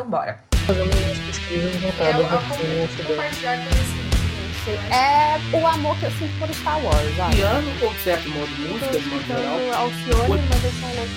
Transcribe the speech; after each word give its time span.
Então 0.00 0.10
bora. 0.10 0.42
Fazendo 0.66 0.90
umas 0.96 1.18
pesquisas 1.18 1.76
voltadas 1.76 2.24
É, 2.24 3.04
compartilhar 3.04 3.56
conhecimento. 3.58 4.10
É 4.90 5.38
o 5.54 5.66
amor 5.66 5.94
que 5.98 6.06
eu 6.06 6.10
sinto 6.12 6.38
por 6.38 6.48
Star 6.54 6.82
Wars? 6.82 7.34
Piano 7.34 7.70
ou 7.82 7.94
certo 7.96 8.30
modo 8.30 8.46
de 8.46 8.62
música, 8.62 8.98
de 8.98 9.06
modo 9.08 9.26
geral. 9.26 9.58
Escutando 9.58 9.74
Alcione, 9.74 10.42
mas 10.48 10.64
eu 10.64 10.72
sou 10.72 10.88
louco 10.96 11.10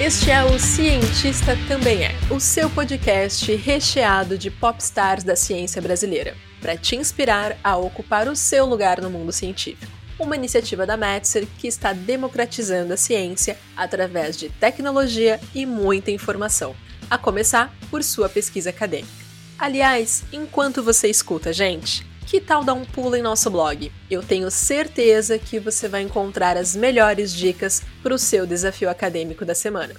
Este 0.00 0.30
é 0.32 0.44
o 0.44 0.58
Cientista 0.58 1.56
Também 1.68 2.02
É, 2.04 2.16
o 2.30 2.40
seu 2.40 2.68
podcast 2.68 3.54
recheado 3.54 4.36
de 4.36 4.50
popstars 4.50 5.22
da 5.22 5.36
ciência 5.36 5.80
brasileira, 5.80 6.34
para 6.60 6.76
te 6.76 6.96
inspirar 6.96 7.56
a 7.62 7.76
ocupar 7.76 8.26
o 8.26 8.34
seu 8.34 8.66
lugar 8.66 9.00
no 9.00 9.08
mundo 9.08 9.30
científico. 9.30 9.99
Uma 10.20 10.36
iniciativa 10.36 10.84
da 10.84 10.98
Metzer 10.98 11.48
que 11.58 11.66
está 11.66 11.94
democratizando 11.94 12.92
a 12.92 12.96
ciência 12.98 13.58
através 13.74 14.36
de 14.36 14.50
tecnologia 14.50 15.40
e 15.54 15.64
muita 15.64 16.10
informação, 16.10 16.76
a 17.08 17.16
começar 17.16 17.74
por 17.90 18.04
sua 18.04 18.28
pesquisa 18.28 18.68
acadêmica. 18.68 19.10
Aliás, 19.58 20.22
enquanto 20.30 20.82
você 20.82 21.08
escuta 21.08 21.54
gente, 21.54 22.06
que 22.26 22.38
tal 22.38 22.62
dar 22.62 22.74
um 22.74 22.84
pulo 22.84 23.16
em 23.16 23.22
nosso 23.22 23.50
blog? 23.50 23.90
Eu 24.10 24.22
tenho 24.22 24.50
certeza 24.50 25.38
que 25.38 25.58
você 25.58 25.88
vai 25.88 26.02
encontrar 26.02 26.54
as 26.58 26.76
melhores 26.76 27.32
dicas 27.32 27.82
para 28.02 28.14
o 28.14 28.18
seu 28.18 28.46
desafio 28.46 28.90
acadêmico 28.90 29.46
da 29.46 29.54
semana. 29.54 29.94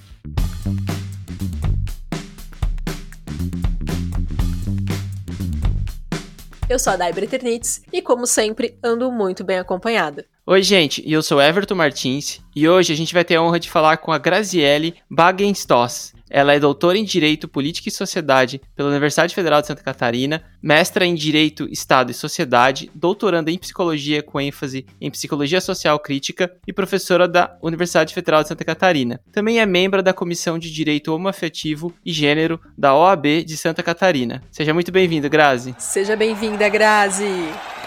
Eu 6.72 6.80
sou 6.80 6.94
a 6.94 6.96
Dai 6.96 7.12
Ternitz 7.12 7.82
e, 7.92 8.02
como 8.02 8.26
sempre, 8.26 8.78
ando 8.82 9.12
muito 9.12 9.44
bem 9.44 9.60
acompanhada. 9.60 10.26
Oi, 10.48 10.64
gente, 10.64 11.04
eu 11.06 11.22
sou 11.22 11.42
Everton 11.42 11.76
Martins 11.76 12.40
e 12.56 12.66
hoje 12.66 12.94
a 12.94 12.96
gente 12.96 13.14
vai 13.14 13.26
ter 13.26 13.36
a 13.36 13.42
honra 13.42 13.60
de 13.60 13.70
falar 13.70 13.98
com 13.98 14.10
a 14.10 14.18
Graziele 14.18 14.96
Bagenstoss. 15.10 16.14
Ela 16.32 16.54
é 16.54 16.60
doutora 16.60 16.98
em 16.98 17.04
Direito, 17.04 17.48
Política 17.48 17.90
e 17.90 17.92
Sociedade 17.92 18.62
pela 18.76 18.90
Universidade 18.90 19.36
Federal 19.36 19.60
de 19.60 19.68
Santa 19.68 19.84
Catarina, 19.84 20.42
mestra 20.62 21.06
em 21.06 21.14
Direito, 21.14 21.68
Estado 21.70 22.12
e 22.12 22.14
Sociedade, 22.14 22.90
doutoranda 22.96 23.52
em 23.52 23.58
Psicologia 23.58 24.24
com 24.24 24.40
ênfase 24.40 24.86
em 25.00 25.12
Psicologia 25.12 25.60
Social 25.60 26.00
Crítica 26.00 26.52
e 26.66 26.72
professora 26.72 27.28
da 27.28 27.58
Universidade 27.62 28.14
Federal 28.14 28.42
de 28.42 28.48
Santa 28.48 28.64
Catarina. 28.64 29.20
Também 29.32 29.60
é 29.60 29.66
membro 29.66 30.02
da 30.02 30.14
Comissão 30.14 30.58
de 30.58 30.72
Direito 30.72 31.14
Homoafetivo 31.14 31.94
e 32.06 32.14
Gênero 32.14 32.60
da 32.78 32.96
OAB 32.96 33.44
de 33.46 33.58
Santa 33.58 33.84
Catarina. 33.84 34.42
Seja 34.50 34.74
muito 34.74 34.92
bem-vindo, 34.92 35.30
Grazi. 35.30 35.76
Seja 35.78 36.16
bem-vinda, 36.16 36.70
Grazi! 36.70 37.26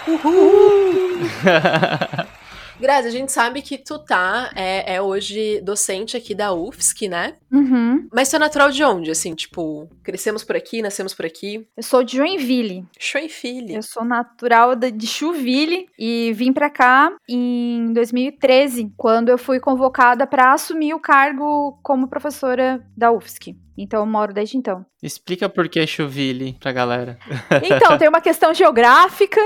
Uhul! 0.07 0.93
Grazi, 2.79 3.09
a 3.09 3.11
gente 3.11 3.31
sabe 3.31 3.63
que 3.63 3.79
tu 3.79 3.99
tá, 3.99 4.51
é, 4.55 4.95
é, 4.95 5.03
hoje 5.03 5.61
docente 5.61 6.17
aqui 6.17 6.35
da 6.35 6.53
UFSC, 6.53 7.09
né? 7.09 7.35
Uhum. 7.53 8.09
Mas 8.13 8.29
tu 8.29 8.37
é 8.37 8.39
natural 8.39 8.71
de 8.71 8.83
onde, 8.83 9.11
assim, 9.11 9.35
tipo, 9.35 9.89
crescemos 10.03 10.43
por 10.43 10.57
aqui, 10.57 10.83
nascemos 10.83 11.15
por 11.15 11.25
aqui? 11.25 11.67
Eu 11.77 11.83
sou 11.83 12.03
de 12.03 12.17
Joinville. 12.17 12.85
Joinville. 12.99 13.75
Eu 13.75 13.83
sou 13.83 14.05
natural 14.05 14.75
de 14.75 15.07
Chuville 15.07 15.87
e 15.99 16.33
vim 16.35 16.53
pra 16.53 16.69
cá 16.69 17.13
em 17.29 17.93
2013, 17.93 18.93
quando 18.97 19.29
eu 19.29 19.39
fui 19.39 19.61
convocada 19.61 20.27
para 20.27 20.53
assumir 20.53 20.95
o 20.95 21.01
cargo 21.01 21.79
como 21.83 22.09
professora 22.09 22.85
da 22.97 23.13
UFSC. 23.13 23.57
Então 23.77 24.01
eu 24.01 24.07
moro 24.07 24.33
desde 24.33 24.57
então. 24.57 24.85
Explica 25.03 25.49
por 25.49 25.69
que 25.69 25.87
Chuville 25.87 26.57
pra 26.61 26.73
galera. 26.73 27.19
Então, 27.65 27.97
tem 27.99 28.09
uma 28.09 28.21
questão 28.21 28.53
geográfica, 28.53 29.41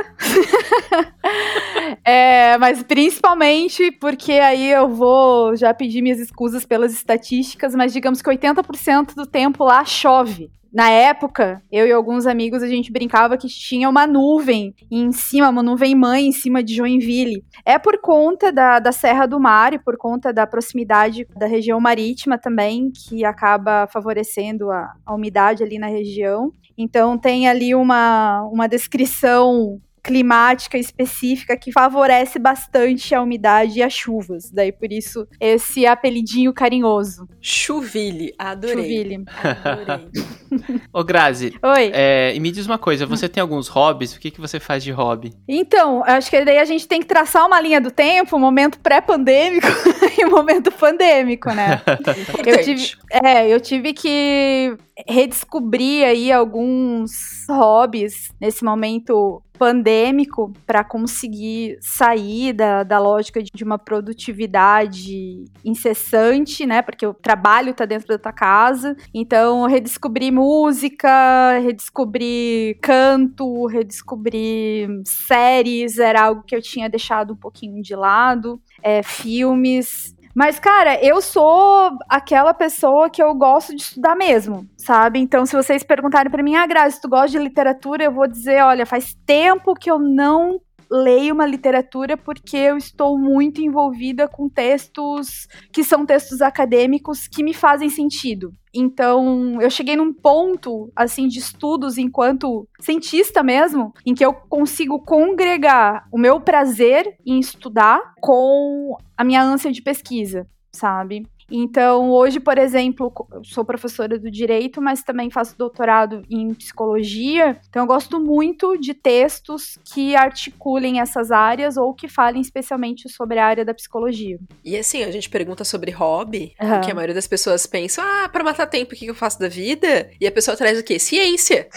é, 2.05 2.57
mas 2.59 2.83
principalmente 2.83 3.91
porque 3.93 4.33
aí 4.33 4.71
eu 4.71 4.89
vou 4.89 5.57
já 5.57 5.73
pedir 5.73 6.03
minhas 6.03 6.19
escusas 6.19 6.65
pelas 6.65 6.93
estatísticas, 6.93 7.75
mas 7.75 7.93
digamos 7.93 8.21
que 8.21 8.29
80% 8.29 9.15
do 9.15 9.27
tempo 9.27 9.65
lá 9.65 9.85
chove. 9.85 10.51
Na 10.73 10.91
época, 10.91 11.63
eu 11.73 11.87
e 11.87 11.93
alguns 11.93 12.27
amigos, 12.27 12.63
a 12.63 12.69
gente 12.69 12.93
brincava 12.93 13.39
que 13.39 13.49
tinha 13.49 13.89
uma 13.89 14.07
nuvem 14.07 14.75
em 14.91 15.11
cima, 15.13 15.49
uma 15.49 15.63
nuvem 15.63 15.95
mãe 15.95 16.27
em 16.27 16.33
cima 16.33 16.63
de 16.63 16.75
Joinville. 16.75 17.43
É 17.65 17.79
por 17.79 17.99
conta 18.01 18.53
da, 18.53 18.79
da 18.79 18.93
Serra 18.93 19.27
do 19.27 19.41
Mar 19.41 19.73
e 19.73 19.79
por 19.79 19.97
conta 19.97 20.33
da 20.33 20.47
proximidade 20.47 21.27
da 21.37 21.47
região 21.47 21.81
marítima 21.81 22.37
também, 22.37 22.91
que 22.91 23.25
acaba 23.25 23.87
favorecendo 23.87 24.71
a, 24.71 24.93
a 25.07 25.15
umidade 25.15 25.63
ali 25.63 25.79
na 25.79 25.87
região. 25.87 26.53
Então, 26.77 27.19
tem 27.19 27.49
ali 27.49 27.75
uma, 27.75 28.43
uma 28.53 28.69
descrição 28.69 29.81
climática 30.09 30.79
específica 30.79 31.55
que 31.55 31.71
favorece 31.71 32.39
bastante 32.39 33.15
a 33.15 33.21
umidade 33.21 33.79
e 33.79 33.83
as 33.83 33.93
chuvas. 33.93 34.51
Daí 34.51 34.73
por 34.73 34.91
isso 34.91 35.29
esse 35.39 35.85
apelidinho 35.87 36.51
carinhoso. 36.51 37.29
Chuville, 37.43 38.33
adorei. 38.39 38.77
Chuville. 38.77 39.25
Adorei. 39.43 40.09
Ô 40.91 41.05
Grazi, 41.05 41.53
Oi. 41.63 41.91
É, 41.93 42.33
e 42.35 42.41
me 42.41 42.51
diz 42.51 42.65
uma 42.65 42.79
coisa, 42.79 43.05
você 43.05 43.29
tem 43.29 43.43
alguns 43.43 43.69
hobbies? 43.69 44.15
O 44.15 44.21
que, 44.21 44.31
que 44.31 44.41
você 44.41 44.59
faz 44.59 44.83
de 44.83 44.91
hobby? 44.91 45.35
Então, 45.47 46.03
acho 46.07 46.31
que 46.31 46.43
daí 46.43 46.59
a 46.59 46.65
gente 46.65 46.89
tem 46.89 47.01
que 47.01 47.07
traçar 47.07 47.47
uma 47.47 47.61
linha 47.61 47.79
do 47.79 47.91
tempo, 47.91 48.35
um 48.35 48.41
momento 48.41 48.81
pré-pandêmico 48.81 49.67
e 50.19 50.25
um 50.25 50.31
momento 50.31 50.73
pandêmico, 50.73 51.51
né? 51.53 51.83
eu 52.47 52.65
tive, 52.65 52.93
é, 53.13 53.47
eu 53.47 53.61
tive 53.61 53.93
que 53.93 54.75
redescobrir 55.07 56.05
aí 56.05 56.33
alguns 56.33 57.47
hobbies 57.49 58.33
nesse 58.41 58.65
momento 58.65 59.43
pandêmico 59.59 60.53
para 60.65 60.85
conseguir 60.85 61.79
sair 61.81 62.53
da, 62.53 62.85
da 62.85 62.99
lógica 62.99 63.43
de 63.43 63.65
uma 63.65 63.77
produtividade 63.77 65.45
incessante, 65.65 66.65
né? 66.65 66.81
Porque 66.81 67.05
o 67.05 67.13
trabalho 67.13 67.75
tá 67.75 67.85
dentro 67.85 68.07
da 68.07 68.19
tua 68.19 68.33
casa. 68.33 68.97
Então, 69.13 69.67
redescobrir 69.67 70.33
música, 70.33 71.59
redescobrir 71.59 72.79
canto, 72.81 73.67
redescobrir 73.67 74.89
séries, 75.05 75.99
era 75.99 76.23
algo 76.23 76.45
que 76.47 76.55
eu 76.55 76.63
tinha 76.63 76.89
deixado 76.89 77.33
um 77.33 77.37
pouquinho 77.37 77.83
de 77.83 77.97
lado. 77.97 78.61
É, 78.81 79.03
filmes. 79.03 80.17
Mas, 80.39 80.57
cara, 80.61 81.05
eu 81.05 81.21
sou 81.21 81.99
aquela 82.09 82.55
pessoa 82.55 83.11
que 83.11 83.21
eu 83.21 83.35
gosto 83.35 83.75
de 83.75 83.83
estudar 83.83 84.15
mesmo, 84.15 84.71
sabe? 84.77 85.19
Então, 85.19 85.45
se 85.45 85.57
vocês 85.57 85.83
perguntarem 85.83 86.31
para 86.31 86.45
mim, 86.45 86.55
ah, 86.55 86.65
Grazi, 86.65 87.01
tu 87.01 87.09
gosta 87.09 87.31
de 87.31 87.41
literatura? 87.41 88.05
Eu 88.05 88.13
vou 88.13 88.29
dizer, 88.29 88.63
olha, 88.63 88.87
faz 88.87 89.17
tempo 89.27 89.75
que 89.75 89.91
eu 89.91 89.99
não 89.99 90.61
leio 90.91 91.35
uma 91.35 91.47
literatura 91.47 92.17
porque 92.17 92.57
eu 92.57 92.77
estou 92.77 93.19
muito 93.19 93.61
envolvida 93.61 94.27
com 94.27 94.49
textos 94.49 95.47
que 95.73 95.85
são 95.85 96.07
textos 96.07 96.41
acadêmicos 96.41 97.29
que 97.29 97.43
me 97.43 97.53
fazem 97.53 97.91
sentido. 97.91 98.55
Então, 98.75 99.61
eu 99.61 99.71
cheguei 99.71 99.97
num 99.97 100.13
ponto, 100.13 100.91
assim, 100.95 101.27
de 101.27 101.39
estudos 101.39 101.99
enquanto 101.99 102.69
cientista 102.81 103.43
mesmo, 103.43 103.93
em 104.05 104.15
que 104.15 104.25
eu 104.25 104.33
consigo 104.33 105.01
congregar 105.01 106.07
o 106.13 106.19
meu 106.19 106.41
prazer 106.41 107.17
em 107.27 107.39
estudar 107.39 108.15
com 108.21 108.97
a 109.17 109.25
minha 109.25 109.43
ânsia 109.43 109.73
de 109.73 109.83
pesquisa, 109.83 110.47
sabe? 110.73 111.27
Então, 111.51 112.11
hoje, 112.11 112.39
por 112.41 112.59
exemplo, 112.59 113.13
sou 113.45 113.65
professora 113.65 114.19
do 114.19 114.31
direito, 114.31 114.81
mas 114.81 115.03
também 115.03 115.31
faço 115.31 115.57
doutorado 115.57 116.23
em 116.31 116.53
psicologia. 116.55 117.59
Então, 117.69 117.83
eu 117.83 117.87
gosto 117.87 118.21
muito 118.21 118.77
de 118.77 118.95
textos 118.95 119.79
que 119.85 120.15
articulem 120.15 121.01
essas 121.01 121.31
áreas 121.31 121.77
ou 121.77 121.95
que 121.95 122.09
falem 122.09 122.41
especialmente 122.41 123.09
sobre 123.09 123.39
a 123.39 123.47
área 123.47 123.65
da 123.65 123.73
psicologia. 123.73 124.39
E 124.65 124.77
assim, 124.77 125.03
a 125.03 125.11
gente 125.11 125.31
pergunta 125.31 125.65
sobre 125.65 125.91
hobby, 125.91 126.55
uhum. 126.61 126.71
porque 126.71 126.91
a 126.91 126.95
maioria 126.95 127.15
das 127.15 127.27
pessoas 127.27 127.67
pensa, 127.67 128.03
ah, 128.03 128.29
para 128.29 128.45
matar 128.45 128.67
tempo, 128.67 128.95
o 128.95 128.97
que 128.97 129.07
eu 129.07 129.15
faço 129.15 129.39
da 129.39 129.49
vida? 129.49 130.11
E 130.21 130.27
a 130.27 130.33
pessoa 130.33 130.57
traz 130.57 130.79
o 130.79 130.85
quê? 130.85 130.99
Ciência. 130.99 131.69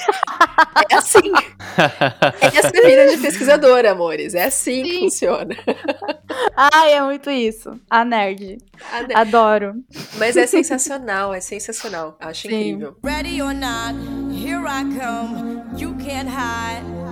É 0.90 0.96
assim. 0.96 1.20
Essa 2.42 2.72
é 2.74 2.80
a 2.80 2.90
vida 2.90 3.16
de 3.16 3.18
pesquisadora, 3.22 3.92
amores. 3.92 4.34
É 4.34 4.46
assim 4.46 4.84
Sim. 4.84 4.90
que 4.90 5.00
funciona. 5.00 5.56
ah, 6.56 6.88
é 6.90 7.02
muito 7.02 7.30
isso. 7.30 7.80
A 7.90 8.06
nerd. 8.06 8.58
A 8.92 9.02
nerd. 9.02 9.14
Adoro. 9.16 9.74
Mas 10.18 10.38
é 10.38 10.46
sensacional, 10.48 11.34
é 11.34 11.42
sensacional. 11.42 12.18
Acho 12.20 12.48
Sim. 12.48 12.56
incrível. 12.56 12.96
Ready 13.04 13.42
or 13.42 13.54
not, 13.54 13.96
here 14.32 14.66
I 14.68 14.84
come, 14.84 15.62
you 15.78 15.96
can't 15.98 16.30
hide. 16.30 17.11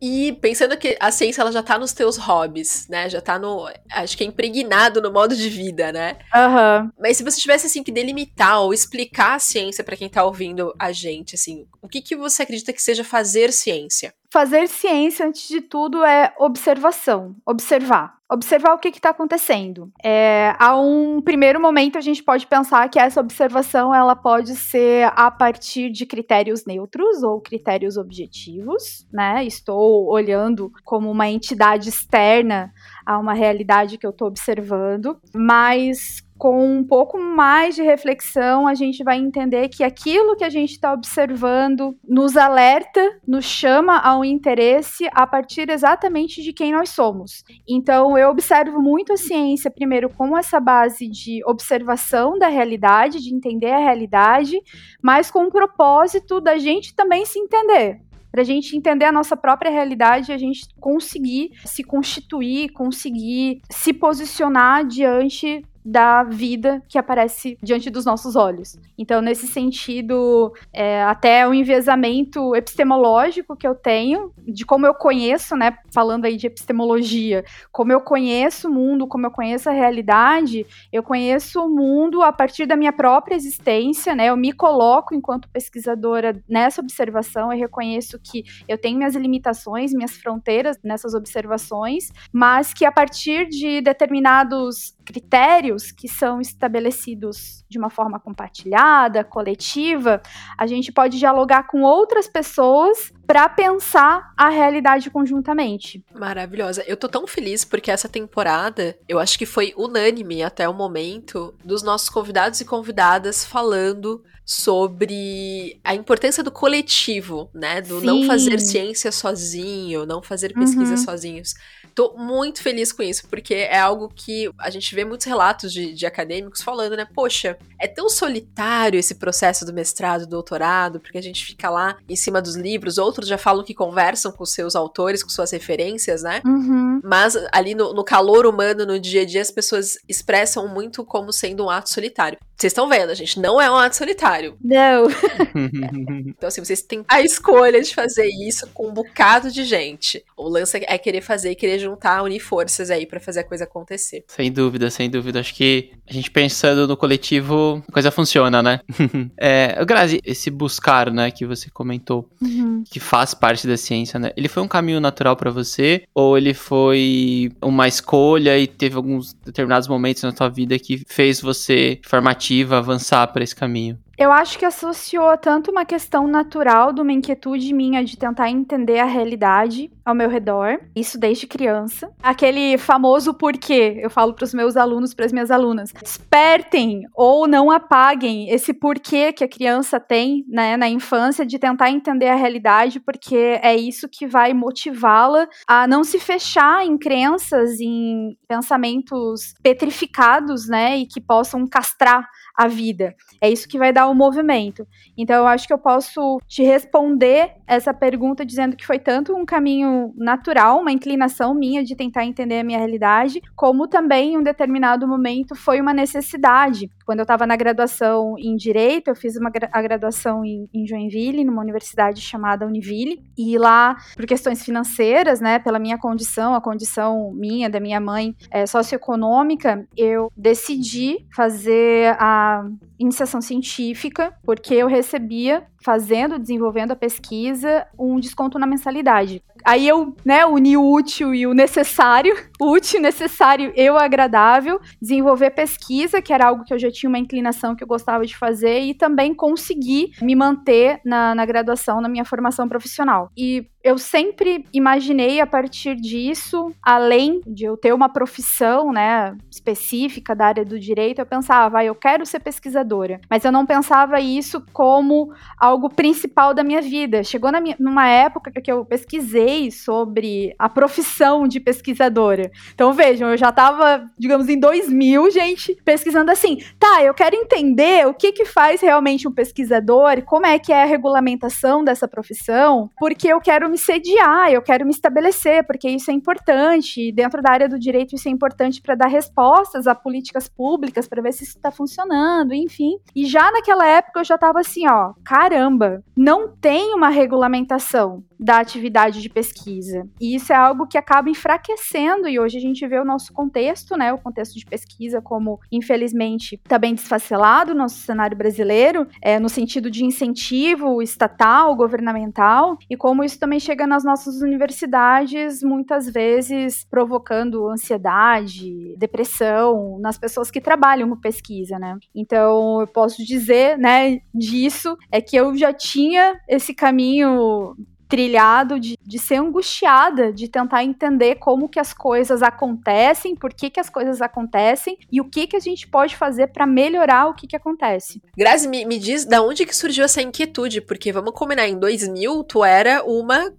E 0.00 0.32
pensando 0.40 0.76
que 0.76 0.96
a 0.98 1.10
ciência 1.10 1.42
ela 1.42 1.52
já 1.52 1.62
tá 1.62 1.78
nos 1.78 1.92
teus 1.92 2.16
hobbies, 2.16 2.86
né? 2.88 3.08
Já 3.08 3.20
tá 3.20 3.38
no. 3.38 3.68
Acho 3.90 4.16
que 4.16 4.24
é 4.24 4.26
impregnado 4.26 5.02
no 5.02 5.12
modo 5.12 5.36
de 5.36 5.48
vida, 5.48 5.92
né? 5.92 6.18
Uhum. 6.34 6.90
Mas 6.98 7.18
se 7.18 7.22
você 7.22 7.38
tivesse 7.38 7.66
assim 7.66 7.82
que 7.82 7.92
delimitar 7.92 8.60
ou 8.62 8.72
explicar 8.72 9.34
a 9.34 9.38
ciência 9.38 9.84
para 9.84 9.96
quem 9.96 10.08
tá 10.08 10.24
ouvindo 10.24 10.74
a 10.78 10.90
gente, 10.90 11.34
assim, 11.34 11.66
o 11.82 11.88
que, 11.88 12.00
que 12.00 12.16
você 12.16 12.42
acredita 12.42 12.72
que 12.72 12.82
seja 12.82 13.04
fazer 13.04 13.52
ciência? 13.52 14.14
Fazer 14.32 14.68
ciência, 14.68 15.26
antes 15.26 15.48
de 15.48 15.60
tudo, 15.60 16.04
é 16.04 16.32
observação. 16.38 17.34
Observar. 17.44 18.14
Observar 18.30 18.74
o 18.74 18.78
que 18.78 18.86
está 18.88 19.10
acontecendo. 19.10 19.90
É, 20.04 20.54
a 20.56 20.80
um 20.80 21.20
primeiro 21.20 21.60
momento, 21.60 21.98
a 21.98 22.00
gente 22.00 22.22
pode 22.22 22.46
pensar 22.46 22.88
que 22.88 23.00
essa 23.00 23.20
observação 23.20 23.92
ela 23.92 24.14
pode 24.14 24.54
ser 24.54 25.10
a 25.16 25.32
partir 25.32 25.90
de 25.90 26.06
critérios 26.06 26.64
neutros 26.64 27.24
ou 27.24 27.40
critérios 27.40 27.96
objetivos, 27.96 29.04
né? 29.12 29.44
Estou 29.44 30.08
olhando 30.08 30.70
como 30.84 31.10
uma 31.10 31.28
entidade 31.28 31.88
externa 31.88 32.72
a 33.04 33.18
uma 33.18 33.34
realidade 33.34 33.98
que 33.98 34.06
eu 34.06 34.10
estou 34.10 34.28
observando, 34.28 35.20
mas 35.34 36.22
com 36.40 36.78
um 36.78 36.82
pouco 36.82 37.18
mais 37.20 37.74
de 37.74 37.82
reflexão, 37.82 38.66
a 38.66 38.72
gente 38.72 39.04
vai 39.04 39.18
entender 39.18 39.68
que 39.68 39.84
aquilo 39.84 40.34
que 40.34 40.42
a 40.42 40.48
gente 40.48 40.70
está 40.70 40.90
observando 40.90 41.94
nos 42.02 42.34
alerta, 42.34 42.98
nos 43.28 43.44
chama 43.44 43.98
ao 43.98 44.24
interesse 44.24 45.06
a 45.12 45.26
partir 45.26 45.68
exatamente 45.68 46.42
de 46.42 46.54
quem 46.54 46.72
nós 46.72 46.88
somos. 46.88 47.44
Então, 47.68 48.16
eu 48.16 48.30
observo 48.30 48.80
muito 48.80 49.12
a 49.12 49.18
ciência, 49.18 49.70
primeiro, 49.70 50.08
como 50.08 50.34
essa 50.34 50.58
base 50.58 51.08
de 51.08 51.42
observação 51.44 52.38
da 52.38 52.48
realidade, 52.48 53.20
de 53.20 53.34
entender 53.34 53.72
a 53.72 53.78
realidade, 53.78 54.58
mas 55.02 55.30
com 55.30 55.44
o 55.44 55.52
propósito 55.52 56.40
da 56.40 56.56
gente 56.56 56.94
também 56.94 57.26
se 57.26 57.38
entender 57.38 58.00
para 58.30 58.42
a 58.42 58.44
gente 58.44 58.76
entender 58.76 59.06
a 59.06 59.12
nossa 59.12 59.36
própria 59.36 59.70
realidade 59.70 60.30
e 60.30 60.34
a 60.34 60.38
gente 60.38 60.68
conseguir 60.78 61.50
se 61.64 61.82
constituir, 61.82 62.70
conseguir 62.70 63.60
se 63.68 63.92
posicionar 63.92 64.86
diante 64.86 65.64
da 65.84 66.22
vida 66.22 66.82
que 66.88 66.98
aparece 66.98 67.58
diante 67.62 67.90
dos 67.90 68.04
nossos 68.04 68.36
olhos. 68.36 68.78
Então, 68.98 69.20
nesse 69.20 69.46
sentido, 69.46 70.52
é, 70.72 71.02
até 71.04 71.46
o 71.46 71.54
enviesamento 71.54 72.54
epistemológico 72.54 73.56
que 73.56 73.66
eu 73.66 73.74
tenho, 73.74 74.32
de 74.38 74.64
como 74.64 74.86
eu 74.86 74.94
conheço, 74.94 75.56
né, 75.56 75.78
falando 75.92 76.26
aí 76.26 76.36
de 76.36 76.46
epistemologia, 76.46 77.44
como 77.72 77.92
eu 77.92 78.00
conheço 78.00 78.68
o 78.68 78.72
mundo, 78.72 79.06
como 79.06 79.26
eu 79.26 79.30
conheço 79.30 79.68
a 79.68 79.72
realidade, 79.72 80.66
eu 80.92 81.02
conheço 81.02 81.64
o 81.64 81.68
mundo 81.68 82.22
a 82.22 82.32
partir 82.32 82.66
da 82.66 82.76
minha 82.76 82.92
própria 82.92 83.34
existência, 83.34 84.14
né, 84.14 84.26
eu 84.26 84.36
me 84.36 84.52
coloco 84.52 85.14
enquanto 85.14 85.48
pesquisadora 85.48 86.42
nessa 86.48 86.80
observação, 86.80 87.52
eu 87.52 87.58
reconheço 87.58 88.18
que 88.18 88.44
eu 88.68 88.76
tenho 88.78 88.98
minhas 88.98 89.14
limitações, 89.14 89.92
minhas 89.92 90.16
fronteiras 90.16 90.78
nessas 90.82 91.14
observações, 91.14 92.12
mas 92.32 92.72
que 92.74 92.84
a 92.84 92.92
partir 92.92 93.48
de 93.48 93.80
determinados 93.80 94.94
critérios 95.04 95.90
que 95.90 96.08
são 96.08 96.40
estabelecidos 96.40 97.64
de 97.68 97.78
uma 97.78 97.90
forma 97.90 98.18
compartilhada, 98.18 99.24
coletiva, 99.24 100.20
a 100.56 100.66
gente 100.66 100.92
pode 100.92 101.18
dialogar 101.18 101.64
com 101.64 101.82
outras 101.82 102.28
pessoas 102.28 103.12
para 103.26 103.48
pensar 103.48 104.32
a 104.36 104.48
realidade 104.48 105.08
conjuntamente. 105.08 106.04
Maravilhosa. 106.12 106.82
Eu 106.86 106.96
tô 106.96 107.08
tão 107.08 107.26
feliz 107.26 107.64
porque 107.64 107.90
essa 107.90 108.08
temporada, 108.08 108.98
eu 109.08 109.18
acho 109.18 109.38
que 109.38 109.46
foi 109.46 109.72
unânime 109.76 110.42
até 110.42 110.68
o 110.68 110.74
momento 110.74 111.54
dos 111.64 111.82
nossos 111.82 112.08
convidados 112.08 112.60
e 112.60 112.64
convidadas 112.64 113.44
falando 113.44 114.22
sobre 114.44 115.80
a 115.84 115.94
importância 115.94 116.42
do 116.42 116.50
coletivo, 116.50 117.48
né? 117.54 117.80
Do 117.80 118.00
Sim. 118.00 118.06
não 118.06 118.26
fazer 118.26 118.58
ciência 118.58 119.12
sozinho, 119.12 120.04
não 120.04 120.20
fazer 120.20 120.52
pesquisa 120.52 120.90
uhum. 120.90 120.96
sozinhos. 120.96 121.54
Tô 122.00 122.14
muito 122.16 122.62
feliz 122.62 122.92
com 122.92 123.02
isso, 123.02 123.28
porque 123.28 123.52
é 123.52 123.78
algo 123.78 124.08
que 124.08 124.50
a 124.58 124.70
gente 124.70 124.94
vê 124.94 125.04
muitos 125.04 125.26
relatos 125.26 125.70
de, 125.70 125.92
de, 125.92 126.06
acadêmicos 126.06 126.62
falando, 126.62 126.96
né? 126.96 127.06
Poxa, 127.14 127.58
é 127.78 127.86
tão 127.86 128.08
solitário 128.08 128.98
esse 128.98 129.16
processo 129.16 129.66
do 129.66 129.72
mestrado, 129.74 130.22
do 130.22 130.30
doutorado, 130.30 130.98
porque 130.98 131.18
a 131.18 131.22
gente 131.22 131.44
fica 131.44 131.68
lá 131.68 131.98
em 132.08 132.16
cima 132.16 132.40
dos 132.40 132.56
livros. 132.56 132.96
Outros 132.96 133.28
já 133.28 133.36
falam 133.36 133.62
que 133.62 133.74
conversam 133.74 134.32
com 134.32 134.46
seus 134.46 134.74
autores, 134.74 135.22
com 135.22 135.28
suas 135.28 135.50
referências, 135.50 136.22
né? 136.22 136.40
Uhum. 136.42 137.02
Mas 137.04 137.36
ali 137.52 137.74
no, 137.74 137.92
no 137.92 138.02
calor 138.02 138.46
humano, 138.46 138.86
no 138.86 138.98
dia 138.98 139.20
a 139.20 139.26
dia, 139.26 139.42
as 139.42 139.50
pessoas 139.50 139.98
expressam 140.08 140.66
muito 140.68 141.04
como 141.04 141.34
sendo 141.34 141.66
um 141.66 141.68
ato 141.68 141.90
solitário. 141.90 142.38
Vocês 142.56 142.72
estão 142.72 142.88
vendo, 142.88 143.10
a 143.10 143.14
gente 143.14 143.38
não 143.38 143.60
é 143.60 143.70
um 143.70 143.76
ato 143.76 143.96
solitário. 143.96 144.56
Não. 144.64 145.06
então, 146.28 146.48
assim, 146.48 146.64
vocês 146.64 146.80
têm 146.80 147.04
a 147.06 147.20
escolha 147.20 147.82
de 147.82 147.94
fazer 147.94 148.28
isso 148.46 148.66
com 148.68 148.88
um 148.88 148.94
bocado 148.94 149.50
de 149.50 149.64
gente. 149.64 150.24
O 150.34 150.48
lance 150.48 150.82
é 150.86 150.96
querer 150.96 151.20
fazer, 151.20 151.54
querer 151.54 151.89
juntar, 151.90 152.22
unir 152.22 152.40
forças 152.40 152.90
aí 152.90 153.06
para 153.06 153.20
fazer 153.20 153.40
a 153.40 153.44
coisa 153.44 153.64
acontecer. 153.64 154.24
Sem 154.28 154.50
dúvida, 154.50 154.90
sem 154.90 155.10
dúvida. 155.10 155.40
Acho 155.40 155.54
que 155.54 155.90
a 156.08 156.12
gente 156.12 156.30
pensando 156.30 156.86
no 156.86 156.96
coletivo, 156.96 157.82
a 157.88 157.92
coisa 157.92 158.10
funciona, 158.10 158.62
né? 158.62 158.80
é, 159.38 159.84
Grazi, 159.84 160.20
esse 160.24 160.50
buscar, 160.50 161.10
né, 161.10 161.30
que 161.30 161.46
você 161.46 161.68
comentou, 161.70 162.28
uhum. 162.40 162.84
que 162.88 163.00
faz 163.00 163.34
parte 163.34 163.66
da 163.66 163.76
ciência, 163.76 164.18
né? 164.18 164.32
Ele 164.36 164.48
foi 164.48 164.62
um 164.62 164.68
caminho 164.68 165.00
natural 165.00 165.36
para 165.36 165.50
você? 165.50 166.04
Ou 166.14 166.36
ele 166.36 166.54
foi 166.54 167.50
uma 167.62 167.88
escolha 167.88 168.58
e 168.58 168.66
teve 168.66 168.96
alguns 168.96 169.32
determinados 169.32 169.88
momentos 169.88 170.22
na 170.22 170.32
tua 170.32 170.48
vida 170.48 170.78
que 170.78 171.02
fez 171.08 171.40
você 171.40 172.00
formativo 172.04 172.74
avançar 172.74 173.26
para 173.28 173.42
esse 173.42 173.54
caminho? 173.54 173.98
Eu 174.20 174.30
acho 174.30 174.58
que 174.58 174.66
associou 174.66 175.34
tanto 175.38 175.70
uma 175.70 175.86
questão 175.86 176.26
natural 176.26 176.92
de 176.92 177.00
uma 177.00 177.10
inquietude 177.10 177.72
minha 177.72 178.04
de 178.04 178.18
tentar 178.18 178.50
entender 178.50 178.98
a 178.98 179.06
realidade 179.06 179.90
ao 180.04 180.14
meu 180.14 180.28
redor, 180.28 180.78
isso 180.94 181.18
desde 181.18 181.46
criança. 181.46 182.12
Aquele 182.22 182.76
famoso 182.76 183.32
porquê, 183.32 183.98
eu 184.02 184.10
falo 184.10 184.34
para 184.34 184.44
os 184.44 184.52
meus 184.52 184.76
alunos, 184.76 185.14
para 185.14 185.24
as 185.24 185.32
minhas 185.32 185.50
alunas, 185.50 185.90
despertem 186.02 187.04
ou 187.14 187.48
não 187.48 187.70
apaguem 187.70 188.50
esse 188.50 188.74
porquê 188.74 189.32
que 189.32 189.42
a 189.42 189.48
criança 189.48 189.98
tem, 189.98 190.44
né, 190.46 190.76
na 190.76 190.86
infância 190.86 191.46
de 191.46 191.58
tentar 191.58 191.90
entender 191.90 192.28
a 192.28 192.34
realidade, 192.34 193.00
porque 193.00 193.58
é 193.62 193.74
isso 193.74 194.06
que 194.06 194.26
vai 194.26 194.52
motivá-la 194.52 195.48
a 195.66 195.86
não 195.86 196.04
se 196.04 196.18
fechar 196.18 196.84
em 196.84 196.98
crenças, 196.98 197.80
em 197.80 198.36
pensamentos 198.46 199.54
petrificados, 199.62 200.68
né, 200.68 200.98
e 200.98 201.06
que 201.06 201.22
possam 201.22 201.66
castrar 201.66 202.28
a 202.60 202.68
vida. 202.68 203.14
É 203.40 203.48
isso 203.48 203.66
que 203.66 203.78
vai 203.78 203.90
dar 203.90 204.06
o 204.06 204.14
movimento. 204.14 204.86
Então, 205.16 205.36
eu 205.36 205.46
acho 205.46 205.66
que 205.66 205.72
eu 205.72 205.78
posso 205.78 206.38
te 206.46 206.62
responder 206.62 207.52
essa 207.66 207.94
pergunta 207.94 208.44
dizendo 208.44 208.76
que 208.76 208.86
foi 208.86 208.98
tanto 208.98 209.34
um 209.34 209.46
caminho 209.46 210.12
natural, 210.14 210.80
uma 210.80 210.92
inclinação 210.92 211.54
minha 211.54 211.82
de 211.82 211.96
tentar 211.96 212.26
entender 212.26 212.58
a 212.58 212.64
minha 212.64 212.78
realidade, 212.78 213.40
como 213.56 213.88
também 213.88 214.34
em 214.34 214.36
um 214.36 214.42
determinado 214.42 215.08
momento 215.08 215.54
foi 215.54 215.80
uma 215.80 215.94
necessidade. 215.94 216.90
Quando 217.10 217.18
eu 217.18 217.24
estava 217.24 217.44
na 217.44 217.56
graduação 217.56 218.36
em 218.38 218.54
Direito, 218.54 219.08
eu 219.08 219.16
fiz 219.16 219.34
uma, 219.36 219.50
a 219.72 219.82
graduação 219.82 220.44
em, 220.44 220.68
em 220.72 220.86
Joinville, 220.86 221.44
numa 221.44 221.60
universidade 221.60 222.20
chamada 222.20 222.64
Univille, 222.64 223.20
e 223.36 223.58
lá, 223.58 223.96
por 224.14 224.24
questões 224.26 224.64
financeiras, 224.64 225.40
né, 225.40 225.58
pela 225.58 225.80
minha 225.80 225.98
condição, 225.98 226.54
a 226.54 226.60
condição 226.60 227.32
minha, 227.34 227.68
da 227.68 227.80
minha 227.80 227.98
mãe 227.98 228.36
é, 228.48 228.64
socioeconômica, 228.64 229.88
eu 229.96 230.30
decidi 230.36 231.26
fazer 231.34 232.14
a 232.20 232.64
iniciação 232.96 233.40
científica, 233.40 234.32
porque 234.44 234.74
eu 234.74 234.86
recebia 234.86 235.66
fazendo, 235.82 236.38
desenvolvendo 236.38 236.92
a 236.92 236.96
pesquisa, 236.96 237.86
um 237.98 238.20
desconto 238.20 238.58
na 238.58 238.66
mensalidade. 238.66 239.42
Aí 239.64 239.86
eu, 239.86 240.14
né, 240.24 240.44
uni 240.46 240.76
o 240.76 240.92
útil 240.92 241.34
e 241.34 241.46
o 241.46 241.54
necessário, 241.54 242.34
o 242.60 242.70
útil, 242.72 243.00
necessário 243.00 243.72
e 243.76 243.90
o 243.90 243.96
agradável, 243.96 244.80
desenvolver 245.00 245.50
pesquisa, 245.50 246.22
que 246.22 246.32
era 246.32 246.46
algo 246.46 246.64
que 246.64 246.72
eu 246.72 246.78
já 246.78 246.90
tinha 246.90 247.08
uma 247.08 247.18
inclinação 247.18 247.74
que 247.74 247.82
eu 247.82 247.88
gostava 247.88 248.24
de 248.24 248.36
fazer, 248.36 248.80
e 248.80 248.94
também 248.94 249.34
conseguir 249.34 250.12
me 250.22 250.34
manter 250.34 251.00
na, 251.04 251.34
na 251.34 251.44
graduação, 251.44 252.00
na 252.00 252.08
minha 252.08 252.24
formação 252.24 252.68
profissional. 252.68 253.30
E 253.36 253.66
eu 253.82 253.96
sempre 253.96 254.64
imaginei 254.72 255.40
a 255.40 255.46
partir 255.46 255.96
disso, 255.96 256.72
além 256.82 257.40
de 257.46 257.64
eu 257.64 257.76
ter 257.76 257.94
uma 257.94 258.08
profissão, 258.08 258.92
né, 258.92 259.34
específica 259.50 260.34
da 260.34 260.46
área 260.46 260.64
do 260.64 260.78
direito, 260.78 261.20
eu 261.20 261.26
pensava, 261.26 261.78
ah, 261.78 261.84
eu 261.84 261.94
quero 261.94 262.26
ser 262.26 262.40
pesquisadora. 262.40 263.20
Mas 263.28 263.44
eu 263.44 263.50
não 263.50 263.64
pensava 263.64 264.20
isso 264.20 264.62
como 264.72 265.32
algo 265.58 265.88
principal 265.88 266.52
da 266.52 266.62
minha 266.62 266.82
vida. 266.82 267.24
Chegou 267.24 267.50
minha, 267.60 267.76
numa 267.78 268.06
época 268.06 268.50
que 268.60 268.70
eu 268.70 268.84
pesquisei 268.84 269.70
sobre 269.70 270.54
a 270.58 270.68
profissão 270.68 271.48
de 271.48 271.58
pesquisadora. 271.58 272.50
Então 272.74 272.92
vejam, 272.92 273.30
eu 273.30 273.36
já 273.36 273.48
estava, 273.48 274.10
digamos, 274.18 274.48
em 274.48 274.58
2000, 274.58 275.30
gente, 275.30 275.76
pesquisando 275.84 276.30
assim, 276.30 276.58
tá, 276.78 277.02
eu 277.02 277.14
quero 277.14 277.34
entender 277.34 278.06
o 278.06 278.12
que 278.12 278.32
que 278.32 278.44
faz 278.44 278.80
realmente 278.82 279.26
um 279.26 279.32
pesquisador, 279.32 280.22
como 280.24 280.44
é 280.44 280.58
que 280.58 280.72
é 280.72 280.82
a 280.82 280.86
regulamentação 280.86 281.82
dessa 281.82 282.06
profissão, 282.06 282.90
porque 282.98 283.28
eu 283.28 283.40
quero 283.40 283.69
me 283.70 283.78
sediar, 283.78 284.52
eu 284.52 284.60
quero 284.60 284.84
me 284.84 284.90
estabelecer, 284.90 285.64
porque 285.66 285.88
isso 285.88 286.10
é 286.10 286.14
importante. 286.14 287.12
Dentro 287.12 287.40
da 287.40 287.52
área 287.52 287.68
do 287.68 287.78
direito, 287.78 288.14
isso 288.14 288.28
é 288.28 288.30
importante 288.30 288.82
para 288.82 288.94
dar 288.94 289.06
respostas 289.06 289.86
a 289.86 289.94
políticas 289.94 290.48
públicas, 290.48 291.08
para 291.08 291.22
ver 291.22 291.32
se 291.32 291.44
isso 291.44 291.56
está 291.56 291.70
funcionando, 291.70 292.52
enfim. 292.52 292.98
E 293.14 293.24
já 293.24 293.50
naquela 293.50 293.86
época 293.86 294.20
eu 294.20 294.24
já 294.24 294.34
estava 294.34 294.60
assim, 294.60 294.86
ó, 294.88 295.14
caramba, 295.24 296.02
não 296.16 296.48
tem 296.48 296.92
uma 296.94 297.08
regulamentação 297.08 298.22
da 298.40 298.58
atividade 298.58 299.20
de 299.20 299.28
pesquisa. 299.28 300.08
E 300.18 300.34
isso 300.34 300.50
é 300.50 300.56
algo 300.56 300.86
que 300.86 300.96
acaba 300.96 301.28
enfraquecendo, 301.28 302.26
e 302.26 302.40
hoje 302.40 302.56
a 302.56 302.60
gente 302.60 302.86
vê 302.86 302.98
o 302.98 303.04
nosso 303.04 303.34
contexto, 303.34 303.96
né, 303.96 304.12
o 304.12 304.18
contexto 304.18 304.58
de 304.58 304.64
pesquisa, 304.64 305.20
como 305.20 305.60
infelizmente 305.70 306.54
está 306.54 306.78
bem 306.78 306.94
desfacelado 306.94 307.74
no 307.74 307.80
nosso 307.80 307.98
cenário 307.98 308.36
brasileiro, 308.36 309.06
é, 309.20 309.38
no 309.38 309.48
sentido 309.50 309.90
de 309.90 310.04
incentivo 310.04 311.02
estatal, 311.02 311.76
governamental, 311.76 312.78
e 312.88 312.96
como 312.96 313.22
isso 313.22 313.38
também 313.38 313.60
chega 313.60 313.86
nas 313.86 314.04
nossas 314.04 314.40
universidades, 314.40 315.62
muitas 315.62 316.08
vezes 316.08 316.86
provocando 316.88 317.68
ansiedade, 317.68 318.96
depressão 318.96 319.98
nas 320.00 320.16
pessoas 320.16 320.50
que 320.50 320.60
trabalham 320.62 321.10
com 321.10 321.16
pesquisa, 321.16 321.78
né. 321.78 321.98
Então, 322.14 322.80
eu 322.80 322.86
posso 322.86 323.22
dizer, 323.22 323.76
né, 323.76 324.20
disso, 324.34 324.96
é 325.12 325.20
que 325.20 325.36
eu 325.36 325.54
já 325.54 325.74
tinha 325.74 326.40
esse 326.48 326.72
caminho 326.72 327.76
trilhado 328.10 328.80
de, 328.80 328.98
de 329.00 329.18
ser 329.18 329.36
angustiada, 329.36 330.32
de 330.32 330.48
tentar 330.48 330.82
entender 330.82 331.36
como 331.36 331.68
que 331.68 331.78
as 331.78 331.94
coisas 331.94 332.42
acontecem, 332.42 333.36
por 333.36 333.54
que, 333.54 333.70
que 333.70 333.78
as 333.78 333.88
coisas 333.88 334.20
acontecem 334.20 334.98
e 335.10 335.20
o 335.20 335.24
que, 335.24 335.46
que 335.46 335.56
a 335.56 335.60
gente 335.60 335.86
pode 335.86 336.16
fazer 336.16 336.48
para 336.48 336.66
melhorar 336.66 337.28
o 337.28 337.34
que, 337.34 337.46
que 337.46 337.54
acontece. 337.54 338.20
Grazi, 338.36 338.68
me, 338.68 338.84
me 338.84 338.98
diz 338.98 339.24
da 339.24 339.40
onde 339.40 339.64
que 339.64 339.74
surgiu 339.74 340.04
essa 340.04 340.20
inquietude, 340.20 340.80
porque 340.80 341.12
vamos 341.12 341.32
combinar, 341.32 341.68
em 341.68 341.78
2000 341.78 342.42
tu 342.44 342.64
era 342.64 343.04
uma 343.04 343.52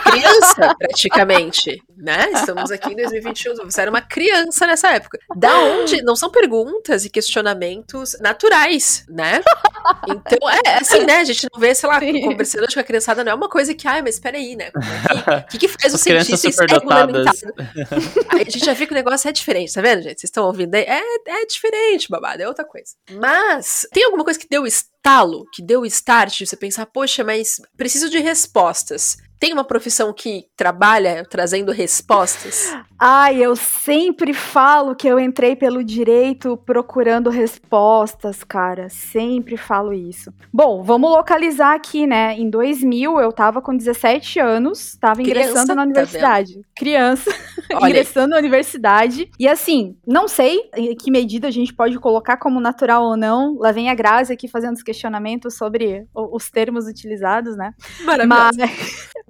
criança, 0.00 0.74
praticamente, 0.78 1.82
né? 1.96 2.30
Estamos 2.32 2.70
aqui 2.70 2.92
em 2.92 2.96
2021, 2.96 3.56
você 3.64 3.82
era 3.82 3.90
uma 3.90 4.00
criança 4.00 4.66
nessa 4.66 4.90
época. 4.90 5.18
Da 5.36 5.58
onde? 5.58 6.02
Não 6.02 6.16
são 6.16 6.30
perguntas 6.30 7.04
e 7.04 7.10
questionamentos 7.10 8.16
naturais, 8.20 9.04
né? 9.08 9.42
Então, 10.08 10.50
é 10.64 10.78
assim, 10.78 11.04
né? 11.04 11.18
A 11.18 11.24
gente 11.24 11.46
não 11.52 11.60
vê, 11.60 11.74
sei 11.74 11.88
lá, 11.88 12.00
Sim. 12.00 12.20
conversando 12.22 12.72
com 12.72 12.80
a 12.80 12.84
criançada, 12.84 13.24
não 13.24 13.32
é 13.32 13.34
uma 13.34 13.48
coisa 13.48 13.74
que, 13.74 13.86
ai, 13.86 14.02
mas 14.02 14.18
peraí, 14.18 14.56
né? 14.56 14.70
O 14.74 15.46
que, 15.50 15.58
que, 15.58 15.68
faz 15.68 15.94
As 15.94 16.00
o 16.00 16.02
cientista 16.02 16.66
regulamentado? 16.66 17.38
Aí 18.28 18.42
a 18.42 18.50
gente 18.50 18.64
já 18.64 18.72
vê 18.72 18.86
que 18.86 18.92
o 18.92 18.94
negócio 18.94 19.28
é 19.28 19.32
diferente, 19.32 19.72
tá 19.72 19.80
vendo, 19.80 20.02
gente? 20.02 20.20
Vocês 20.20 20.24
estão 20.24 20.46
ouvindo 20.46 20.74
aí? 20.74 20.82
É, 20.82 21.02
é 21.28 21.46
diferente, 21.46 22.08
babado, 22.08 22.42
é 22.42 22.48
outra 22.48 22.64
coisa. 22.64 22.92
Mas, 23.12 23.86
tem 23.92 24.04
alguma 24.04 24.24
coisa 24.24 24.38
que 24.38 24.48
deu 24.48 24.66
estalo, 25.00 25.46
que 25.52 25.62
deu 25.62 25.84
start, 25.86 26.38
de 26.38 26.46
você 26.46 26.56
pensar, 26.56 26.86
poxa, 26.86 27.24
mas 27.24 27.56
preciso 27.76 28.10
de 28.10 28.18
respostas. 28.18 29.16
Tem 29.40 29.54
uma 29.54 29.64
profissão 29.64 30.12
que 30.12 30.44
trabalha 30.54 31.24
trazendo 31.24 31.72
respostas? 31.72 32.76
Ai, 32.98 33.38
eu 33.42 33.56
sempre 33.56 34.34
falo 34.34 34.94
que 34.94 35.08
eu 35.08 35.18
entrei 35.18 35.56
pelo 35.56 35.82
direito 35.82 36.58
procurando 36.58 37.30
respostas, 37.30 38.44
cara. 38.44 38.90
Sempre 38.90 39.56
falo 39.56 39.94
isso. 39.94 40.30
Bom, 40.52 40.82
vamos 40.82 41.10
localizar 41.10 41.74
aqui, 41.74 42.06
né? 42.06 42.34
Em 42.38 42.50
2000, 42.50 43.18
eu 43.18 43.32
tava 43.32 43.62
com 43.62 43.74
17 43.74 44.38
anos, 44.38 44.98
tava 45.00 45.22
ingressando 45.22 45.68
na 45.68 45.76
tá 45.76 45.82
universidade. 45.84 46.54
Tá 46.56 46.68
Criança, 46.76 47.30
ingressando 47.80 48.28
na 48.28 48.36
universidade. 48.36 49.30
E 49.38 49.48
assim, 49.48 49.96
não 50.06 50.28
sei 50.28 50.68
em 50.76 50.94
que 50.94 51.10
medida 51.10 51.48
a 51.48 51.50
gente 51.50 51.72
pode 51.72 51.98
colocar 51.98 52.36
como 52.36 52.60
natural 52.60 53.04
ou 53.04 53.16
não. 53.16 53.56
Lá 53.58 53.72
vem 53.72 53.88
a 53.88 53.94
Grazi 53.94 54.34
aqui 54.34 54.46
fazendo 54.46 54.76
os 54.76 54.82
questionamentos 54.90 55.56
sobre 55.56 56.06
os 56.12 56.50
termos 56.50 56.86
utilizados, 56.86 57.56
né? 57.56 57.72
Maravilhoso. 58.04 58.58
Mas... 58.58 59.10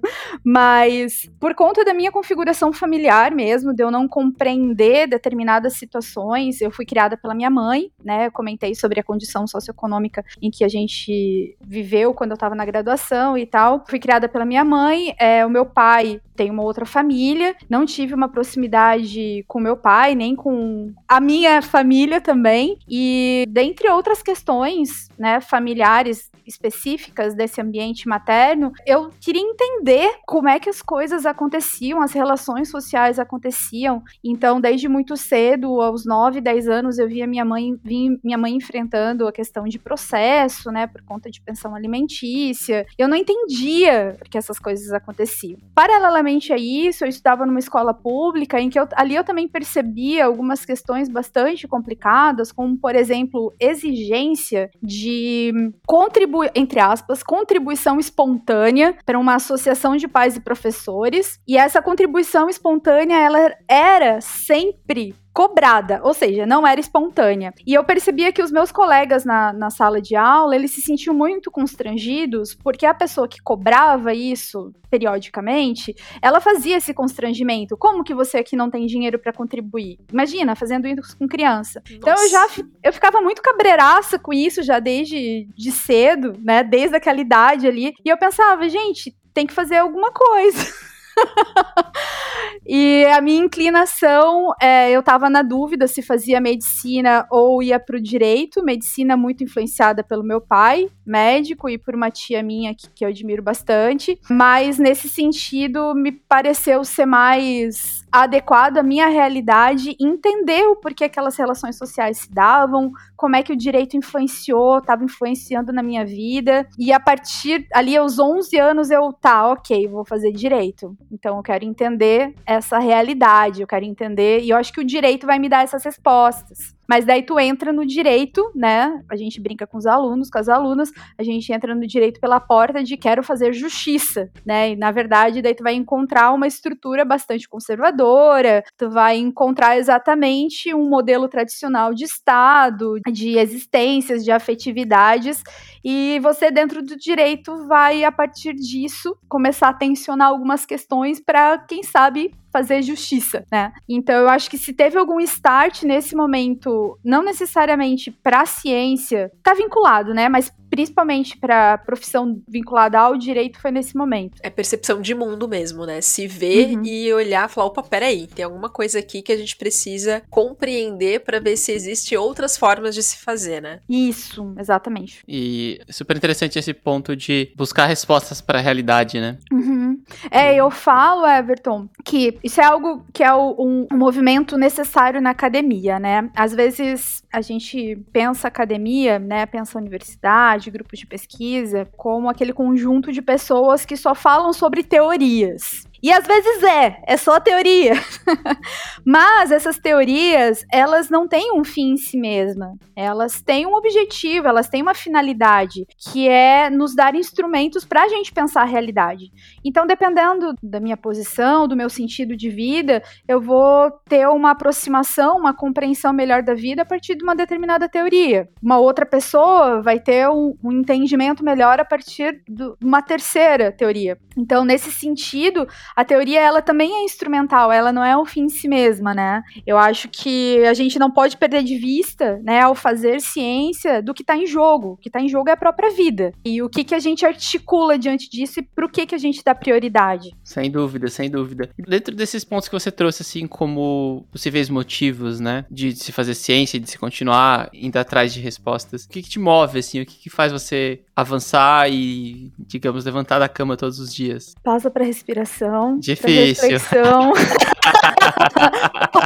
Mas 0.43 1.29
por 1.39 1.53
conta 1.53 1.85
da 1.85 1.93
minha 1.93 2.11
configuração 2.11 2.73
familiar 2.73 3.31
mesmo, 3.31 3.73
de 3.73 3.83
eu 3.83 3.91
não 3.91 4.07
compreender 4.07 5.07
determinadas 5.07 5.73
situações, 5.73 6.61
eu 6.61 6.71
fui 6.71 6.85
criada 6.85 7.15
pela 7.15 7.35
minha 7.35 7.49
mãe, 7.49 7.91
né? 8.03 8.27
Eu 8.27 8.31
comentei 8.31 8.73
sobre 8.73 8.99
a 8.99 9.03
condição 9.03 9.45
socioeconômica 9.45 10.23
em 10.41 10.49
que 10.49 10.63
a 10.63 10.67
gente 10.67 11.55
viveu 11.61 12.13
quando 12.13 12.31
eu 12.31 12.35
estava 12.35 12.55
na 12.55 12.65
graduação 12.65 13.37
e 13.37 13.45
tal. 13.45 13.83
Fui 13.87 13.99
criada 13.99 14.27
pela 14.27 14.45
minha 14.45 14.65
mãe, 14.65 15.13
é, 15.19 15.45
o 15.45 15.49
meu 15.49 15.65
pai 15.65 16.21
tem 16.35 16.49
uma 16.49 16.63
outra 16.63 16.85
família, 16.85 17.55
não 17.69 17.85
tive 17.85 18.15
uma 18.15 18.27
proximidade 18.27 19.45
com 19.47 19.59
meu 19.59 19.77
pai, 19.77 20.15
nem 20.15 20.35
com 20.35 20.91
a 21.07 21.19
minha 21.19 21.61
família 21.61 22.19
também. 22.19 22.79
E 22.89 23.45
dentre 23.49 23.87
outras 23.89 24.23
questões, 24.23 25.07
né, 25.19 25.39
familiares 25.51 26.30
específicas 26.51 27.33
desse 27.33 27.61
ambiente 27.61 28.07
materno, 28.07 28.71
eu 28.85 29.09
queria 29.19 29.41
entender 29.41 30.09
como 30.25 30.49
é 30.49 30.59
que 30.59 30.69
as 30.69 30.81
coisas 30.81 31.25
aconteciam, 31.25 32.01
as 32.01 32.11
relações 32.11 32.69
sociais 32.69 33.19
aconteciam. 33.19 34.03
Então, 34.23 34.59
desde 34.59 34.87
muito 34.87 35.15
cedo, 35.15 35.81
aos 35.81 36.05
9, 36.05 36.41
10 36.41 36.67
anos, 36.67 36.99
eu 36.99 37.07
via 37.07 37.25
minha 37.25 37.45
mãe, 37.45 37.75
vi 37.83 38.19
minha 38.23 38.37
mãe 38.37 38.55
enfrentando 38.55 39.27
a 39.27 39.31
questão 39.31 39.63
de 39.65 39.79
processo, 39.79 40.71
né, 40.71 40.87
por 40.87 41.01
conta 41.03 41.29
de 41.29 41.41
pensão 41.41 41.75
alimentícia. 41.75 42.85
Eu 42.97 43.07
não 43.07 43.15
entendia 43.15 44.17
que 44.29 44.37
essas 44.37 44.59
coisas 44.59 44.91
aconteciam. 44.91 45.59
Paralelamente 45.73 46.51
a 46.51 46.57
isso, 46.57 47.03
eu 47.03 47.09
estudava 47.09 47.45
numa 47.45 47.59
escola 47.59 47.93
pública 47.93 48.59
em 48.59 48.69
que 48.69 48.79
eu, 48.79 48.87
ali 48.95 49.15
eu 49.15 49.23
também 49.23 49.47
percebia 49.47 50.25
algumas 50.25 50.65
questões 50.65 51.07
bastante 51.07 51.67
complicadas, 51.67 52.51
como, 52.51 52.77
por 52.77 52.95
exemplo, 52.95 53.53
exigência 53.59 54.69
de 54.81 55.71
contribuir 55.85 56.40
entre 56.55 56.79
aspas, 56.79 57.23
contribuição 57.23 57.99
espontânea 57.99 58.95
para 59.05 59.19
uma 59.19 59.35
associação 59.35 59.95
de 59.95 60.07
pais 60.07 60.35
e 60.35 60.41
professores. 60.41 61.39
E 61.47 61.57
essa 61.57 61.81
contribuição 61.81 62.49
espontânea, 62.49 63.17
ela 63.17 63.53
era 63.67 64.21
sempre 64.21 65.15
cobrada, 65.33 66.01
ou 66.03 66.13
seja, 66.13 66.45
não 66.45 66.65
era 66.65 66.79
espontânea. 66.79 67.53
E 67.65 67.73
eu 67.73 67.83
percebia 67.83 68.31
que 68.31 68.41
os 68.41 68.51
meus 68.51 68.71
colegas 68.71 69.23
na, 69.23 69.53
na 69.53 69.69
sala 69.69 70.01
de 70.01 70.15
aula, 70.15 70.55
eles 70.55 70.71
se 70.71 70.81
sentiam 70.81 71.15
muito 71.15 71.49
constrangidos, 71.49 72.53
porque 72.53 72.85
a 72.85 72.93
pessoa 72.93 73.27
que 73.27 73.41
cobrava 73.41 74.13
isso 74.13 74.73
periodicamente, 74.89 75.95
ela 76.21 76.41
fazia 76.41 76.77
esse 76.77 76.93
constrangimento. 76.93 77.77
Como 77.77 78.03
que 78.03 78.13
você 78.13 78.39
aqui 78.39 78.57
não 78.57 78.69
tem 78.69 78.85
dinheiro 78.85 79.17
para 79.17 79.31
contribuir? 79.31 79.97
Imagina, 80.11 80.53
fazendo 80.53 80.85
isso 80.85 81.17
com 81.17 81.27
criança. 81.27 81.81
Nossa. 81.81 81.95
Então 81.95 82.13
eu 82.13 82.29
já 82.29 82.47
eu 82.83 82.91
ficava 82.91 83.21
muito 83.21 83.41
cabreiraça 83.41 84.19
com 84.19 84.33
isso 84.33 84.61
já 84.61 84.79
desde 84.79 85.47
de 85.55 85.71
cedo, 85.71 86.33
né, 86.43 86.63
desde 86.63 86.95
aquela 86.95 87.21
idade 87.21 87.67
ali, 87.67 87.93
e 88.03 88.09
eu 88.09 88.17
pensava, 88.17 88.67
gente, 88.67 89.15
tem 89.33 89.47
que 89.47 89.53
fazer 89.53 89.77
alguma 89.77 90.11
coisa. 90.11 90.59
e 92.65 93.05
a 93.05 93.21
minha 93.21 93.43
inclinação, 93.43 94.53
é, 94.61 94.91
eu 94.91 94.99
estava 94.99 95.29
na 95.29 95.41
dúvida 95.41 95.87
se 95.87 96.01
fazia 96.01 96.41
medicina 96.41 97.25
ou 97.29 97.61
ia 97.61 97.79
para 97.79 97.97
o 97.97 98.01
direito. 98.01 98.63
Medicina 98.63 99.17
muito 99.17 99.43
influenciada 99.43 100.03
pelo 100.03 100.23
meu 100.23 100.41
pai, 100.41 100.89
médico, 101.05 101.69
e 101.69 101.77
por 101.77 101.95
uma 101.95 102.09
tia 102.09 102.41
minha 102.43 102.73
que, 102.75 102.89
que 102.89 103.05
eu 103.05 103.09
admiro 103.09 103.41
bastante. 103.41 104.19
Mas 104.29 104.77
nesse 104.77 105.09
sentido, 105.09 105.93
me 105.93 106.11
pareceu 106.11 106.83
ser 106.83 107.05
mais 107.05 108.01
adequado 108.11 108.77
à 108.77 108.83
minha 108.83 109.07
realidade, 109.07 109.95
entender 109.99 110.67
o 110.67 110.75
porquê 110.75 111.05
aquelas 111.05 111.37
relações 111.37 111.77
sociais 111.77 112.19
se 112.19 112.31
davam, 112.31 112.91
como 113.21 113.35
é 113.35 113.43
que 113.43 113.53
o 113.53 113.55
direito 113.55 113.95
influenciou, 113.95 114.79
estava 114.79 115.03
influenciando 115.03 115.71
na 115.71 115.83
minha 115.83 116.03
vida. 116.03 116.67
E 116.79 116.91
a 116.91 116.99
partir 116.99 117.67
ali 117.71 117.95
aos 117.95 118.17
11 118.17 118.57
anos 118.57 118.89
eu, 118.89 119.13
tá, 119.13 119.47
ok, 119.51 119.87
vou 119.87 120.03
fazer 120.03 120.31
direito. 120.31 120.97
Então 121.11 121.37
eu 121.37 121.43
quero 121.43 121.63
entender 121.63 122.33
essa 122.47 122.79
realidade, 122.79 123.61
eu 123.61 123.67
quero 123.67 123.85
entender, 123.85 124.39
e 124.39 124.49
eu 124.49 124.57
acho 124.57 124.73
que 124.73 124.81
o 124.81 124.83
direito 124.83 125.27
vai 125.27 125.37
me 125.37 125.47
dar 125.47 125.63
essas 125.63 125.83
respostas. 125.83 126.75
Mas 126.87 127.05
daí 127.05 127.23
tu 127.23 127.39
entra 127.39 127.71
no 127.71 127.85
direito, 127.85 128.51
né? 128.55 129.01
A 129.09 129.15
gente 129.15 129.39
brinca 129.39 129.65
com 129.65 129.77
os 129.77 129.85
alunos, 129.85 130.29
com 130.29 130.37
as 130.37 130.49
alunas, 130.49 130.91
a 131.17 131.23
gente 131.23 131.51
entra 131.51 131.73
no 131.73 131.87
direito 131.87 132.19
pela 132.19 132.39
porta 132.39 132.83
de 132.83 132.97
quero 132.97 133.23
fazer 133.23 133.53
justiça, 133.53 134.29
né? 134.45 134.71
E 134.71 134.75
na 134.75 134.91
verdade, 134.91 135.41
daí 135.41 135.55
tu 135.55 135.63
vai 135.63 135.73
encontrar 135.73 136.31
uma 136.33 136.47
estrutura 136.47 137.05
bastante 137.05 137.47
conservadora, 137.47 138.63
tu 138.77 138.89
vai 138.89 139.17
encontrar 139.17 139.77
exatamente 139.77 140.73
um 140.73 140.89
modelo 140.89 141.27
tradicional 141.27 141.93
de 141.93 142.03
Estado, 142.03 142.99
de 143.11 143.37
existências, 143.37 144.23
de 144.23 144.31
afetividades, 144.31 145.43
e 145.83 146.19
você 146.19 146.51
dentro 146.51 146.81
do 146.81 146.95
direito 146.95 147.67
vai 147.67 148.03
a 148.03 148.11
partir 148.11 148.53
disso 148.53 149.15
começar 149.27 149.69
a 149.69 149.73
tensionar 149.73 150.27
algumas 150.27 150.65
questões 150.65 151.19
para 151.19 151.57
quem 151.59 151.83
sabe 151.83 152.31
fazer 152.51 152.81
justiça, 152.81 153.45
né? 153.51 153.71
Então 153.87 154.15
eu 154.15 154.29
acho 154.29 154.49
que 154.49 154.57
se 154.57 154.73
teve 154.73 154.97
algum 154.97 155.19
start 155.21 155.83
nesse 155.83 156.15
momento, 156.15 156.99
não 157.03 157.23
necessariamente 157.23 158.11
para 158.11 158.41
a 158.41 158.45
ciência, 158.45 159.31
tá 159.41 159.53
vinculado, 159.53 160.13
né? 160.13 160.27
Mas 160.27 160.51
principalmente 160.71 161.37
para 161.37 161.77
profissão 161.79 162.41
vinculada 162.47 162.97
ao 162.97 163.17
direito, 163.17 163.59
foi 163.59 163.71
nesse 163.71 163.95
momento. 163.95 164.39
É 164.41 164.49
percepção 164.49 165.01
de 165.01 165.13
mundo 165.13 165.47
mesmo, 165.47 165.85
né? 165.85 165.99
Se 165.99 166.27
ver 166.27 166.77
uhum. 166.77 166.85
e 166.85 167.13
olhar, 167.13 167.49
falar, 167.49 167.67
opa, 167.67 167.83
peraí, 167.83 168.25
tem 168.25 168.45
alguma 168.45 168.69
coisa 168.69 168.99
aqui 168.99 169.21
que 169.21 169.33
a 169.33 169.37
gente 169.37 169.57
precisa 169.57 170.23
compreender 170.29 171.19
para 171.19 171.41
ver 171.41 171.57
se 171.57 171.73
existe 171.73 172.15
outras 172.15 172.57
formas 172.57 172.95
de 172.95 173.03
se 173.03 173.17
fazer, 173.17 173.61
né? 173.61 173.81
Isso, 173.89 174.55
exatamente. 174.57 175.21
E 175.27 175.81
super 175.89 176.15
interessante 176.15 176.57
esse 176.57 176.73
ponto 176.73 177.17
de 177.17 177.51
buscar 177.57 177.85
respostas 177.85 178.39
para 178.39 178.59
a 178.59 178.61
realidade, 178.61 179.19
né? 179.19 179.37
Uhum. 179.51 180.01
É, 180.29 180.55
eu 180.55 180.71
falo, 180.71 181.27
Everton, 181.27 181.89
que 182.05 182.39
isso 182.41 182.61
é 182.61 182.63
algo 182.63 183.05
que 183.11 183.23
é 183.23 183.33
um, 183.35 183.87
um 183.91 183.97
movimento 183.97 184.57
necessário 184.57 185.19
na 185.19 185.31
academia, 185.31 185.99
né? 185.99 186.29
Às 186.33 186.53
vezes 186.53 187.23
a 187.31 187.41
gente 187.41 187.97
pensa 188.13 188.47
academia, 188.47 189.19
né? 189.19 189.45
Pensa 189.45 189.77
universidade 189.77 190.60
de 190.61 190.71
grupos 190.71 190.99
de 190.99 191.05
pesquisa 191.05 191.87
como 191.97 192.29
aquele 192.29 192.53
conjunto 192.53 193.11
de 193.11 193.21
pessoas 193.21 193.85
que 193.85 193.97
só 193.97 194.15
falam 194.15 194.53
sobre 194.53 194.83
teorias. 194.83 195.87
E 196.03 196.11
às 196.11 196.25
vezes 196.25 196.63
é, 196.63 197.01
é 197.05 197.15
só 197.15 197.39
teoria. 197.39 197.93
Mas 199.05 199.51
essas 199.51 199.77
teorias, 199.77 200.65
elas 200.71 201.09
não 201.09 201.27
têm 201.27 201.53
um 201.53 201.63
fim 201.63 201.91
em 201.91 201.97
si 201.97 202.17
mesma. 202.17 202.75
Elas 202.95 203.41
têm 203.41 203.65
um 203.65 203.75
objetivo, 203.75 204.47
elas 204.47 204.67
têm 204.67 204.81
uma 204.81 204.93
finalidade, 204.93 205.85
que 205.97 206.27
é 206.27 206.69
nos 206.69 206.95
dar 206.95 207.15
instrumentos 207.15 207.85
para 207.85 208.03
a 208.03 208.07
gente 208.07 208.33
pensar 208.33 208.61
a 208.61 208.65
realidade. 208.65 209.31
Então, 209.63 209.85
dependendo 209.85 210.53
da 210.61 210.79
minha 210.79 210.97
posição, 210.97 211.67
do 211.67 211.75
meu 211.75 211.89
sentido 211.89 212.35
de 212.35 212.49
vida, 212.49 213.03
eu 213.27 213.39
vou 213.39 213.91
ter 214.07 214.27
uma 214.27 214.51
aproximação, 214.51 215.37
uma 215.37 215.53
compreensão 215.53 216.13
melhor 216.13 216.41
da 216.41 216.53
vida 216.53 216.81
a 216.81 216.85
partir 216.85 217.15
de 217.15 217.23
uma 217.23 217.35
determinada 217.35 217.87
teoria. 217.87 218.49
Uma 218.61 218.77
outra 218.77 219.05
pessoa 219.05 219.81
vai 219.81 219.99
ter 219.99 220.27
um, 220.29 220.55
um 220.63 220.71
entendimento 220.71 221.43
melhor 221.43 221.79
a 221.79 221.85
partir 221.85 222.41
de 222.47 222.73
uma 222.81 223.01
terceira 223.01 223.71
teoria. 223.71 224.17
Então, 224.37 224.63
nesse 224.63 224.91
sentido, 224.91 225.67
a 225.95 226.03
teoria 226.03 226.39
ela 226.39 226.61
também 226.61 226.93
é 226.93 227.03
instrumental, 227.03 227.71
ela 227.71 227.91
não 227.91 228.03
é 228.03 228.17
um 228.17 228.25
fim 228.25 228.43
em 228.43 228.49
si 228.49 228.67
mesma, 228.67 229.13
né? 229.13 229.43
Eu 229.65 229.77
acho 229.77 230.09
que 230.09 230.63
a 230.65 230.73
gente 230.73 230.97
não 230.97 231.11
pode 231.11 231.37
perder 231.37 231.63
de 231.63 231.77
vista, 231.77 232.39
né, 232.43 232.61
ao 232.61 232.75
fazer 232.75 233.21
ciência, 233.21 234.01
do 234.01 234.13
que 234.13 234.23
está 234.23 234.35
em 234.37 234.45
jogo. 234.45 234.93
O 234.93 234.97
que 234.97 235.09
está 235.09 235.19
em 235.19 235.27
jogo 235.27 235.49
é 235.49 235.53
a 235.53 235.57
própria 235.57 235.91
vida. 235.91 236.33
E 236.43 236.61
o 236.61 236.69
que, 236.69 236.83
que 236.83 236.95
a 236.95 236.99
gente 236.99 237.25
articula 237.25 237.97
diante 237.97 238.29
disso 238.29 238.59
e 238.59 238.63
para 238.63 238.85
o 238.85 238.89
que, 238.89 239.05
que 239.05 239.15
a 239.15 239.17
gente 239.17 239.43
dá 239.43 239.53
prioridade. 239.53 240.31
Sem 240.43 240.69
dúvida, 240.69 241.07
sem 241.07 241.29
dúvida. 241.29 241.69
Dentro 241.77 242.15
desses 242.15 242.43
pontos 242.43 242.67
que 242.67 242.73
você 242.73 242.91
trouxe, 242.91 243.21
assim, 243.21 243.47
como 243.47 244.25
possíveis 244.31 244.69
motivos, 244.69 245.39
né, 245.39 245.65
de 245.69 245.95
se 245.95 246.11
fazer 246.11 246.35
ciência, 246.35 246.79
de 246.79 246.89
se 246.89 246.97
continuar 246.97 247.69
indo 247.73 247.97
atrás 247.97 248.33
de 248.33 248.39
respostas, 248.39 249.05
o 249.05 249.09
que, 249.09 249.21
que 249.21 249.29
te 249.29 249.39
move, 249.39 249.79
assim, 249.79 250.01
o 250.01 250.05
que, 250.05 250.15
que 250.15 250.29
faz 250.29 250.51
você 250.51 251.01
avançar 251.15 251.91
e, 251.91 252.51
digamos, 252.57 253.05
levantar 253.05 253.39
da 253.39 253.49
cama 253.49 253.77
todos 253.77 253.99
os 253.99 254.13
dias? 254.13 254.55
Pausa 254.63 254.89
para 254.89 255.05
respiração. 255.05 255.80
Difícil. 255.99 256.79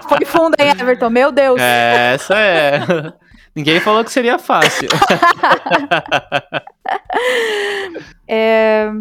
Foi 0.08 0.26
fundo, 0.26 0.56
hein, 0.60 0.70
Everton? 0.70 1.10
Meu 1.10 1.32
Deus. 1.32 1.62
É, 1.62 2.16
essa 2.16 2.38
é. 2.38 3.14
Ninguém 3.56 3.80
falou 3.80 4.04
que 4.04 4.12
seria 4.12 4.38
fácil. 4.38 4.90
é, 8.28 8.92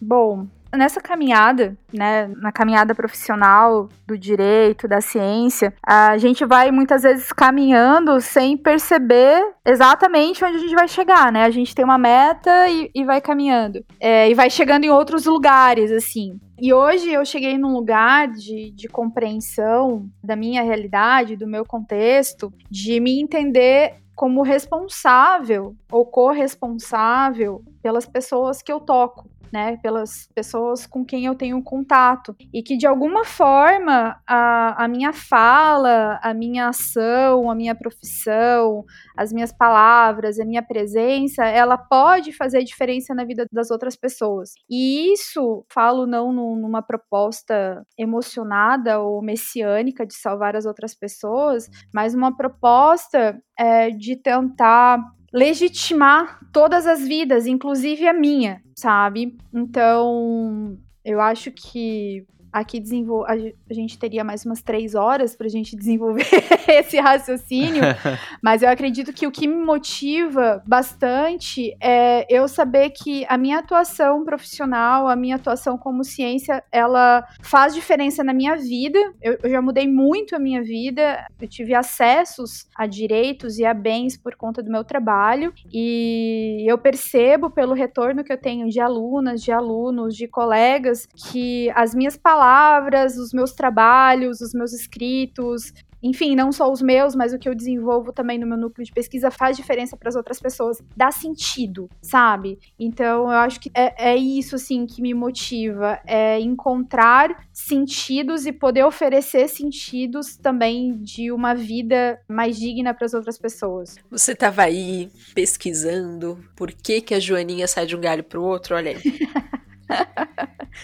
bom, 0.00 0.46
nessa 0.76 1.00
caminhada, 1.00 1.76
né, 1.92 2.28
na 2.36 2.52
caminhada 2.52 2.94
profissional 2.94 3.88
do 4.06 4.16
direito, 4.16 4.86
da 4.86 5.00
ciência, 5.00 5.72
a 5.84 6.16
gente 6.18 6.44
vai 6.44 6.70
muitas 6.70 7.02
vezes 7.02 7.32
caminhando 7.32 8.20
sem 8.20 8.56
perceber 8.56 9.42
exatamente 9.64 10.44
onde 10.44 10.56
a 10.56 10.60
gente 10.60 10.74
vai 10.74 10.88
chegar, 10.88 11.32
né? 11.32 11.44
A 11.44 11.50
gente 11.50 11.74
tem 11.74 11.84
uma 11.84 11.98
meta 11.98 12.68
e, 12.68 12.90
e 12.94 13.04
vai 13.04 13.20
caminhando. 13.20 13.84
É, 13.98 14.30
e 14.30 14.34
vai 14.34 14.50
chegando 14.50 14.84
em 14.84 14.90
outros 14.90 15.26
lugares, 15.26 15.90
assim. 15.90 16.38
E 16.60 16.72
hoje 16.72 17.10
eu 17.10 17.24
cheguei 17.24 17.58
num 17.58 17.72
lugar 17.72 18.28
de, 18.28 18.70
de 18.70 18.88
compreensão 18.88 20.08
da 20.22 20.36
minha 20.36 20.62
realidade, 20.62 21.36
do 21.36 21.46
meu 21.46 21.64
contexto, 21.64 22.52
de 22.70 23.00
me 23.00 23.20
entender 23.20 23.96
como 24.14 24.42
responsável 24.42 25.74
ou 25.90 26.06
corresponsável 26.06 27.64
pelas 27.82 28.06
pessoas 28.06 28.62
que 28.62 28.72
eu 28.72 28.78
toco 28.78 29.28
né, 29.54 29.76
pelas 29.76 30.28
pessoas 30.34 30.84
com 30.84 31.04
quem 31.04 31.26
eu 31.26 31.34
tenho 31.36 31.62
contato 31.62 32.34
e 32.52 32.60
que 32.60 32.76
de 32.76 32.88
alguma 32.88 33.24
forma 33.24 34.20
a, 34.26 34.84
a 34.84 34.88
minha 34.88 35.12
fala, 35.12 36.18
a 36.20 36.34
minha 36.34 36.70
ação, 36.70 37.48
a 37.48 37.54
minha 37.54 37.72
profissão, 37.72 38.84
as 39.16 39.32
minhas 39.32 39.52
palavras, 39.52 40.40
a 40.40 40.44
minha 40.44 40.60
presença, 40.60 41.44
ela 41.44 41.78
pode 41.78 42.32
fazer 42.32 42.64
diferença 42.64 43.14
na 43.14 43.24
vida 43.24 43.46
das 43.52 43.70
outras 43.70 43.94
pessoas. 43.94 44.54
E 44.68 45.12
isso, 45.12 45.64
falo 45.72 46.04
não 46.04 46.32
numa 46.32 46.82
proposta 46.82 47.86
emocionada 47.96 48.98
ou 48.98 49.22
messiânica 49.22 50.04
de 50.04 50.14
salvar 50.14 50.56
as 50.56 50.66
outras 50.66 50.96
pessoas, 50.96 51.70
mas 51.94 52.12
uma 52.12 52.36
proposta 52.36 53.40
é, 53.56 53.90
de 53.90 54.16
tentar 54.16 54.98
legitimar 55.34 56.38
todas 56.52 56.86
as 56.86 57.06
vidas, 57.06 57.44
inclusive 57.44 58.06
a 58.06 58.14
minha, 58.14 58.62
sabe? 58.76 59.36
Então, 59.52 60.78
eu 61.04 61.20
acho 61.20 61.50
que 61.50 62.24
aqui 62.54 62.78
desenvol... 62.78 63.26
a 63.26 63.74
gente 63.74 63.98
teria 63.98 64.22
mais 64.22 64.46
umas 64.46 64.62
três 64.62 64.94
horas 64.94 65.34
para 65.34 65.48
a 65.48 65.50
gente 65.50 65.74
desenvolver 65.76 66.24
esse 66.68 67.00
raciocínio, 67.00 67.82
mas 68.40 68.62
eu 68.62 68.68
acredito 68.68 69.12
que 69.12 69.26
o 69.26 69.32
que 69.32 69.48
me 69.48 69.56
motiva 69.56 70.62
bastante 70.64 71.76
é 71.80 72.24
eu 72.30 72.46
saber 72.46 72.90
que 72.90 73.26
a 73.28 73.36
minha 73.36 73.58
atuação 73.58 74.24
profissional, 74.24 75.08
a 75.08 75.16
minha 75.16 75.34
atuação 75.34 75.76
como 75.76 76.04
ciência, 76.04 76.62
ela 76.70 77.26
faz 77.42 77.74
diferença 77.74 78.22
na 78.22 78.32
minha 78.32 78.54
vida. 78.56 78.98
Eu, 79.20 79.38
eu 79.42 79.50
já 79.50 79.60
mudei 79.60 79.88
muito 79.88 80.36
a 80.36 80.38
minha 80.38 80.62
vida, 80.62 81.26
eu 81.40 81.48
tive 81.48 81.74
acessos 81.74 82.68
a 82.76 82.86
direitos 82.86 83.58
e 83.58 83.64
a 83.64 83.74
bens 83.74 84.16
por 84.16 84.36
conta 84.36 84.62
do 84.62 84.70
meu 84.70 84.84
trabalho, 84.84 85.52
e 85.72 86.64
eu 86.68 86.78
percebo 86.78 87.50
pelo 87.50 87.74
retorno 87.74 88.22
que 88.22 88.32
eu 88.32 88.38
tenho 88.38 88.68
de 88.68 88.78
alunas, 88.78 89.42
de 89.42 89.50
alunos, 89.50 90.14
de 90.16 90.28
colegas, 90.28 91.08
que 91.32 91.70
as 91.74 91.94
minhas 91.94 92.16
palavras 92.16 92.43
palavras, 92.44 93.16
os 93.16 93.32
meus 93.32 93.52
trabalhos, 93.52 94.42
os 94.42 94.52
meus 94.52 94.74
escritos, 94.74 95.72
enfim, 96.02 96.36
não 96.36 96.52
só 96.52 96.70
os 96.70 96.82
meus, 96.82 97.14
mas 97.14 97.32
o 97.32 97.38
que 97.38 97.48
eu 97.48 97.54
desenvolvo 97.54 98.12
também 98.12 98.38
no 98.38 98.46
meu 98.46 98.58
núcleo 98.58 98.84
de 98.84 98.92
pesquisa 98.92 99.30
faz 99.30 99.56
diferença 99.56 99.96
para 99.96 100.10
as 100.10 100.14
outras 100.14 100.38
pessoas. 100.38 100.76
Dá 100.94 101.10
sentido, 101.10 101.88
sabe? 102.02 102.58
Então, 102.78 103.22
eu 103.22 103.38
acho 103.38 103.58
que 103.58 103.70
é, 103.72 104.10
é, 104.10 104.14
isso, 104.14 104.56
assim, 104.56 104.84
que 104.84 105.00
me 105.00 105.14
motiva. 105.14 105.98
É 106.06 106.38
encontrar 106.38 107.46
sentidos 107.50 108.44
e 108.44 108.52
poder 108.52 108.84
oferecer 108.84 109.48
sentidos 109.48 110.36
também 110.36 110.98
de 110.98 111.32
uma 111.32 111.54
vida 111.54 112.20
mais 112.28 112.58
digna 112.58 112.92
para 112.92 113.06
as 113.06 113.14
outras 113.14 113.38
pessoas. 113.38 113.96
Você 114.10 114.32
estava 114.32 114.64
aí 114.64 115.08
pesquisando 115.34 116.38
por 116.54 116.70
que, 116.70 117.00
que 117.00 117.14
a 117.14 117.18
Joaninha 117.18 117.66
sai 117.66 117.86
de 117.86 117.96
um 117.96 118.00
galho 118.00 118.22
para 118.22 118.38
o 118.38 118.44
outro, 118.44 118.76
olha 118.76 118.90
aí. 118.90 119.00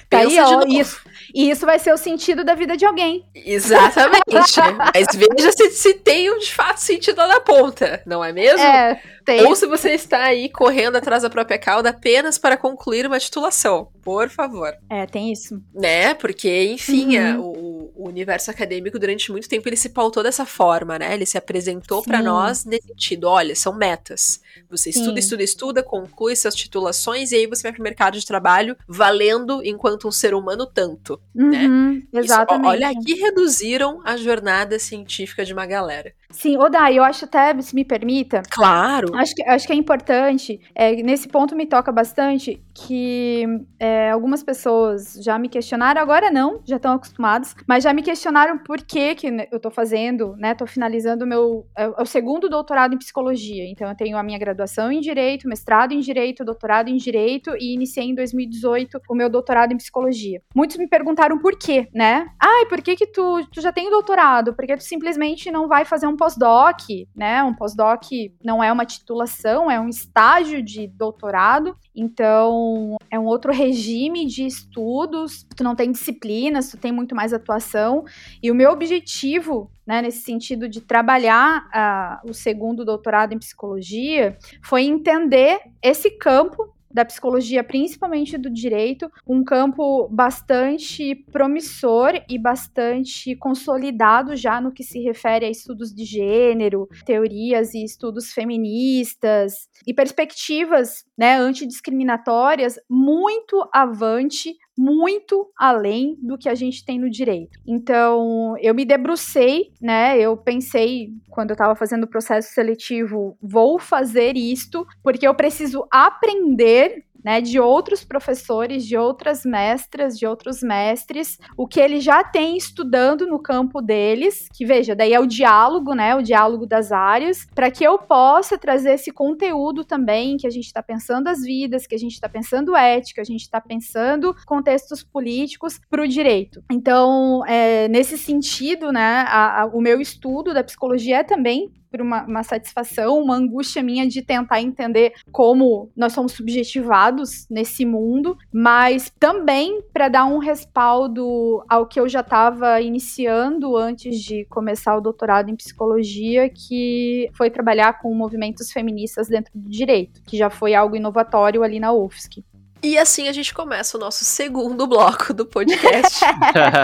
tá 0.08 0.18
aí, 0.18 0.38
ó, 0.38 0.64
isso, 0.66 1.00
e 1.34 1.50
isso 1.50 1.66
vai 1.66 1.78
ser 1.78 1.92
o 1.92 1.96
sentido 1.96 2.44
da 2.44 2.54
vida 2.54 2.76
de 2.76 2.84
alguém. 2.84 3.24
Exatamente. 3.34 4.24
Mas 4.94 5.06
veja 5.14 5.52
se, 5.52 5.70
se 5.70 5.94
tem 5.94 6.38
de 6.38 6.52
fato 6.52 6.78
sentido 6.78 7.18
lá 7.18 7.26
na 7.26 7.40
ponta, 7.40 8.02
não 8.06 8.24
é 8.24 8.32
mesmo? 8.32 8.60
É, 8.60 9.00
tem. 9.30 9.46
Ou 9.46 9.54
se 9.54 9.66
você 9.66 9.90
está 9.90 10.24
aí 10.24 10.48
correndo 10.48 10.96
atrás 10.96 11.22
da 11.22 11.30
própria 11.30 11.58
cauda 11.58 11.90
apenas 11.90 12.36
para 12.36 12.56
concluir 12.56 13.06
uma 13.06 13.18
titulação. 13.18 13.88
Por 14.02 14.28
favor. 14.28 14.74
É, 14.88 15.06
tem 15.06 15.30
isso. 15.30 15.62
Né? 15.72 16.14
Porque, 16.14 16.64
enfim, 16.72 17.16
uhum. 17.16 17.22
é, 17.22 17.38
o, 17.38 17.92
o, 17.94 18.08
universo 18.08 18.50
acadêmico, 18.50 18.98
durante 18.98 19.30
muito 19.30 19.48
tempo, 19.48 19.68
ele 19.68 19.76
se 19.76 19.90
pautou 19.90 20.22
dessa 20.22 20.44
forma, 20.44 20.98
né? 20.98 21.14
Ele 21.14 21.26
se 21.26 21.38
apresentou 21.38 22.02
para 22.02 22.20
nós 22.22 22.64
nesse 22.64 22.88
sentido. 22.88 23.28
Olha, 23.28 23.54
são 23.54 23.72
metas. 23.72 24.40
Você 24.68 24.90
Sim. 24.90 25.00
estuda, 25.00 25.18
estuda, 25.18 25.42
estuda, 25.42 25.82
conclui 25.82 26.34
suas 26.34 26.54
titulações 26.54 27.30
e 27.30 27.36
aí 27.36 27.46
você 27.46 27.62
vai 27.62 27.72
para 27.72 27.80
o 27.80 27.84
mercado 27.84 28.18
de 28.18 28.26
trabalho 28.26 28.76
valendo 28.88 29.60
enquanto 29.64 30.08
um 30.08 30.12
ser 30.12 30.34
humano 30.34 30.66
tanto, 30.66 31.20
né? 31.34 31.66
uhum, 31.66 32.02
né? 32.12 32.20
Exatamente. 32.20 32.62
Isso, 32.62 32.70
olha, 32.70 32.88
aqui 32.88 33.14
reduziram 33.14 34.00
a 34.04 34.16
jornada 34.16 34.78
científica 34.78 35.44
de 35.44 35.52
uma 35.52 35.66
galera. 35.66 36.12
Sim, 36.30 36.56
Dai, 36.70 36.96
eu 36.96 37.02
acho 37.02 37.24
até, 37.24 37.60
se 37.60 37.74
me 37.74 37.84
permita. 37.84 38.42
Claro. 38.48 39.16
Acho 39.20 39.34
que, 39.34 39.42
acho 39.42 39.66
que 39.66 39.72
é 39.74 39.76
importante, 39.76 40.58
é, 40.74 40.92
nesse 41.02 41.28
ponto 41.28 41.54
me 41.54 41.66
toca 41.66 41.92
bastante, 41.92 42.58
que 42.86 43.44
é, 43.78 44.10
algumas 44.10 44.42
pessoas 44.42 45.14
já 45.22 45.38
me 45.38 45.48
questionaram, 45.48 46.00
agora 46.00 46.30
não, 46.30 46.60
já 46.64 46.76
estão 46.76 46.94
acostumados, 46.94 47.54
mas 47.66 47.84
já 47.84 47.92
me 47.92 48.02
questionaram 48.02 48.58
por 48.58 48.82
que, 48.82 49.14
que 49.14 49.26
eu 49.26 49.56
estou 49.56 49.70
fazendo, 49.70 50.34
né? 50.36 50.54
Tô 50.54 50.66
finalizando 50.66 51.24
o 51.24 51.28
meu. 51.28 51.66
É, 51.76 51.84
é, 51.84 52.02
o 52.02 52.06
segundo 52.06 52.48
doutorado 52.48 52.94
em 52.94 52.98
psicologia. 52.98 53.64
Então, 53.68 53.88
eu 53.88 53.94
tenho 53.94 54.16
a 54.16 54.22
minha 54.22 54.38
graduação 54.38 54.90
em 54.92 55.00
direito, 55.00 55.48
mestrado 55.48 55.92
em 55.92 56.00
direito, 56.00 56.44
doutorado 56.44 56.88
em 56.88 56.96
direito 56.96 57.54
e 57.58 57.74
iniciei 57.74 58.06
em 58.06 58.14
2018 58.14 59.00
o 59.08 59.14
meu 59.14 59.28
doutorado 59.28 59.72
em 59.72 59.76
psicologia. 59.76 60.40
Muitos 60.54 60.76
me 60.76 60.86
perguntaram 60.86 61.38
por 61.38 61.58
quê, 61.58 61.88
né? 61.94 62.26
Ai, 62.38 62.66
por 62.66 62.80
que, 62.82 62.96
que 62.96 63.06
tu, 63.06 63.46
tu 63.52 63.60
já 63.60 63.72
tem 63.72 63.88
o 63.88 63.90
doutorado? 63.90 64.54
Porque 64.54 64.76
tu 64.76 64.82
simplesmente 64.82 65.50
não 65.50 65.68
vai 65.68 65.84
fazer 65.84 66.06
um 66.06 66.16
pós-doc, 66.16 66.80
né? 67.14 67.42
Um 67.42 67.54
pós-doc 67.54 68.04
não 68.44 68.62
é 68.62 68.72
uma 68.72 68.84
titulação, 68.84 69.70
é 69.70 69.80
um 69.80 69.88
estágio 69.88 70.62
de 70.62 70.86
doutorado. 70.86 71.76
Então, 71.94 72.96
é 73.10 73.18
um 73.18 73.24
outro 73.24 73.52
regime 73.52 74.26
de 74.26 74.46
estudos, 74.46 75.44
tu 75.56 75.64
não 75.64 75.74
tem 75.74 75.90
disciplinas, 75.90 76.70
tu 76.70 76.76
tem 76.76 76.92
muito 76.92 77.14
mais 77.14 77.32
atuação. 77.32 78.04
E 78.42 78.50
o 78.50 78.54
meu 78.54 78.70
objetivo, 78.70 79.70
né, 79.86 80.00
nesse 80.00 80.22
sentido 80.22 80.68
de 80.68 80.80
trabalhar 80.80 82.20
uh, 82.24 82.30
o 82.30 82.32
segundo 82.32 82.84
doutorado 82.84 83.32
em 83.32 83.38
psicologia, 83.38 84.38
foi 84.62 84.84
entender 84.84 85.60
esse 85.82 86.10
campo 86.12 86.74
da 86.92 87.04
psicologia, 87.04 87.62
principalmente 87.62 88.36
do 88.36 88.50
direito, 88.50 89.10
um 89.26 89.44
campo 89.44 90.08
bastante 90.08 91.14
promissor 91.30 92.20
e 92.28 92.38
bastante 92.38 93.36
consolidado 93.36 94.34
já 94.34 94.60
no 94.60 94.72
que 94.72 94.82
se 94.82 95.00
refere 95.00 95.46
a 95.46 95.50
estudos 95.50 95.94
de 95.94 96.04
gênero, 96.04 96.88
teorias 97.04 97.74
e 97.74 97.84
estudos 97.84 98.32
feministas 98.32 99.68
e 99.86 99.94
perspectivas, 99.94 101.04
né, 101.16 101.36
antidiscriminatórias 101.36 102.78
muito 102.88 103.68
avante 103.72 104.56
muito 104.80 105.52
além 105.58 106.16
do 106.22 106.38
que 106.38 106.48
a 106.48 106.54
gente 106.54 106.82
tem 106.82 106.98
no 106.98 107.10
direito. 107.10 107.58
Então, 107.66 108.54
eu 108.58 108.74
me 108.74 108.86
debrucei, 108.86 109.72
né? 109.78 110.18
Eu 110.18 110.38
pensei, 110.38 111.10
quando 111.28 111.50
eu 111.50 111.54
estava 111.54 111.76
fazendo 111.76 112.04
o 112.04 112.08
processo 112.08 112.54
seletivo, 112.54 113.36
vou 113.42 113.78
fazer 113.78 114.38
isto, 114.38 114.86
porque 115.02 115.28
eu 115.28 115.34
preciso 115.34 115.86
aprender 115.92 117.04
né, 117.24 117.40
de 117.40 117.60
outros 117.60 118.04
professores, 118.04 118.86
de 118.86 118.96
outras 118.96 119.44
mestras, 119.44 120.18
de 120.18 120.26
outros 120.26 120.62
mestres, 120.62 121.38
o 121.56 121.66
que 121.66 121.80
eles 121.80 122.02
já 122.02 122.22
têm 122.24 122.56
estudando 122.56 123.26
no 123.26 123.38
campo 123.38 123.80
deles, 123.80 124.48
que 124.54 124.64
veja, 124.64 124.94
daí 124.94 125.12
é 125.12 125.20
o 125.20 125.26
diálogo, 125.26 125.94
né, 125.94 126.14
o 126.14 126.22
diálogo 126.22 126.66
das 126.66 126.92
áreas, 126.92 127.46
para 127.54 127.70
que 127.70 127.84
eu 127.84 127.98
possa 127.98 128.58
trazer 128.58 128.94
esse 128.94 129.10
conteúdo 129.10 129.84
também, 129.84 130.36
que 130.36 130.46
a 130.46 130.50
gente 130.50 130.66
está 130.66 130.82
pensando 130.82 131.28
as 131.28 131.42
vidas, 131.42 131.86
que 131.86 131.94
a 131.94 131.98
gente 131.98 132.12
está 132.12 132.28
pensando 132.28 132.76
ética, 132.76 133.20
a 133.20 133.24
gente 133.24 133.42
está 133.42 133.60
pensando 133.60 134.34
contextos 134.46 135.02
políticos 135.02 135.80
para 135.88 136.02
o 136.02 136.08
direito. 136.08 136.62
Então, 136.70 137.44
é, 137.46 137.88
nesse 137.88 138.16
sentido, 138.16 138.92
né, 138.92 139.24
a, 139.28 139.62
a, 139.62 139.66
o 139.66 139.80
meu 139.80 140.00
estudo 140.00 140.54
da 140.54 140.64
psicologia 140.64 141.18
é 141.18 141.24
também 141.24 141.70
por 141.90 142.00
uma, 142.00 142.24
uma, 142.24 142.42
satisfação, 142.42 143.20
uma 143.20 143.34
angústia 143.34 143.82
minha 143.82 144.06
de 144.06 144.22
tentar 144.22 144.60
entender 144.60 145.12
como 145.32 145.90
nós 145.96 146.12
somos 146.12 146.32
subjetivados 146.32 147.46
nesse 147.50 147.84
mundo, 147.84 148.38
mas 148.52 149.12
também 149.18 149.82
para 149.92 150.08
dar 150.08 150.24
um 150.26 150.38
respaldo 150.38 151.62
ao 151.68 151.86
que 151.86 151.98
eu 151.98 152.08
já 152.08 152.20
estava 152.20 152.80
iniciando 152.80 153.76
antes 153.76 154.20
de 154.20 154.44
começar 154.46 154.96
o 154.96 155.00
doutorado 155.00 155.50
em 155.50 155.56
psicologia, 155.56 156.48
que 156.48 157.28
foi 157.34 157.50
trabalhar 157.50 158.00
com 158.00 158.14
movimentos 158.14 158.70
feministas 158.70 159.28
dentro 159.28 159.52
do 159.54 159.68
direito, 159.68 160.22
que 160.22 160.36
já 160.36 160.48
foi 160.48 160.74
algo 160.74 160.96
inovatório 160.96 161.62
ali 161.62 161.80
na 161.80 161.92
UFSC. 161.92 162.44
E 162.82 162.96
assim 162.96 163.28
a 163.28 163.32
gente 163.32 163.52
começa 163.52 163.96
o 163.96 164.00
nosso 164.00 164.24
segundo 164.24 164.86
bloco 164.86 165.34
do 165.34 165.44
podcast 165.44 166.20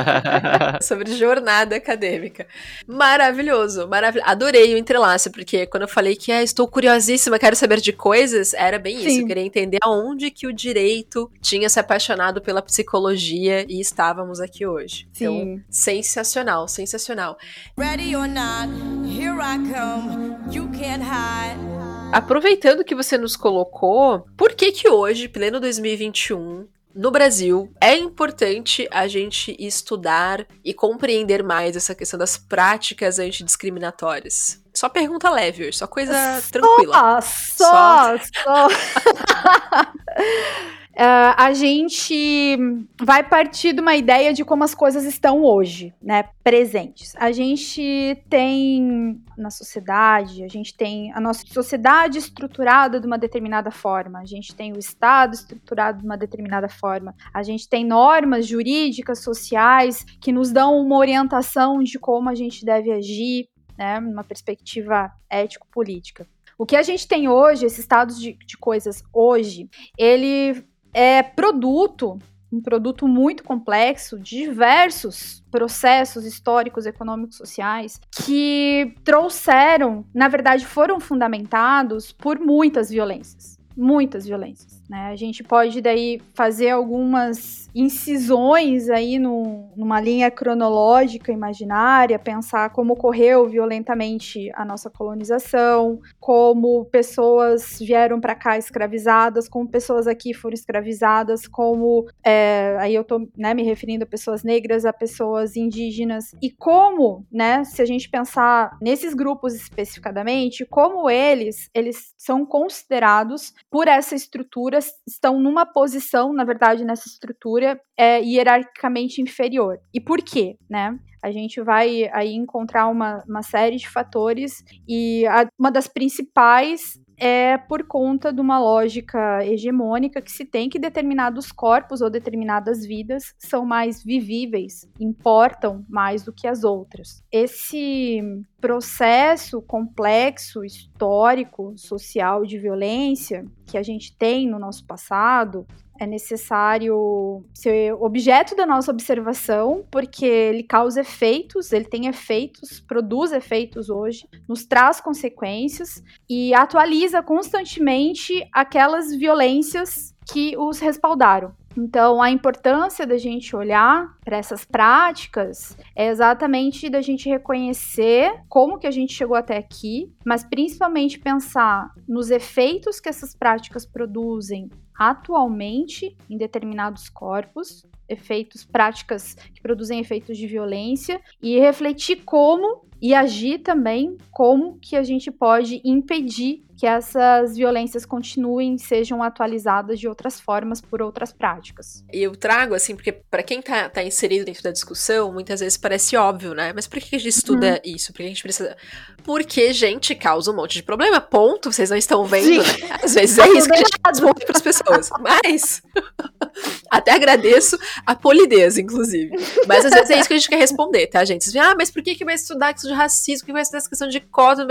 sobre 0.82 1.16
jornada 1.16 1.76
acadêmica. 1.76 2.46
Maravilhoso, 2.86 3.88
maravilhoso. 3.88 4.30
Adorei 4.30 4.74
o 4.74 4.78
entrelace, 4.78 5.30
porque 5.30 5.66
quando 5.66 5.82
eu 5.82 5.88
falei 5.88 6.14
que 6.14 6.30
ah, 6.30 6.42
estou 6.42 6.68
curiosíssima, 6.68 7.38
quero 7.38 7.56
saber 7.56 7.80
de 7.80 7.92
coisas, 7.92 8.52
era 8.52 8.78
bem 8.78 8.98
Sim. 8.98 9.06
isso. 9.06 9.20
Eu 9.20 9.26
queria 9.26 9.44
entender 9.44 9.78
aonde 9.82 10.30
que 10.30 10.46
o 10.46 10.52
direito 10.52 11.30
tinha 11.40 11.68
se 11.68 11.80
apaixonado 11.80 12.42
pela 12.42 12.60
psicologia 12.60 13.64
e 13.68 13.80
estávamos 13.80 14.40
aqui 14.40 14.66
hoje. 14.66 15.08
Sim. 15.12 15.24
Então, 15.24 15.64
sensacional, 15.70 16.68
sensacional. 16.68 17.38
Ready 17.78 18.14
or 18.14 18.28
not, 18.28 18.68
here 19.06 19.40
I 19.40 19.56
come, 19.72 20.36
you 20.54 20.68
can't 20.72 21.02
hide. 21.02 21.75
Aproveitando 22.12 22.84
que 22.84 22.94
você 22.94 23.18
nos 23.18 23.36
colocou, 23.36 24.26
por 24.36 24.54
que 24.54 24.72
que 24.72 24.88
hoje, 24.88 25.28
pleno 25.28 25.60
2021, 25.60 26.66
no 26.94 27.10
Brasil, 27.10 27.70
é 27.80 27.94
importante 27.94 28.88
a 28.90 29.06
gente 29.06 29.54
estudar 29.58 30.46
e 30.64 30.72
compreender 30.72 31.42
mais 31.42 31.76
essa 31.76 31.94
questão 31.94 32.18
das 32.18 32.38
práticas 32.38 33.18
antidiscriminatórias? 33.18 34.62
Só 34.72 34.88
pergunta 34.88 35.30
leve 35.30 35.70
só 35.72 35.86
coisa 35.86 36.40
só, 36.40 36.50
tranquila. 36.50 37.20
Só, 37.20 38.18
só. 38.18 38.18
só. 38.18 38.68
Uh, 40.96 41.36
a 41.36 41.52
gente 41.52 42.56
vai 42.98 43.22
partir 43.22 43.74
de 43.74 43.82
uma 43.82 43.94
ideia 43.94 44.32
de 44.32 44.42
como 44.46 44.64
as 44.64 44.74
coisas 44.74 45.04
estão 45.04 45.42
hoje, 45.42 45.92
né, 46.00 46.30
presentes. 46.42 47.14
A 47.16 47.30
gente 47.32 48.16
tem 48.30 49.22
na 49.36 49.50
sociedade, 49.50 50.42
a 50.42 50.48
gente 50.48 50.74
tem 50.74 51.12
a 51.12 51.20
nossa 51.20 51.44
sociedade 51.48 52.16
estruturada 52.16 52.98
de 52.98 53.06
uma 53.06 53.18
determinada 53.18 53.70
forma, 53.70 54.20
a 54.20 54.24
gente 54.24 54.54
tem 54.54 54.72
o 54.72 54.78
Estado 54.78 55.34
estruturado 55.34 55.98
de 55.98 56.06
uma 56.06 56.16
determinada 56.16 56.66
forma, 56.66 57.14
a 57.34 57.42
gente 57.42 57.68
tem 57.68 57.84
normas 57.84 58.46
jurídicas, 58.46 59.22
sociais 59.22 60.02
que 60.18 60.32
nos 60.32 60.50
dão 60.50 60.80
uma 60.80 60.96
orientação 60.96 61.82
de 61.82 61.98
como 61.98 62.30
a 62.30 62.34
gente 62.34 62.64
deve 62.64 62.90
agir, 62.90 63.50
né, 63.76 64.00
numa 64.00 64.24
perspectiva 64.24 65.12
ético-política. 65.28 66.26
O 66.56 66.64
que 66.64 66.74
a 66.74 66.82
gente 66.82 67.06
tem 67.06 67.28
hoje, 67.28 67.66
esse 67.66 67.82
estado 67.82 68.14
de, 68.14 68.32
de 68.32 68.56
coisas 68.56 69.02
hoje, 69.12 69.68
ele 69.98 70.64
é 70.96 71.22
produto, 71.22 72.18
um 72.50 72.62
produto 72.62 73.06
muito 73.06 73.44
complexo, 73.44 74.18
de 74.18 74.38
diversos 74.46 75.44
processos 75.50 76.24
históricos, 76.24 76.86
econômicos, 76.86 77.36
sociais, 77.36 78.00
que 78.24 78.94
trouxeram, 79.04 80.06
na 80.14 80.26
verdade, 80.26 80.64
foram 80.64 80.98
fundamentados 80.98 82.12
por 82.12 82.40
muitas 82.40 82.88
violências. 82.88 83.58
Muitas 83.76 84.24
violências. 84.24 84.75
Né? 84.88 85.08
A 85.08 85.16
gente 85.16 85.42
pode 85.42 85.80
daí 85.80 86.20
fazer 86.34 86.70
algumas 86.70 87.68
incisões 87.74 88.88
aí 88.88 89.18
no, 89.18 89.70
numa 89.76 90.00
linha 90.00 90.30
cronológica 90.30 91.30
imaginária, 91.30 92.18
pensar 92.18 92.70
como 92.70 92.94
ocorreu 92.94 93.46
violentamente 93.46 94.50
a 94.54 94.64
nossa 94.64 94.88
colonização, 94.88 96.00
como 96.18 96.86
pessoas 96.86 97.78
vieram 97.78 98.20
para 98.20 98.34
cá 98.34 98.56
escravizadas, 98.56 99.48
como 99.48 99.68
pessoas 99.68 100.06
aqui 100.06 100.32
foram 100.32 100.54
escravizadas, 100.54 101.46
como 101.46 102.06
é, 102.24 102.76
aí 102.78 102.94
eu 102.94 103.02
estou 103.02 103.28
né, 103.36 103.52
me 103.52 103.62
referindo 103.62 104.04
a 104.04 104.06
pessoas 104.06 104.42
negras, 104.42 104.84
a 104.84 104.92
pessoas 104.92 105.56
indígenas 105.56 106.34
e 106.40 106.50
como, 106.50 107.26
né, 107.30 107.62
se 107.64 107.82
a 107.82 107.86
gente 107.86 108.08
pensar 108.08 108.76
nesses 108.80 109.12
grupos 109.12 109.54
especificadamente, 109.54 110.64
como 110.64 111.10
eles 111.10 111.68
eles 111.74 112.14
são 112.16 112.46
considerados 112.46 113.52
por 113.70 113.88
essa 113.88 114.14
estrutura 114.14 114.75
estão 115.06 115.40
numa 115.40 115.66
posição, 115.66 116.32
na 116.32 116.44
verdade, 116.44 116.84
nessa 116.84 117.08
estrutura 117.08 117.80
é, 117.96 118.20
hierarquicamente 118.20 119.20
inferior. 119.20 119.78
E 119.92 120.00
por 120.00 120.22
quê, 120.22 120.56
né? 120.68 120.98
A 121.22 121.30
gente 121.32 121.60
vai 121.62 122.08
aí 122.12 122.34
encontrar 122.34 122.88
uma, 122.88 123.24
uma 123.28 123.42
série 123.42 123.76
de 123.76 123.88
fatores 123.88 124.62
e 124.88 125.26
a, 125.26 125.46
uma 125.58 125.70
das 125.70 125.88
principais 125.88 127.00
é 127.16 127.56
por 127.56 127.84
conta 127.84 128.32
de 128.32 128.40
uma 128.40 128.58
lógica 128.58 129.44
hegemônica 129.44 130.20
que 130.20 130.30
se 130.30 130.44
tem 130.44 130.68
que 130.68 130.78
determinados 130.78 131.50
corpos 131.50 132.00
ou 132.00 132.10
determinadas 132.10 132.84
vidas 132.84 133.34
são 133.38 133.64
mais 133.64 134.02
vivíveis, 134.02 134.88
importam 135.00 135.84
mais 135.88 136.22
do 136.22 136.32
que 136.32 136.46
as 136.46 136.64
outras. 136.64 137.22
Esse 137.32 138.20
processo 138.60 139.62
complexo, 139.62 140.64
histórico, 140.64 141.72
social 141.76 142.44
de 142.44 142.58
violência 142.58 143.44
que 143.66 143.78
a 143.78 143.82
gente 143.82 144.16
tem 144.16 144.48
no 144.48 144.58
nosso 144.58 144.84
passado, 144.86 145.66
é 145.98 146.06
necessário 146.06 147.44
ser 147.54 147.92
objeto 147.94 148.54
da 148.54 148.66
nossa 148.66 148.90
observação, 148.90 149.84
porque 149.90 150.26
ele 150.26 150.62
causa 150.62 151.00
efeitos, 151.00 151.72
ele 151.72 151.84
tem 151.84 152.06
efeitos, 152.06 152.80
produz 152.80 153.32
efeitos 153.32 153.88
hoje, 153.88 154.28
nos 154.48 154.64
traz 154.64 155.00
consequências 155.00 156.02
e 156.28 156.54
atualiza 156.54 157.22
constantemente 157.22 158.46
aquelas 158.52 159.14
violências 159.14 160.14
que 160.30 160.56
os 160.56 160.80
respaldaram. 160.80 161.54
Então, 161.76 162.22
a 162.22 162.30
importância 162.30 163.06
da 163.06 163.18
gente 163.18 163.54
olhar 163.54 164.16
para 164.24 164.38
essas 164.38 164.64
práticas 164.64 165.76
é 165.94 166.08
exatamente 166.08 166.88
da 166.88 167.02
gente 167.02 167.28
reconhecer 167.28 168.32
como 168.48 168.78
que 168.78 168.86
a 168.86 168.90
gente 168.90 169.12
chegou 169.12 169.36
até 169.36 169.58
aqui, 169.58 170.10
mas 170.24 170.42
principalmente 170.42 171.18
pensar 171.18 171.92
nos 172.08 172.30
efeitos 172.30 172.98
que 172.98 173.10
essas 173.10 173.34
práticas 173.34 173.84
produzem 173.84 174.70
atualmente 174.98 176.16
em 176.28 176.36
determinados 176.36 177.08
corpos, 177.08 177.86
efeitos, 178.08 178.64
práticas 178.64 179.36
produzem 179.66 179.98
efeitos 179.98 180.38
de 180.38 180.46
violência 180.46 181.20
e 181.42 181.58
refletir 181.58 182.22
como 182.24 182.86
e 183.02 183.12
agir 183.12 183.58
também 183.58 184.16
como 184.30 184.78
que 184.78 184.94
a 184.94 185.02
gente 185.02 185.28
pode 185.28 185.82
impedir 185.84 186.64
que 186.76 186.86
essas 186.86 187.56
violências 187.56 188.04
continuem, 188.04 188.76
sejam 188.76 189.22
atualizadas 189.22 189.98
de 189.98 190.06
outras 190.06 190.38
formas 190.38 190.80
por 190.80 191.00
outras 191.00 191.32
práticas. 191.32 192.04
E 192.12 192.22
eu 192.22 192.36
trago, 192.36 192.74
assim, 192.74 192.94
porque 192.94 193.12
para 193.12 193.42
quem 193.42 193.62
tá, 193.62 193.88
tá, 193.88 194.04
inserido 194.04 194.44
dentro 194.44 194.62
da 194.62 194.70
discussão, 194.70 195.32
muitas 195.32 195.60
vezes 195.60 195.78
parece 195.78 196.16
óbvio, 196.16 196.52
né? 196.52 196.72
Mas 196.74 196.86
por 196.86 197.00
que 197.00 197.16
a 197.16 197.18
gente 197.18 197.30
estuda 197.30 197.80
uhum. 197.84 197.94
isso? 197.94 198.12
Por 198.12 198.18
que 198.18 198.24
a 198.24 198.28
gente 198.28 198.42
precisa. 198.42 198.76
Porque, 199.24 199.72
gente, 199.72 200.14
causa 200.14 200.52
um 200.52 200.56
monte 200.56 200.74
de 200.74 200.82
problema, 200.82 201.18
ponto. 201.18 201.72
Vocês 201.72 201.88
não 201.88 201.96
estão 201.96 202.26
vendo, 202.26 202.62
né? 202.62 202.98
Às 203.02 203.14
vezes 203.14 203.38
é 203.38 203.48
isso 203.48 203.68
que 203.68 203.74
a 203.74 203.78
gente 203.78 203.98
responde 204.06 204.44
pras 204.44 204.60
pessoas. 204.62 205.10
Mas. 205.18 205.82
Até 206.90 207.12
agradeço 207.12 207.78
a 208.04 208.14
polidez, 208.14 208.76
inclusive. 208.76 209.34
Mas 209.66 209.84
às 209.84 209.92
vezes 209.92 210.10
é 210.10 210.18
isso 210.18 210.28
que 210.28 210.34
a 210.34 210.38
gente 210.38 210.48
quer 210.48 210.58
responder, 210.58 211.06
tá, 211.06 211.24
gente? 211.24 211.44
Vocês 211.44 211.56
ah, 211.56 211.74
mas 211.76 211.90
por 211.90 212.02
que, 212.02 212.14
que 212.14 212.24
vai 212.24 212.34
estudar 212.34 212.72
questão 212.72 212.90
de 212.90 212.96
racismo? 212.96 213.40
Por 213.40 213.46
que 213.46 213.52
vai 213.52 213.62
estudar 213.62 213.78
essa 213.78 213.88
questão 213.88 214.08
de 214.08 214.20
cota? 214.20 214.66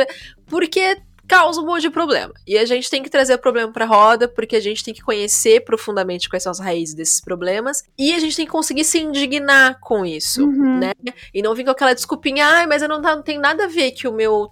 Porque 0.47 0.97
causa 1.27 1.61
um 1.61 1.65
monte 1.65 1.81
de 1.83 1.89
problema. 1.89 2.33
E 2.47 2.57
a 2.57 2.65
gente 2.65 2.89
tem 2.89 3.01
que 3.03 3.09
trazer 3.09 3.33
o 3.33 3.39
problema 3.39 3.71
pra 3.71 3.85
roda, 3.85 4.27
porque 4.27 4.55
a 4.55 4.59
gente 4.59 4.83
tem 4.83 4.93
que 4.93 5.01
conhecer 5.01 5.61
profundamente 5.63 6.29
quais 6.29 6.43
são 6.43 6.51
as 6.51 6.59
raízes 6.59 6.95
desses 6.95 7.19
problemas. 7.21 7.83
E 7.97 8.13
a 8.13 8.19
gente 8.19 8.35
tem 8.35 8.45
que 8.45 8.51
conseguir 8.51 8.83
se 8.83 8.99
indignar 8.99 9.79
com 9.79 10.05
isso, 10.05 10.43
Uhum. 10.45 10.79
né? 10.79 10.91
E 11.33 11.41
não 11.41 11.53
vir 11.55 11.63
com 11.65 11.71
aquela 11.71 11.93
desculpinha, 11.93 12.45
ai, 12.45 12.67
mas 12.67 12.81
eu 12.81 12.87
não, 12.89 13.01
tá- 13.01 13.15
não 13.15 13.23
tem 13.23 13.37
nada 13.39 13.65
a 13.65 13.67
ver 13.67 13.91
que 13.91 14.07
o 14.07 14.13
meu 14.13 14.47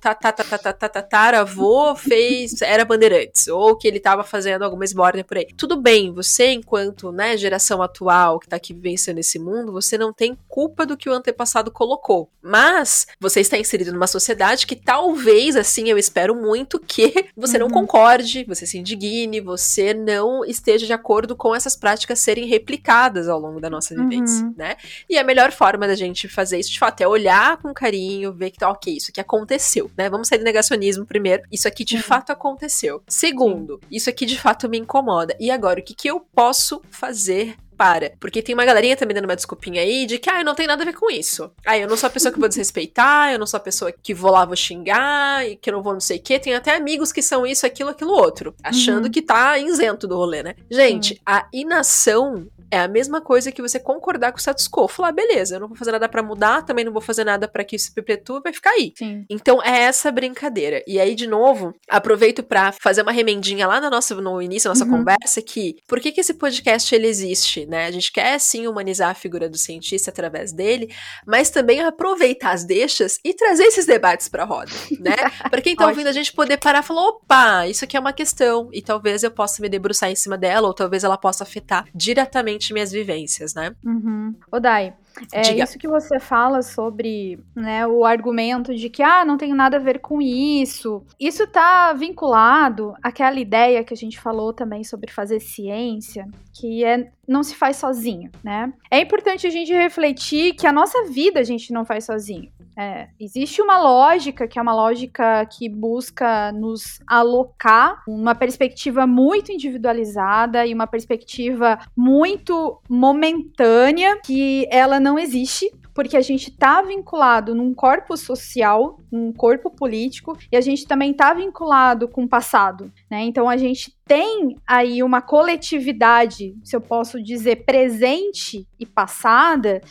tataravô 0.90 1.96
fez, 1.96 2.62
era 2.62 2.86
bandeirantes, 2.86 3.48
ou 3.48 3.76
que 3.76 3.88
ele 3.88 4.00
tava 4.00 4.24
fazendo 4.24 4.64
alguma 4.64 4.84
esbórnia 4.86 5.24
por 5.24 5.38
aí. 5.38 5.48
Tudo 5.58 5.76
bem, 5.82 6.12
você, 6.14 6.48
enquanto, 6.52 7.12
né, 7.12 7.38
geração 7.38 7.82
atual 7.82 8.40
que 8.40 8.48
tá 8.48 8.56
aqui 8.56 8.74
vivenciando 8.74 9.20
esse 9.20 9.40
mundo, 9.40 9.72
você 9.72 9.98
não 9.98 10.14
tem 10.14 10.38
culpa 10.48 10.86
do 10.86 10.98
que 10.98 11.10
o 11.10 11.14
antepassado 11.14 11.72
colocou. 11.72 12.30
Mas 12.42 13.08
você 13.20 13.40
está 13.42 13.58
inserido 13.58 13.92
numa 13.94 14.08
sociedade 14.08 14.66
que 14.68 14.76
talvez, 14.76 15.56
assim, 15.56 15.90
eu 15.90 15.98
espero 15.98 16.36
muito 16.36 16.63
que 16.80 17.28
você 17.36 17.58
não 17.58 17.68
Uhum. 17.68 17.74
concorde, 17.74 18.44
você 18.46 18.66
se 18.66 18.78
indigne, 18.78 19.40
você 19.40 19.94
não 19.94 20.44
esteja 20.46 20.86
de 20.86 20.94
acordo 20.94 21.36
com 21.36 21.56
essas 21.56 21.76
práticas 21.76 22.20
serem 22.20 22.46
replicadas 22.48 23.28
ao 23.28 23.40
longo 23.40 23.60
da 23.60 23.70
nossa 23.70 23.96
vivência, 23.96 24.46
Uhum. 24.46 24.54
né? 24.58 24.76
E 25.10 25.18
a 25.18 25.24
melhor 25.24 25.52
forma 25.52 25.88
da 25.88 25.96
gente 25.96 26.28
fazer 26.28 26.60
isso, 26.60 26.72
de 26.72 26.80
fato, 26.80 27.02
é 27.02 27.08
olhar 27.08 27.58
com 27.58 27.74
carinho, 27.74 28.34
ver 28.34 28.52
que, 28.52 28.64
ok, 28.64 28.96
isso 28.98 29.12
aqui 29.12 29.22
aconteceu, 29.22 29.90
né? 29.98 30.10
Vamos 30.10 30.28
sair 30.28 30.40
do 30.40 30.44
negacionismo 30.44 31.06
primeiro. 31.06 31.44
Isso 31.52 31.68
aqui 31.68 31.84
de 31.84 31.98
Sim. 31.98 32.04
fato 32.04 32.32
aconteceu. 32.32 33.02
Segundo, 33.08 33.80
isso 33.92 34.10
aqui 34.10 34.26
de 34.26 34.40
fato 34.40 34.68
me 34.70 34.78
incomoda. 34.78 35.36
E 35.40 35.50
agora, 35.52 35.80
o 35.80 35.84
que, 35.84 35.94
que 35.94 36.10
eu 36.10 36.20
posso 36.20 36.82
fazer 36.92 37.56
para. 37.84 38.14
Porque 38.20 38.42
tem 38.42 38.56
uma 38.56 38.64
galerinha 38.64 38.96
também 38.96 39.14
dando 39.14 39.26
uma 39.26 39.36
desculpinha 39.36 39.82
aí 39.82 40.06
de 40.06 40.18
que, 40.18 40.30
ah, 40.30 40.42
não 40.44 40.56
tem 40.56 40.66
nada 40.68 40.84
a 40.84 40.86
ver 40.86 40.94
com 40.94 41.12
isso. 41.12 41.52
Ah, 41.66 41.78
eu 41.78 41.88
não 41.88 41.98
sou 41.98 42.08
a 42.08 42.10
pessoa 42.10 42.32
que 42.32 42.40
vou 42.40 42.48
desrespeitar, 42.48 43.34
eu 43.34 43.40
não 43.40 43.46
sou 43.46 43.58
a 43.58 43.62
pessoa 43.62 43.92
que 43.92 44.14
vou 44.14 44.32
lá, 44.32 44.46
vou 44.46 44.56
xingar, 44.56 45.46
e 45.46 45.58
que 45.58 45.70
eu 45.70 45.74
não 45.74 45.84
vou 45.84 45.92
não 45.94 46.00
sei 46.00 46.18
o 46.18 46.22
quê. 46.22 46.40
Tem 46.40 46.54
até 46.56 46.76
amigos 46.76 47.12
que 47.12 47.22
são 47.22 47.46
isso, 47.46 47.66
aquilo, 47.66 47.90
aquilo 47.90 48.12
outro. 48.14 48.56
Achando 48.64 49.06
Uhum. 49.06 49.12
que 49.12 49.22
tá 49.22 49.58
isento 49.58 50.08
do 50.08 50.16
rolê, 50.16 50.42
né? 50.44 50.56
Gente, 50.72 51.20
a 51.26 51.46
inação 51.52 52.48
é 52.72 52.80
a 52.80 52.88
mesma 52.88 53.22
coisa 53.22 53.52
que 53.52 53.62
você 53.62 53.80
concordar 53.80 54.32
com 54.32 54.38
o 54.38 54.42
status 54.42 54.68
quo. 54.68 54.88
Falar, 54.88 55.12
beleza, 55.12 55.56
eu 55.56 55.60
não 55.60 55.68
vou 55.68 55.78
fazer 55.78 55.92
nada 55.92 56.10
pra 56.10 56.24
mudar, 56.24 56.64
também 56.64 56.84
não 56.84 56.92
vou 56.92 57.02
fazer 57.02 57.24
nada 57.24 57.48
pra 57.48 57.64
que 57.64 57.76
isso 57.76 57.86
se 57.88 57.94
perpetue, 57.94 58.42
vai 58.44 58.52
ficar 58.54 58.72
aí. 58.72 58.94
Sim. 58.98 59.26
Então 59.30 59.62
é 59.62 59.82
essa 59.82 60.12
brincadeira. 60.12 60.82
E 60.88 61.00
aí, 61.00 61.14
de 61.16 61.28
novo, 61.28 61.76
aproveito 61.90 62.42
pra 62.42 62.72
fazer 62.72 63.02
uma 63.04 63.12
remendinha 63.12 63.68
lá 63.68 63.80
na 63.80 63.90
nossa, 63.92 64.16
no 64.16 64.42
início 64.42 64.68
da 64.70 64.74
nossa 64.74 64.86
Uhum. 64.86 64.98
conversa 65.00 65.42
que 65.42 65.76
por 65.88 66.00
que, 66.00 66.12
que 66.12 66.22
esse 66.22 66.34
podcast 66.34 66.94
ele 66.96 67.08
existe, 67.08 67.66
né? 67.74 67.88
A 67.88 67.92
gente 67.92 68.12
quer 68.12 68.40
sim 68.40 68.68
humanizar 68.68 69.10
a 69.10 69.16
figura 69.16 69.50
do 69.50 69.58
cientista 69.58 70.12
através 70.12 70.54
dele, 70.54 70.94
mas 71.26 71.50
também 71.50 71.82
aproveitar 71.82 72.52
as 72.52 72.64
deixas 72.64 73.20
e 73.26 73.34
trazer 73.34 73.64
esses 73.64 73.88
debates 73.88 74.30
pra 74.30 74.44
roda, 74.44 74.72
né? 75.00 75.16
Pra 75.50 75.62
quem 75.62 75.76
tá 75.76 75.86
Ótimo. 75.86 76.00
ouvindo 76.00 76.08
a 76.08 76.12
gente 76.12 76.32
poder 76.32 76.58
parar 76.58 76.80
e 76.80 76.84
falar, 76.84 77.08
opa, 77.08 77.68
isso 77.68 77.84
aqui 77.84 77.98
é 77.98 78.00
uma 78.00 78.14
questão 78.14 78.70
e 78.72 78.82
talvez 78.82 79.24
eu 79.24 79.32
possa 79.32 79.62
me 79.62 79.70
debruçar 79.70 80.10
em 80.10 80.16
cima 80.16 80.38
dela 80.38 80.68
ou 80.68 80.74
talvez 80.74 81.04
ela 81.04 81.18
possa 81.18 81.44
afetar 81.44 81.86
diretamente 81.94 82.74
minhas 82.74 82.92
vivências, 82.92 83.54
né? 83.56 83.76
Uhum. 83.84 84.36
Ô, 84.52 84.60
Dai, 84.60 84.94
é 85.32 85.42
Diga. 85.42 85.64
isso 85.64 85.78
que 85.78 85.88
você 85.88 86.20
fala 86.20 86.62
sobre 86.62 87.40
né, 87.56 87.86
o 87.86 88.04
argumento 88.04 88.76
de 88.76 88.90
que 88.90 89.04
ah, 89.04 89.24
não 89.24 89.38
tem 89.38 89.54
nada 89.54 89.78
a 89.78 89.80
ver 89.80 90.00
com 90.00 90.22
isso. 90.22 91.04
Isso 91.20 91.46
tá 91.46 91.94
vinculado 91.94 92.96
àquela 93.02 93.40
ideia 93.40 93.84
que 93.84 93.94
a 93.94 93.98
gente 93.98 94.20
falou 94.20 94.54
também 94.54 94.84
sobre 94.84 95.12
fazer 95.12 95.40
ciência, 95.40 96.28
que 96.54 96.86
é 96.86 97.12
não 97.28 97.42
se 97.42 97.56
faz 97.56 97.78
sozinho, 97.78 98.30
né? 98.44 98.72
É 98.92 99.00
importante 99.00 99.48
a 99.48 99.50
gente 99.50 99.74
refletir 99.74 100.54
que 100.54 100.68
a 100.68 100.72
nossa 100.72 101.06
vida 101.06 101.40
a 101.40 101.44
gente 101.44 101.74
não 101.74 101.86
faz 101.86 102.06
sozinho. 102.06 102.52
É, 102.78 103.08
existe 103.20 103.62
uma 103.62 103.78
lógica 103.80 104.48
que 104.48 104.58
é 104.58 104.62
uma 104.62 104.74
lógica 104.74 105.46
que 105.46 105.70
busca 105.70 106.52
nos 106.52 107.00
alocar 107.06 108.04
uma 108.08 108.34
perspectiva 108.34 109.06
muito 109.06 109.52
individualizada 109.52 110.66
e 110.66 110.74
uma 110.74 110.88
perspectiva 110.88 111.80
muito 111.96 112.80
momentânea 112.90 114.20
que 114.22 114.68
ela 114.72 115.00
não 115.00 115.20
existe 115.20 115.72
porque 115.94 116.18
a 116.18 116.22
gente 116.22 116.50
está 116.50 116.82
vinculado 116.82 117.54
num 117.54 117.74
corpo 117.74 118.18
social, 118.18 118.98
num 119.12 119.32
corpo 119.32 119.70
político, 119.70 120.38
e 120.52 120.58
a 120.58 120.62
gente 120.62 120.88
também 120.88 121.12
está 121.12 121.34
vinculado 121.34 122.08
com 122.08 122.24
o 122.24 122.30
passado, 122.30 122.92
né? 123.10 123.22
Então 123.24 123.48
a 123.48 123.58
gente 123.58 123.96
tem 124.06 124.56
aí 124.68 125.04
uma 125.04 125.22
coletividade, 125.22 126.56
se 126.64 126.76
eu 126.76 126.82
posso 126.82 127.22
dizer, 127.22 127.64
presente 127.66 128.68
e 128.80 128.86
passada, 128.86 129.82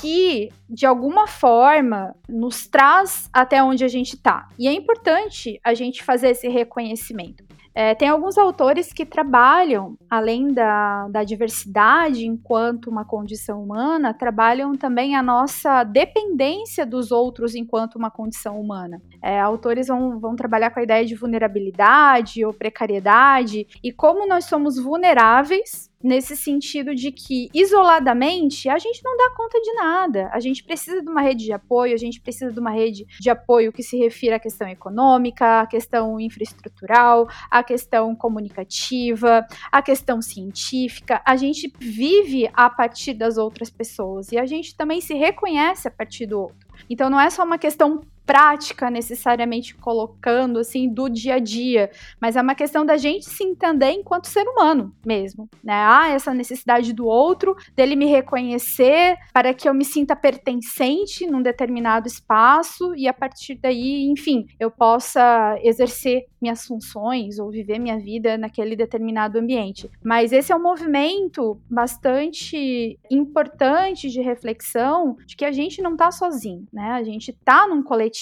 que 0.00 0.50
de 0.68 0.86
alguma 0.86 1.26
forma 1.26 2.14
nos 2.28 2.66
traz 2.66 3.28
até 3.32 3.62
onde 3.62 3.84
a 3.84 3.88
gente 3.88 4.14
está. 4.14 4.48
E 4.58 4.68
é 4.68 4.72
importante 4.72 5.60
a 5.64 5.74
gente 5.74 6.02
fazer 6.02 6.30
esse 6.30 6.48
reconhecimento. 6.48 7.44
É, 7.74 7.94
tem 7.94 8.08
alguns 8.08 8.36
autores 8.36 8.92
que 8.92 9.06
trabalham, 9.06 9.96
além 10.08 10.52
da, 10.52 11.08
da 11.08 11.24
diversidade 11.24 12.26
enquanto 12.26 12.90
uma 12.90 13.04
condição 13.04 13.62
humana, 13.62 14.12
trabalham 14.12 14.74
também 14.74 15.14
a 15.14 15.22
nossa 15.22 15.84
dependência 15.84 16.84
dos 16.84 17.12
outros 17.12 17.54
enquanto 17.54 17.96
uma 17.96 18.10
condição 18.10 18.60
humana. 18.60 19.00
É, 19.22 19.40
autores 19.40 19.88
vão, 19.88 20.18
vão 20.18 20.34
trabalhar 20.34 20.70
com 20.70 20.80
a 20.80 20.82
ideia 20.82 21.04
de 21.04 21.14
vulnerabilidade 21.14 22.44
ou 22.44 22.52
precariedade 22.52 23.66
e 23.82 23.92
como 23.92 24.26
nós 24.26 24.46
somos 24.46 24.76
vulneráveis 24.76 25.89
nesse 26.02 26.36
sentido 26.36 26.94
de 26.94 27.12
que 27.12 27.48
isoladamente 27.52 28.68
a 28.68 28.78
gente 28.78 29.02
não 29.04 29.16
dá 29.16 29.30
conta 29.36 29.60
de 29.60 29.72
nada. 29.74 30.30
A 30.32 30.40
gente 30.40 30.64
precisa 30.64 31.02
de 31.02 31.08
uma 31.08 31.20
rede 31.20 31.44
de 31.44 31.52
apoio, 31.52 31.94
a 31.94 31.98
gente 31.98 32.20
precisa 32.20 32.52
de 32.52 32.58
uma 32.58 32.70
rede 32.70 33.06
de 33.20 33.30
apoio 33.30 33.72
que 33.72 33.82
se 33.82 33.96
refira 33.98 34.36
à 34.36 34.40
questão 34.40 34.68
econômica, 34.68 35.60
à 35.60 35.66
questão 35.66 36.18
infraestrutural, 36.18 37.28
à 37.50 37.62
questão 37.62 38.14
comunicativa, 38.16 39.46
à 39.70 39.82
questão 39.82 40.22
científica. 40.22 41.20
A 41.24 41.36
gente 41.36 41.72
vive 41.78 42.50
a 42.54 42.70
partir 42.70 43.14
das 43.14 43.36
outras 43.36 43.70
pessoas 43.70 44.32
e 44.32 44.38
a 44.38 44.46
gente 44.46 44.74
também 44.76 45.00
se 45.00 45.14
reconhece 45.14 45.86
a 45.86 45.90
partir 45.90 46.26
do 46.26 46.40
outro. 46.40 46.70
Então 46.88 47.10
não 47.10 47.20
é 47.20 47.28
só 47.28 47.44
uma 47.44 47.58
questão 47.58 48.00
prática 48.30 48.88
necessariamente 48.88 49.74
colocando 49.74 50.60
assim 50.60 50.88
do 50.88 51.08
dia 51.08 51.34
a 51.34 51.38
dia, 51.40 51.90
mas 52.20 52.36
é 52.36 52.40
uma 52.40 52.54
questão 52.54 52.86
da 52.86 52.96
gente 52.96 53.28
se 53.28 53.42
entender 53.42 53.90
enquanto 53.90 54.28
ser 54.28 54.46
humano 54.46 54.94
mesmo, 55.04 55.48
né? 55.64 55.74
Ah, 55.74 56.10
essa 56.10 56.32
necessidade 56.32 56.92
do 56.92 57.06
outro, 57.06 57.56
dele 57.74 57.96
me 57.96 58.06
reconhecer 58.06 59.16
para 59.34 59.52
que 59.52 59.68
eu 59.68 59.74
me 59.74 59.84
sinta 59.84 60.14
pertencente 60.14 61.26
num 61.26 61.42
determinado 61.42 62.06
espaço 62.06 62.94
e 62.94 63.08
a 63.08 63.12
partir 63.12 63.56
daí, 63.56 64.08
enfim, 64.08 64.46
eu 64.60 64.70
possa 64.70 65.58
exercer 65.64 66.26
minhas 66.40 66.64
funções 66.64 67.40
ou 67.40 67.50
viver 67.50 67.80
minha 67.80 67.98
vida 67.98 68.38
naquele 68.38 68.76
determinado 68.76 69.38
ambiente. 69.38 69.90
Mas 70.02 70.32
esse 70.32 70.52
é 70.52 70.56
um 70.56 70.62
movimento 70.62 71.60
bastante 71.68 72.96
importante 73.10 74.08
de 74.08 74.20
reflexão 74.20 75.16
de 75.26 75.36
que 75.36 75.44
a 75.44 75.52
gente 75.52 75.82
não 75.82 75.96
tá 75.96 76.12
sozinho, 76.12 76.66
né? 76.72 76.92
A 76.92 77.02
gente 77.02 77.32
tá 77.32 77.66
num 77.66 77.82
coletivo, 77.82 78.19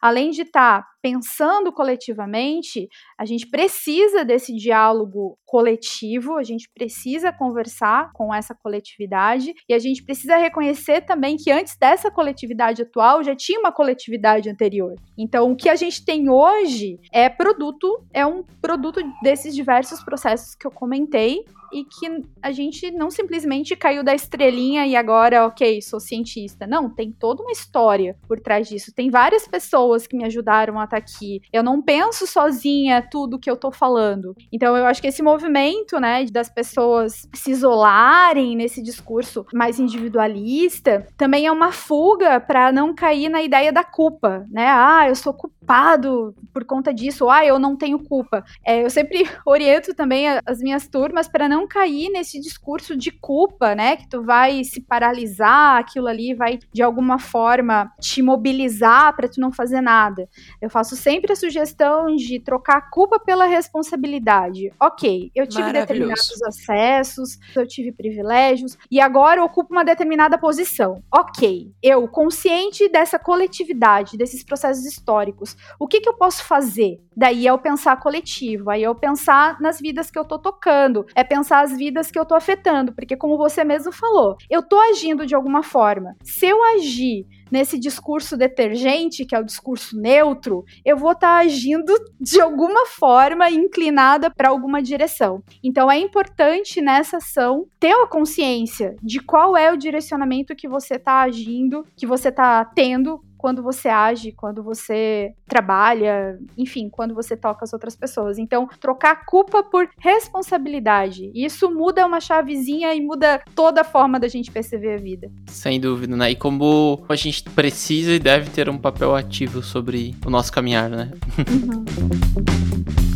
além 0.00 0.30
de 0.30 0.42
estar 0.42 0.82
tá 0.82 0.88
pensando 1.02 1.72
coletivamente, 1.72 2.88
a 3.20 3.26
gente 3.26 3.46
precisa 3.46 4.24
desse 4.24 4.56
diálogo 4.56 5.38
coletivo, 5.44 6.38
a 6.38 6.42
gente 6.42 6.70
precisa 6.74 7.30
conversar 7.30 8.10
com 8.14 8.32
essa 8.32 8.54
coletividade 8.54 9.52
e 9.68 9.74
a 9.74 9.78
gente 9.78 10.02
precisa 10.02 10.38
reconhecer 10.38 11.02
também 11.02 11.36
que 11.36 11.50
antes 11.50 11.76
dessa 11.76 12.10
coletividade 12.10 12.80
atual 12.80 13.22
já 13.22 13.36
tinha 13.36 13.60
uma 13.60 13.70
coletividade 13.70 14.48
anterior. 14.48 14.94
Então, 15.18 15.52
o 15.52 15.56
que 15.56 15.68
a 15.68 15.76
gente 15.76 16.02
tem 16.02 16.30
hoje 16.30 16.98
é 17.12 17.28
produto, 17.28 18.02
é 18.10 18.24
um 18.24 18.42
produto 18.42 19.02
desses 19.22 19.54
diversos 19.54 20.02
processos 20.02 20.54
que 20.54 20.66
eu 20.66 20.70
comentei 20.70 21.44
e 21.72 21.84
que 21.84 22.24
a 22.42 22.50
gente 22.50 22.90
não 22.90 23.10
simplesmente 23.10 23.76
caiu 23.76 24.02
da 24.02 24.14
estrelinha 24.14 24.86
e 24.86 24.96
agora, 24.96 25.46
ok, 25.46 25.80
sou 25.82 26.00
cientista. 26.00 26.66
Não, 26.66 26.92
tem 26.92 27.12
toda 27.12 27.42
uma 27.42 27.52
história 27.52 28.16
por 28.26 28.40
trás 28.40 28.68
disso. 28.68 28.92
Tem 28.94 29.10
várias 29.10 29.46
pessoas 29.46 30.06
que 30.06 30.16
me 30.16 30.24
ajudaram 30.24 30.78
a 30.78 30.84
estar 30.84 30.96
aqui. 30.96 31.40
Eu 31.52 31.62
não 31.62 31.80
penso 31.80 32.26
sozinha 32.26 33.06
tudo 33.10 33.38
que 33.38 33.50
eu 33.50 33.56
tô 33.56 33.70
falando. 33.70 34.34
Então, 34.52 34.76
eu 34.76 34.86
acho 34.86 35.00
que 35.00 35.08
esse 35.08 35.22
movimento, 35.22 36.00
né, 36.00 36.24
das 36.26 36.48
pessoas 36.48 37.28
se 37.34 37.50
isolarem 37.50 38.56
nesse 38.56 38.82
discurso 38.82 39.46
mais 39.52 39.78
individualista, 39.78 41.06
também 41.16 41.46
é 41.46 41.52
uma 41.52 41.72
fuga 41.72 42.40
para 42.40 42.72
não 42.72 42.94
cair 42.94 43.28
na 43.28 43.42
ideia 43.42 43.72
da 43.72 43.84
culpa, 43.84 44.44
né? 44.50 44.66
Ah, 44.68 45.08
eu 45.08 45.14
sou 45.14 45.32
culpado 45.32 46.34
por 46.52 46.64
conta 46.64 46.92
disso, 46.92 47.30
ah, 47.30 47.44
eu 47.44 47.58
não 47.58 47.76
tenho 47.76 47.98
culpa. 47.98 48.44
É, 48.64 48.84
eu 48.84 48.90
sempre 48.90 49.22
oriento 49.46 49.94
também 49.94 50.26
as 50.44 50.58
minhas 50.58 50.88
turmas 50.88 51.28
para 51.28 51.48
não 51.48 51.60
não 51.60 51.68
cair 51.68 52.08
nesse 52.10 52.40
discurso 52.40 52.96
de 52.96 53.10
culpa, 53.10 53.74
né? 53.74 53.96
Que 53.96 54.08
tu 54.08 54.22
vai 54.22 54.64
se 54.64 54.80
paralisar, 54.80 55.78
aquilo 55.78 56.06
ali 56.06 56.34
vai 56.34 56.58
de 56.72 56.82
alguma 56.82 57.18
forma 57.18 57.92
te 58.00 58.22
mobilizar 58.22 59.14
para 59.14 59.28
tu 59.28 59.40
não 59.40 59.52
fazer 59.52 59.80
nada. 59.82 60.28
Eu 60.60 60.70
faço 60.70 60.96
sempre 60.96 61.32
a 61.32 61.36
sugestão 61.36 62.16
de 62.16 62.40
trocar 62.40 62.78
a 62.78 62.80
culpa 62.80 62.99
pela 63.20 63.46
responsabilidade. 63.46 64.72
Ok, 64.80 65.30
eu 65.34 65.46
tive 65.46 65.72
determinados 65.72 66.42
acessos, 66.42 67.38
eu 67.54 67.66
tive 67.66 67.92
privilégios 67.92 68.76
e 68.90 69.00
agora 69.00 69.40
eu 69.40 69.44
ocupo 69.44 69.72
uma 69.72 69.84
determinada 69.84 70.36
posição. 70.38 71.02
Ok, 71.12 71.72
eu 71.82 72.06
consciente 72.08 72.88
dessa 72.88 73.18
coletividade, 73.18 74.16
desses 74.16 74.44
processos 74.44 74.84
históricos, 74.84 75.56
o 75.78 75.86
que, 75.86 76.00
que 76.00 76.08
eu 76.08 76.14
posso 76.14 76.44
fazer? 76.44 77.00
Daí 77.16 77.46
é 77.46 77.52
o 77.52 77.58
pensar 77.58 77.96
coletivo, 77.98 78.70
aí 78.70 78.84
é 78.84 78.90
o 78.90 78.94
pensar 78.94 79.60
nas 79.60 79.80
vidas 79.80 80.10
que 80.10 80.18
eu 80.18 80.24
tô 80.24 80.38
tocando, 80.38 81.06
é 81.14 81.22
pensar 81.22 81.62
as 81.62 81.76
vidas 81.76 82.10
que 82.10 82.18
eu 82.18 82.24
tô 82.24 82.34
afetando, 82.34 82.92
porque 82.92 83.16
como 83.16 83.36
você 83.36 83.64
mesmo 83.64 83.92
falou, 83.92 84.36
eu 84.48 84.62
tô 84.62 84.78
agindo 84.78 85.26
de 85.26 85.34
alguma 85.34 85.62
forma. 85.62 86.16
Se 86.22 86.46
eu 86.46 86.62
agir 86.76 87.26
nesse 87.50 87.78
discurso 87.78 88.36
detergente, 88.36 89.24
que 89.24 89.34
é 89.34 89.38
o 89.38 89.44
discurso 89.44 89.98
neutro, 89.98 90.64
eu 90.84 90.96
vou 90.96 91.12
estar 91.12 91.38
tá 91.38 91.46
agindo 91.46 91.92
de 92.20 92.40
alguma 92.40 92.86
forma 92.86 93.50
inclinada 93.50 94.30
para 94.30 94.48
alguma 94.48 94.82
direção. 94.82 95.42
Então 95.62 95.90
é 95.90 95.98
importante 95.98 96.80
nessa 96.80 97.18
ação 97.18 97.66
ter 97.78 97.92
a 97.92 98.06
consciência 98.06 98.96
de 99.02 99.20
qual 99.20 99.56
é 99.56 99.72
o 99.72 99.76
direcionamento 99.76 100.54
que 100.54 100.68
você 100.68 100.94
está 100.94 101.20
agindo, 101.22 101.84
que 101.96 102.06
você 102.06 102.28
está 102.28 102.64
tendo 102.64 103.20
quando 103.40 103.62
você 103.62 103.88
age, 103.88 104.32
quando 104.32 104.62
você 104.62 105.32
trabalha, 105.48 106.38
enfim, 106.58 106.90
quando 106.90 107.14
você 107.14 107.34
toca 107.34 107.64
as 107.64 107.72
outras 107.72 107.96
pessoas. 107.96 108.36
Então, 108.36 108.68
trocar 108.78 109.24
culpa 109.24 109.62
por 109.62 109.88
responsabilidade. 109.98 111.32
Isso 111.34 111.70
muda 111.70 112.06
uma 112.06 112.20
chavezinha 112.20 112.94
e 112.94 113.00
muda 113.00 113.42
toda 113.54 113.80
a 113.80 113.84
forma 113.84 114.20
da 114.20 114.28
gente 114.28 114.50
perceber 114.50 114.92
a 114.92 114.98
vida. 114.98 115.30
Sem 115.46 115.80
dúvida, 115.80 116.14
né? 116.14 116.32
E 116.32 116.36
como 116.36 117.02
a 117.08 117.16
gente 117.16 117.42
precisa 117.44 118.12
e 118.12 118.18
deve 118.18 118.50
ter 118.50 118.68
um 118.68 118.76
papel 118.76 119.16
ativo 119.16 119.62
sobre 119.62 120.14
o 120.26 120.28
nosso 120.28 120.52
caminhar, 120.52 120.90
né? 120.90 121.10
Uhum. 121.38 123.00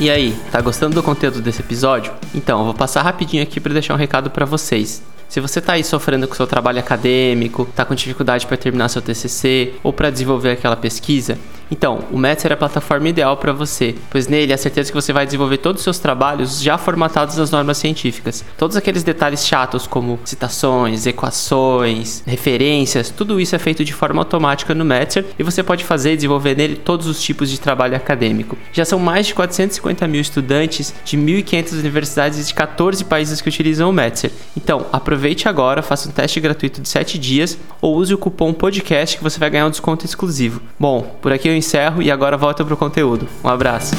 E 0.00 0.08
aí, 0.08 0.34
tá 0.50 0.62
gostando 0.62 0.94
do 0.94 1.02
conteúdo 1.02 1.42
desse 1.42 1.60
episódio? 1.60 2.10
Então, 2.34 2.60
eu 2.60 2.64
vou 2.64 2.72
passar 2.72 3.02
rapidinho 3.02 3.42
aqui 3.42 3.60
para 3.60 3.74
deixar 3.74 3.92
um 3.92 3.98
recado 3.98 4.30
para 4.30 4.46
vocês. 4.46 5.02
Se 5.30 5.38
você 5.38 5.60
está 5.60 5.74
aí 5.74 5.84
sofrendo 5.84 6.26
com 6.26 6.34
seu 6.34 6.44
trabalho 6.44 6.80
acadêmico, 6.80 7.62
está 7.62 7.84
com 7.84 7.94
dificuldade 7.94 8.48
para 8.48 8.56
terminar 8.56 8.88
seu 8.88 9.00
TCC 9.00 9.74
ou 9.80 9.92
para 9.92 10.10
desenvolver 10.10 10.50
aquela 10.50 10.74
pesquisa, 10.74 11.38
então 11.70 12.00
o 12.10 12.18
Metzer 12.18 12.50
é 12.50 12.54
a 12.54 12.56
plataforma 12.56 13.08
ideal 13.08 13.36
para 13.36 13.52
você, 13.52 13.94
pois 14.10 14.26
nele 14.26 14.52
é 14.52 14.56
certeza 14.56 14.90
que 14.90 14.94
você 14.94 15.12
vai 15.12 15.24
desenvolver 15.24 15.58
todos 15.58 15.80
os 15.80 15.84
seus 15.84 16.00
trabalhos 16.00 16.60
já 16.60 16.76
formatados 16.76 17.36
nas 17.36 17.52
normas 17.52 17.78
científicas. 17.78 18.44
Todos 18.58 18.76
aqueles 18.76 19.04
detalhes 19.04 19.46
chatos 19.46 19.86
como 19.86 20.18
citações, 20.24 21.06
equações, 21.06 22.24
referências, 22.26 23.10
tudo 23.10 23.40
isso 23.40 23.54
é 23.54 23.58
feito 23.58 23.84
de 23.84 23.92
forma 23.92 24.20
automática 24.20 24.74
no 24.74 24.84
Metzer 24.84 25.24
e 25.38 25.44
você 25.44 25.62
pode 25.62 25.84
fazer 25.84 26.14
e 26.14 26.16
desenvolver 26.16 26.56
nele 26.56 26.74
todos 26.74 27.06
os 27.06 27.22
tipos 27.22 27.48
de 27.48 27.60
trabalho 27.60 27.94
acadêmico. 27.94 28.58
Já 28.72 28.84
são 28.84 28.98
mais 28.98 29.28
de 29.28 29.34
450 29.34 30.08
mil 30.08 30.20
estudantes 30.20 30.92
de 31.04 31.16
1.500 31.16 31.78
universidades 31.78 32.48
de 32.48 32.52
14 32.52 33.04
países 33.04 33.40
que 33.40 33.48
utilizam 33.48 33.88
o 33.88 33.92
Metzer. 33.92 34.32
Então, 34.56 34.86
aproveite 34.92 35.19
Aproveite 35.20 35.50
agora, 35.50 35.82
faça 35.82 36.08
um 36.08 36.12
teste 36.12 36.40
gratuito 36.40 36.80
de 36.80 36.88
7 36.88 37.18
dias 37.18 37.58
ou 37.78 37.94
use 37.94 38.14
o 38.14 38.16
cupom 38.16 38.54
podcast 38.54 39.18
que 39.18 39.22
você 39.22 39.38
vai 39.38 39.50
ganhar 39.50 39.66
um 39.66 39.70
desconto 39.70 40.06
exclusivo. 40.06 40.62
Bom, 40.78 41.02
por 41.20 41.30
aqui 41.30 41.46
eu 41.46 41.54
encerro 41.54 42.00
e 42.00 42.10
agora 42.10 42.38
volta 42.38 42.64
pro 42.64 42.74
conteúdo. 42.74 43.28
Um 43.44 43.48
abraço. 43.50 43.94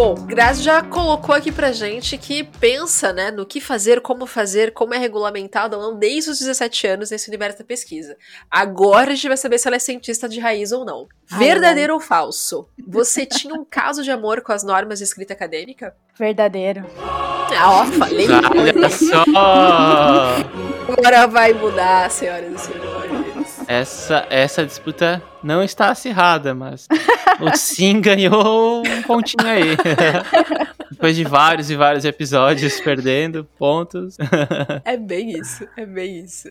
Bom, 0.00 0.14
Grazi 0.14 0.62
já 0.62 0.82
colocou 0.82 1.34
aqui 1.34 1.52
pra 1.52 1.72
gente 1.72 2.16
que 2.16 2.42
pensa, 2.42 3.12
né, 3.12 3.30
no 3.30 3.44
que 3.44 3.60
fazer, 3.60 4.00
como 4.00 4.24
fazer, 4.24 4.72
como 4.72 4.94
é 4.94 4.96
regulamentado 4.96 5.76
ou 5.76 5.82
não 5.82 5.98
desde 5.98 6.30
os 6.30 6.38
17 6.38 6.86
anos 6.86 7.10
nesse 7.10 7.28
universo 7.28 7.58
da 7.58 7.64
pesquisa. 7.66 8.16
Agora 8.50 9.12
a 9.12 9.14
gente 9.14 9.28
vai 9.28 9.36
saber 9.36 9.58
se 9.58 9.68
ela 9.68 9.76
é 9.76 9.78
cientista 9.78 10.26
de 10.26 10.40
raiz 10.40 10.72
ou 10.72 10.86
não. 10.86 11.06
Verdadeiro 11.26 11.92
Ai, 11.92 11.94
ou 11.96 12.00
falso? 12.00 12.66
Você 12.88 13.26
tinha 13.26 13.52
um 13.52 13.62
caso 13.62 14.02
de 14.02 14.10
amor 14.10 14.40
com 14.40 14.52
as 14.52 14.64
normas 14.64 15.00
de 15.00 15.04
escrita 15.04 15.34
acadêmica? 15.34 15.94
Verdadeiro. 16.18 16.86
Ah, 16.98 17.82
ó, 17.82 17.84
falei. 17.84 18.26
Olha 18.26 18.88
só! 18.88 19.22
Agora 20.96 21.26
vai 21.26 21.52
mudar, 21.52 22.10
senhoras 22.10 22.54
e 22.54 22.58
senhores. 22.72 23.19
Essa, 23.70 24.26
essa 24.30 24.66
disputa 24.66 25.22
não 25.44 25.62
está 25.62 25.90
acirrada, 25.90 26.52
mas 26.52 26.88
o 27.38 27.56
Sim 27.56 28.00
ganhou 28.02 28.82
um 28.84 29.02
pontinho 29.02 29.46
aí. 29.46 29.76
Depois 30.90 31.14
de 31.14 31.24
vários 31.24 31.70
e 31.70 31.76
vários 31.76 32.04
episódios 32.04 32.80
perdendo 32.82 33.44
pontos. 33.58 34.16
é 34.84 34.96
bem 34.96 35.30
isso, 35.38 35.66
é 35.76 35.86
bem 35.86 36.24
isso. 36.24 36.50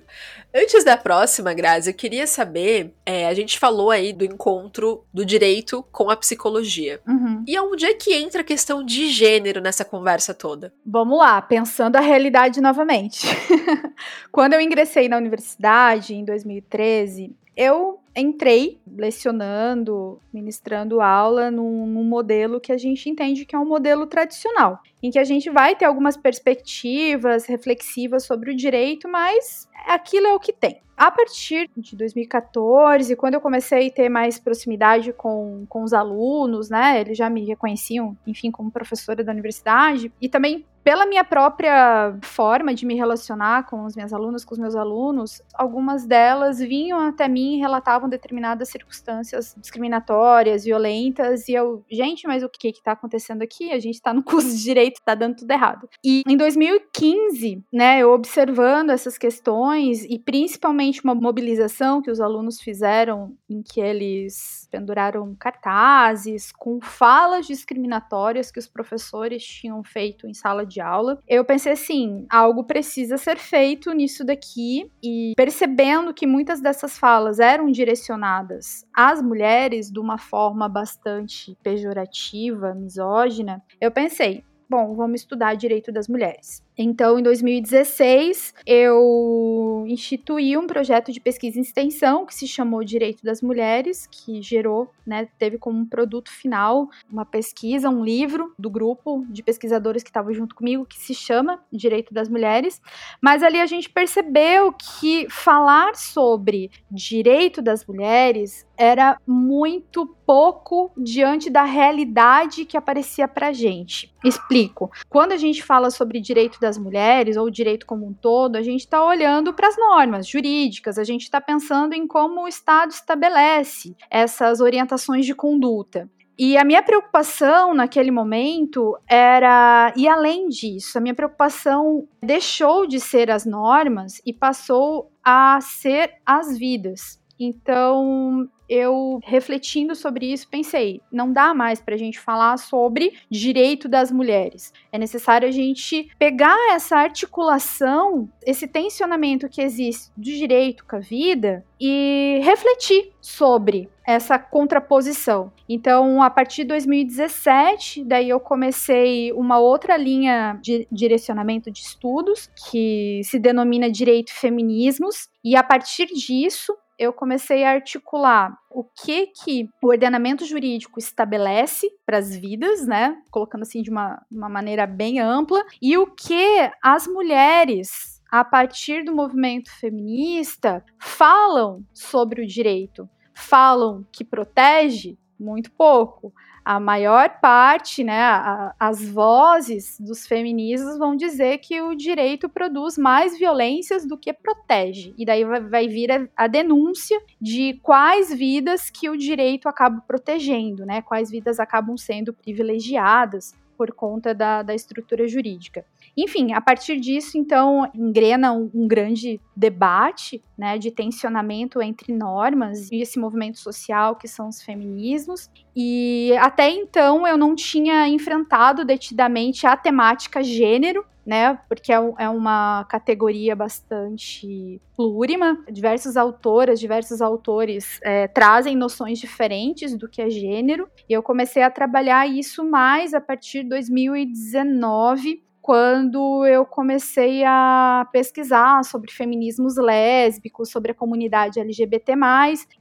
Antes 0.56 0.84
da 0.84 0.96
próxima, 0.96 1.54
Grazi, 1.54 1.90
eu 1.90 1.94
queria 1.94 2.26
saber: 2.26 2.94
é, 3.06 3.28
a 3.28 3.34
gente 3.34 3.60
falou 3.60 3.92
aí 3.92 4.14
do 4.14 4.24
encontro 4.24 5.04
do 5.14 5.26
direito 5.26 5.86
com 5.92 6.10
a 6.10 6.16
psicologia. 6.16 7.02
Uhum. 7.08 7.44
E 7.46 7.60
onde 7.60 7.86
é 7.86 7.94
que 7.94 8.14
entra 8.14 8.42
a 8.42 8.46
questão 8.46 8.84
de 8.84 9.10
gênero 9.10 9.62
nessa 9.62 9.84
conversa 9.84 10.34
toda? 10.34 10.74
Vamos 10.86 11.20
lá, 11.20 11.42
pensando 11.42 11.98
a 11.98 12.02
realidade 12.02 12.62
novamente. 12.62 13.28
Quando 14.32 14.54
eu 14.54 14.62
ingressei 14.62 15.10
na 15.10 15.18
universidade 15.18 16.16
em 16.16 16.24
2013, 16.24 17.36
eu 17.60 18.00
entrei 18.16 18.80
lecionando, 18.88 20.18
ministrando 20.34 21.02
aula 21.02 21.52
num, 21.52 21.86
num, 21.86 22.06
modelo 22.06 22.58
que 22.58 22.72
a 22.72 22.78
gente 22.78 23.10
entende 23.10 23.44
que 23.44 23.54
é 23.54 23.60
um 23.60 23.68
modelo 23.68 24.08
tradicional, 24.08 24.80
em 25.04 25.12
que 25.12 25.20
a 25.20 25.26
gente 25.26 25.50
vai 25.50 25.76
ter 25.76 25.84
algumas 25.84 26.16
perspectivas 26.16 27.46
reflexivas 27.46 28.24
sobre 28.24 28.52
o 28.52 28.56
direito, 28.56 29.10
mas 29.10 29.68
aquilo 29.86 30.28
é 30.28 30.34
o 30.34 30.40
que 30.40 30.54
tem. 30.54 30.80
A 30.96 31.12
partir 31.12 31.70
de 31.76 31.98
2014, 31.98 33.14
quando 33.18 33.34
eu 33.34 33.42
comecei 33.42 33.88
a 33.88 33.92
ter 33.92 34.08
mais 34.08 34.40
proximidade 34.40 35.12
com, 35.12 35.66
com 35.68 35.84
os 35.84 35.92
alunos, 35.92 36.70
né, 36.70 37.02
eles 37.02 37.18
já 37.18 37.30
me 37.30 37.46
reconheciam, 37.46 38.18
enfim, 38.26 38.52
como 38.52 38.72
professora 38.72 39.22
da 39.22 39.34
universidade, 39.34 40.12
e 40.22 40.30
também 40.30 40.66
pela 40.90 41.06
minha 41.06 41.24
própria 41.24 42.18
forma 42.24 42.74
de 42.74 42.84
me 42.84 42.96
relacionar 42.96 43.68
com 43.68 43.86
as 43.86 43.96
minhas 43.96 44.12
alunas, 44.12 44.44
com 44.44 44.56
os 44.56 44.60
meus 44.60 44.76
alunos, 44.76 45.40
algumas 45.54 46.04
delas 46.04 46.58
vinham 46.58 47.00
até 47.00 47.28
mim 47.28 47.58
e 47.58 47.60
relatavam 47.60 48.10
determinadas 48.10 48.70
circunstâncias 48.70 49.54
discriminatórias, 49.60 50.66
violentas, 50.66 51.48
e 51.48 51.54
eu, 51.54 51.86
gente, 51.92 52.26
mas 52.26 52.42
o 52.42 52.50
que 52.50 52.72
que 52.72 52.82
tá 52.82 52.94
acontecendo 52.94 53.44
aqui? 53.44 53.72
A 53.72 53.78
gente 53.78 54.02
tá 54.02 54.12
no 54.12 54.24
curso 54.26 54.50
de 54.50 54.64
direito, 54.64 55.00
tá 55.06 55.14
dando 55.14 55.36
tudo 55.36 55.52
errado. 55.52 55.88
E 56.04 56.24
em 56.28 56.36
2015, 56.36 57.64
né, 57.72 58.00
eu 58.00 58.12
observando 58.12 58.90
essas 58.90 59.16
questões 59.16 60.04
e 60.06 60.18
principalmente 60.18 61.04
uma 61.04 61.14
mobilização 61.14 62.02
que 62.02 62.10
os 62.10 62.20
alunos 62.20 62.60
fizeram 62.60 63.38
em 63.48 63.62
que 63.62 63.80
eles 63.80 64.59
penduraram 64.70 65.36
cartazes 65.36 66.52
com 66.52 66.80
falas 66.82 67.48
discriminatórias 67.48 68.52
que 68.52 68.60
os 68.60 68.68
professores 68.68 69.44
tinham 69.44 69.84
feito 69.84 70.28
em 70.28 70.34
sala 70.34 70.66
de 70.66 70.80
aula. 70.80 71.22
Eu 71.28 71.44
pensei 71.44 71.74
assim, 71.74 72.26
algo 72.30 72.64
precisa 72.64 73.18
ser 73.18 73.38
feito 73.38 73.92
nisso 73.92 74.24
daqui 74.24 74.90
e 75.04 75.34
percebendo 75.36 76.14
que 76.14 76.28
muitas 76.28 76.62
dessas 76.62 76.98
falas 76.98 77.40
eram 77.40 77.72
direcionadas 77.72 78.86
às 78.94 79.22
mulheres 79.22 79.92
de 79.92 80.00
uma 80.00 80.18
forma 80.18 80.70
bastante 80.70 81.58
pejorativa, 81.64 82.74
misógina, 82.74 83.64
eu 83.82 83.92
pensei, 83.92 84.44
bom, 84.70 84.96
vamos 84.96 85.22
estudar 85.22 85.56
direito 85.56 85.92
das 85.92 86.08
mulheres. 86.08 86.64
Então, 86.82 87.20
em 87.20 87.24
2016, 87.24 88.54
eu 88.66 89.84
instituí 89.86 90.56
um 90.56 90.66
projeto 90.66 91.12
de 91.12 91.20
pesquisa 91.20 91.60
e 91.60 91.62
extensão 91.62 92.26
que 92.26 92.34
se 92.34 92.48
chamou 92.48 92.86
Direito 92.86 93.22
das 93.22 93.42
Mulheres, 93.42 94.08
que 94.10 94.42
gerou, 94.42 94.90
né, 95.06 95.28
teve 95.38 95.58
como 95.58 95.86
produto 95.86 96.32
final 96.32 96.88
uma 97.12 97.26
pesquisa, 97.26 97.90
um 97.90 98.02
livro 98.02 98.54
do 98.58 98.70
grupo 98.70 99.26
de 99.30 99.44
pesquisadores 99.44 100.04
que 100.04 100.10
estavam 100.10 100.34
junto 100.34 100.56
comigo, 100.56 100.86
que 100.86 100.98
se 100.98 101.14
chama 101.14 101.60
Direito 101.70 102.14
das 102.14 102.30
Mulheres. 102.30 102.82
Mas 103.22 103.44
ali 103.44 103.60
a 103.60 103.66
gente 103.66 103.90
percebeu 103.90 104.72
que 104.72 105.28
falar 105.30 105.96
sobre 105.96 106.72
direito 106.90 107.62
das 107.62 107.86
mulheres 107.86 108.66
era 108.78 109.20
muito 109.28 110.08
pouco 110.26 110.92
diante 110.96 111.50
da 111.50 111.64
realidade 111.64 112.64
que 112.64 112.78
aparecia 112.78 113.28
pra 113.28 113.52
gente. 113.52 114.14
Explico. 114.24 114.90
Quando 115.10 115.34
a 115.34 115.38
gente 115.38 115.62
fala 115.62 115.90
sobre 115.90 116.22
direito 116.22 116.60
das 116.62 116.69
das 116.70 116.78
mulheres, 116.78 117.36
ou 117.36 117.48
o 117.48 117.52
direito 117.52 117.86
como 117.86 118.08
um 118.08 118.14
todo, 118.14 118.56
a 118.56 118.62
gente 118.62 118.82
está 118.82 119.04
olhando 119.04 119.54
para 119.54 119.68
as 119.68 119.78
normas 119.78 120.28
jurídicas, 120.28 121.00
a 121.00 121.04
gente 121.04 121.24
está 121.24 121.42
pensando 121.42 121.94
em 121.94 122.06
como 122.08 122.44
o 122.44 122.48
Estado 122.48 122.92
estabelece 122.92 123.96
essas 124.10 124.62
orientações 124.62 125.26
de 125.26 125.34
conduta. 125.34 126.08
E 126.38 126.58
a 126.58 126.64
minha 126.64 126.82
preocupação 126.82 127.74
naquele 127.74 128.12
momento 128.12 128.98
era 129.10 129.92
ir 129.98 130.08
além 130.08 130.48
disso. 130.48 130.98
A 130.98 131.02
minha 131.02 131.14
preocupação 131.14 132.08
deixou 132.24 132.88
de 132.88 132.98
ser 132.98 133.30
as 133.30 133.46
normas 133.46 134.22
e 134.26 134.32
passou 134.32 135.12
a 135.22 135.60
ser 135.60 136.14
as 136.26 136.58
vidas. 136.58 137.19
Então, 137.40 138.50
eu 138.68 139.20
refletindo 139.24 139.96
sobre 139.96 140.32
isso, 140.32 140.48
pensei, 140.48 141.02
não 141.12 141.32
dá 141.32 141.54
mais 141.54 141.82
para 141.82 141.96
a 141.96 141.98
gente 141.98 142.20
falar 142.20 142.58
sobre 142.58 143.14
direito 143.32 143.88
das 143.88 144.12
mulheres. 144.12 144.74
É 144.92 144.98
necessário 144.98 145.48
a 145.48 145.52
gente 145.52 146.10
pegar 146.20 146.58
essa 146.74 146.98
articulação, 146.98 148.30
esse 148.46 148.68
tensionamento 148.68 149.48
que 149.48 149.62
existe 149.62 150.12
do 150.16 150.24
direito 150.24 150.86
com 150.86 150.98
a 150.98 151.00
vida 151.00 151.66
e 151.80 152.42
refletir 152.44 153.12
sobre 153.22 153.90
essa 154.06 154.38
contraposição. 154.38 155.52
Então, 155.68 156.22
a 156.22 156.30
partir 156.30 156.64
de 156.64 156.70
2017, 156.70 158.04
daí 158.04 158.30
eu 158.30 158.40
comecei 158.40 159.32
uma 159.32 159.60
outra 159.60 159.96
linha 159.96 160.60
de 160.62 160.88
direcionamento 160.92 161.72
de 161.72 161.80
estudos 161.80 162.50
que 162.70 163.22
se 163.24 163.40
denomina 163.40 163.90
Direito 163.90 164.30
e 164.30 164.34
Feminismos, 164.34 165.30
e 165.44 165.56
a 165.56 165.64
partir 165.64 166.08
disso 166.08 166.76
eu 167.00 167.14
comecei 167.14 167.64
a 167.64 167.72
articular 167.72 168.54
o 168.70 168.84
que 168.84 169.28
que 169.28 169.70
o 169.82 169.88
ordenamento 169.88 170.46
jurídico 170.46 171.00
estabelece 171.00 171.90
para 172.06 172.18
as 172.18 172.36
vidas, 172.36 172.86
né? 172.86 173.18
Colocando 173.32 173.62
assim 173.62 173.82
de 173.82 173.90
uma, 173.90 174.22
uma 174.30 174.50
maneira 174.50 174.86
bem 174.86 175.20
ampla, 175.20 175.64
e 175.82 175.98
o 175.98 176.08
que 176.08 176.70
as 176.84 177.08
mulheres, 177.08 178.22
a 178.30 178.44
partir 178.44 179.06
do 179.06 179.16
movimento 179.16 179.72
feminista, 179.80 180.84
falam 181.00 181.82
sobre 181.94 182.44
o 182.44 182.48
direito. 182.48 183.10
Falam 183.34 184.06
que 184.12 184.26
protege 184.26 185.18
muito 185.40 185.72
pouco, 185.72 186.34
a 186.70 186.80
maior 186.80 187.40
parte, 187.42 188.04
né, 188.04 188.22
a, 188.22 188.76
as 188.80 189.04
vozes 189.04 190.00
dos 190.00 190.28
feministas 190.28 191.00
vão 191.00 191.16
dizer 191.16 191.58
que 191.58 191.82
o 191.82 191.96
direito 191.96 192.48
produz 192.48 192.96
mais 192.96 193.36
violências 193.36 194.06
do 194.06 194.16
que 194.16 194.32
protege. 194.32 195.12
E 195.18 195.26
daí 195.26 195.44
vai, 195.44 195.62
vai 195.62 195.88
vir 195.88 196.12
a, 196.12 196.28
a, 196.38 196.46
denúncia 196.46 197.20
de 197.42 197.80
quais 197.82 198.32
vidas 198.32 198.88
que 198.88 199.10
o 199.10 199.18
direito 199.18 199.68
acaba 199.68 200.00
protegendo, 200.02 200.86
né, 200.86 201.02
quais 201.02 201.32
vidas 201.32 201.60
acabam 201.60 201.98
sendo 201.98 202.32
privilegiadas 202.34 203.56
por 203.76 203.92
conta 203.92 204.36
da, 204.36 204.62
da 204.62 204.76
estrutura 204.76 205.28
jurídica. 205.28 205.84
Enfim, 206.16 206.52
a 206.52 206.60
partir 206.60 207.00
disso, 207.00 207.38
então, 207.38 207.90
engrena 207.96 208.52
um, 208.52 208.70
um, 208.76 208.88
grande 208.88 209.40
debate 209.56 210.44
né, 210.60 210.78
de 210.78 210.92
tensionamento 210.92 211.82
entre 211.82 212.12
normas 212.14 212.92
e 212.92 212.98
esse 212.98 213.18
movimento 213.18 213.58
social 213.58 214.18
que 214.18 214.28
são 214.28 214.50
os 214.50 214.62
feminismos. 214.62 215.50
E 215.74 216.34
até 216.38 216.70
então 216.70 217.26
eu 217.26 217.38
não 217.38 217.56
tinha 217.56 218.10
enfrentado 218.10 218.84
detidamente 218.84 219.66
a 219.66 219.78
temática 219.78 220.44
gênero, 220.44 221.06
né? 221.26 221.58
Porque 221.70 221.94
é, 221.94 221.96
é, 222.18 222.28
uma 222.28 222.84
categoria 222.90 223.56
bastante 223.56 224.82
plurima. 224.98 225.64
Diversas 225.72 226.18
autoras, 226.18 226.78
diversos 226.78 227.22
autores 227.22 227.98
é, 228.04 228.28
trazem 228.28 228.76
noções 228.76 229.18
diferentes 229.18 229.96
do 229.96 230.10
que 230.10 230.22
é 230.22 230.30
gênero. 230.30 230.90
E 231.08 231.14
eu 231.14 231.24
comecei 231.24 231.64
a 231.64 231.72
trabalhar 231.72 232.28
isso 232.28 232.66
mais 232.66 233.14
a 233.14 233.22
partir 233.22 233.64
de 233.64 233.70
2019, 233.70 235.42
quando 235.62 236.46
eu 236.46 236.66
comecei 236.66 237.44
a 237.44 238.08
pesquisar 238.12 238.84
sobre 238.84 239.12
feminismos 239.12 239.76
lésbicos, 239.78 240.70
sobre 240.70 240.92
a 240.92 240.96
comunidade 240.96 241.60
LGBT+, 241.60 242.14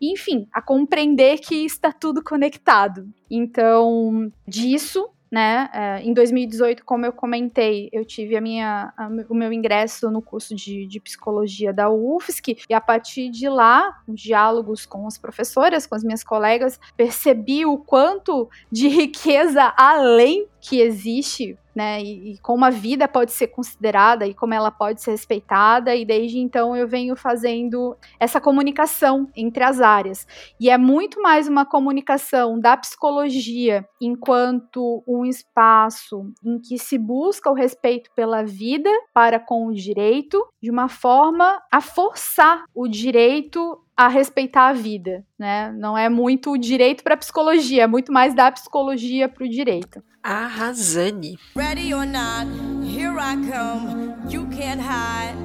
enfim, 0.01 0.49
a 0.53 0.62
compreender 0.62 1.39
que 1.39 1.64
está 1.64 1.93
tudo 1.93 2.22
conectado. 2.22 3.09
Então, 3.31 4.33
disso 4.47 5.11
né? 5.31 5.68
É, 5.72 6.03
em 6.03 6.12
2018, 6.12 6.85
como 6.85 7.05
eu 7.05 7.12
comentei, 7.12 7.89
eu 7.93 8.05
tive 8.05 8.37
a 8.37 8.41
minha, 8.41 8.93
a, 8.97 9.09
o 9.29 9.35
meu 9.35 9.53
ingresso 9.53 10.11
no 10.11 10.22
curso 10.22 10.55
de, 10.55 10.87
de, 10.87 11.01
psicologia 11.01 11.72
da 11.72 11.91
UFSC, 11.91 12.59
e 12.68 12.74
a 12.74 12.81
partir 12.81 13.31
de 13.31 13.49
lá, 13.49 14.01
diálogos 14.09 14.87
com 14.87 15.07
as 15.07 15.18
professoras, 15.18 15.87
com 15.87 15.95
as 15.95 16.03
minhas 16.03 16.24
colegas, 16.24 16.81
percebi 16.97 17.66
o 17.66 17.79
quanto 17.79 18.49
de 18.70 18.89
riqueza 18.89 19.72
além 19.76 20.47
que 20.61 20.81
existe 20.81 21.57
né? 21.79 22.03
E, 22.03 22.33
e, 22.33 22.39
como 22.39 22.64
a 22.64 22.70
vida 22.70 23.07
pode 23.07 23.31
ser 23.31 23.47
considerada 23.47 24.26
e 24.26 24.35
como 24.35 24.53
ela 24.53 24.68
pode 24.68 25.01
ser 25.01 25.12
respeitada, 25.12 25.95
e 25.95 26.05
desde 26.05 26.41
então 26.41 26.76
eu 26.76 26.89
venho 26.89 27.14
fazendo 27.14 27.97
essa 28.18 28.41
comunicação 28.41 29.29
entre 29.37 29.62
as 29.62 29.81
áreas. 29.81 30.26
E 30.59 30.68
é 30.68 30.76
muito 30.76 31.22
mais 31.22 31.47
uma 31.47 31.64
comunicação 31.64 32.59
da 32.59 32.76
psicologia 32.76 33.89
enquanto 34.03 35.05
um 35.07 35.24
espaço 35.24 36.33
em 36.45 36.59
que 36.59 36.76
se 36.79 36.99
busca 36.99 37.49
o 37.49 37.55
respeito 37.55 38.11
pela 38.16 38.43
vida 38.43 38.91
para 39.14 39.39
com 39.39 39.68
o 39.68 39.72
direito, 39.72 40.45
de 40.61 40.72
uma 40.72 40.89
forma 40.89 41.62
a 41.70 41.81
forçar 41.81 42.64
o 42.74 42.89
direito 42.89 43.81
a 43.99 44.07
respeitar 44.07 44.69
a 44.69 44.73
vida, 44.73 45.27
né? 45.37 45.73
Não 45.73 45.99
é 45.99 46.09
muito 46.09 46.53
o 46.53 46.57
direito 46.57 47.03
para 47.03 47.15
a 47.15 47.17
psicologia, 47.17 47.83
é 47.83 47.87
muito 47.89 48.13
mais 48.13 48.33
da 48.33 48.49
psicologia 48.53 49.29
para 49.29 49.45
o 49.45 49.49
direito. 49.49 50.01
Arrasane. 50.23 51.37
Ready 51.57 51.93
or 51.93 52.07
not, 52.07 52.47
here 52.87 53.17
I 53.19 53.35
come, 53.51 54.15
you 54.33 54.47
can't 54.57 54.81
hide. 54.81 55.37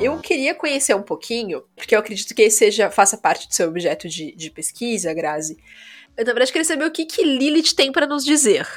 Eu 0.00 0.20
queria 0.20 0.54
conhecer 0.54 0.94
um 0.94 1.02
pouquinho, 1.02 1.64
porque 1.74 1.96
eu 1.96 1.98
acredito 1.98 2.32
que 2.32 2.42
esse 2.42 2.58
seja, 2.58 2.92
faça 2.92 3.18
parte 3.18 3.48
do 3.48 3.54
seu 3.54 3.68
objeto 3.68 4.08
de, 4.08 4.36
de 4.36 4.52
pesquisa, 4.52 5.12
Grazi. 5.12 5.56
Eu, 6.16 6.24
na 6.24 6.32
verdade, 6.32 6.52
queria 6.52 6.64
saber 6.64 6.84
o 6.84 6.92
que, 6.92 7.06
que 7.06 7.24
Lilith 7.24 7.74
tem 7.74 7.90
para 7.90 8.06
nos 8.06 8.24
dizer. 8.24 8.68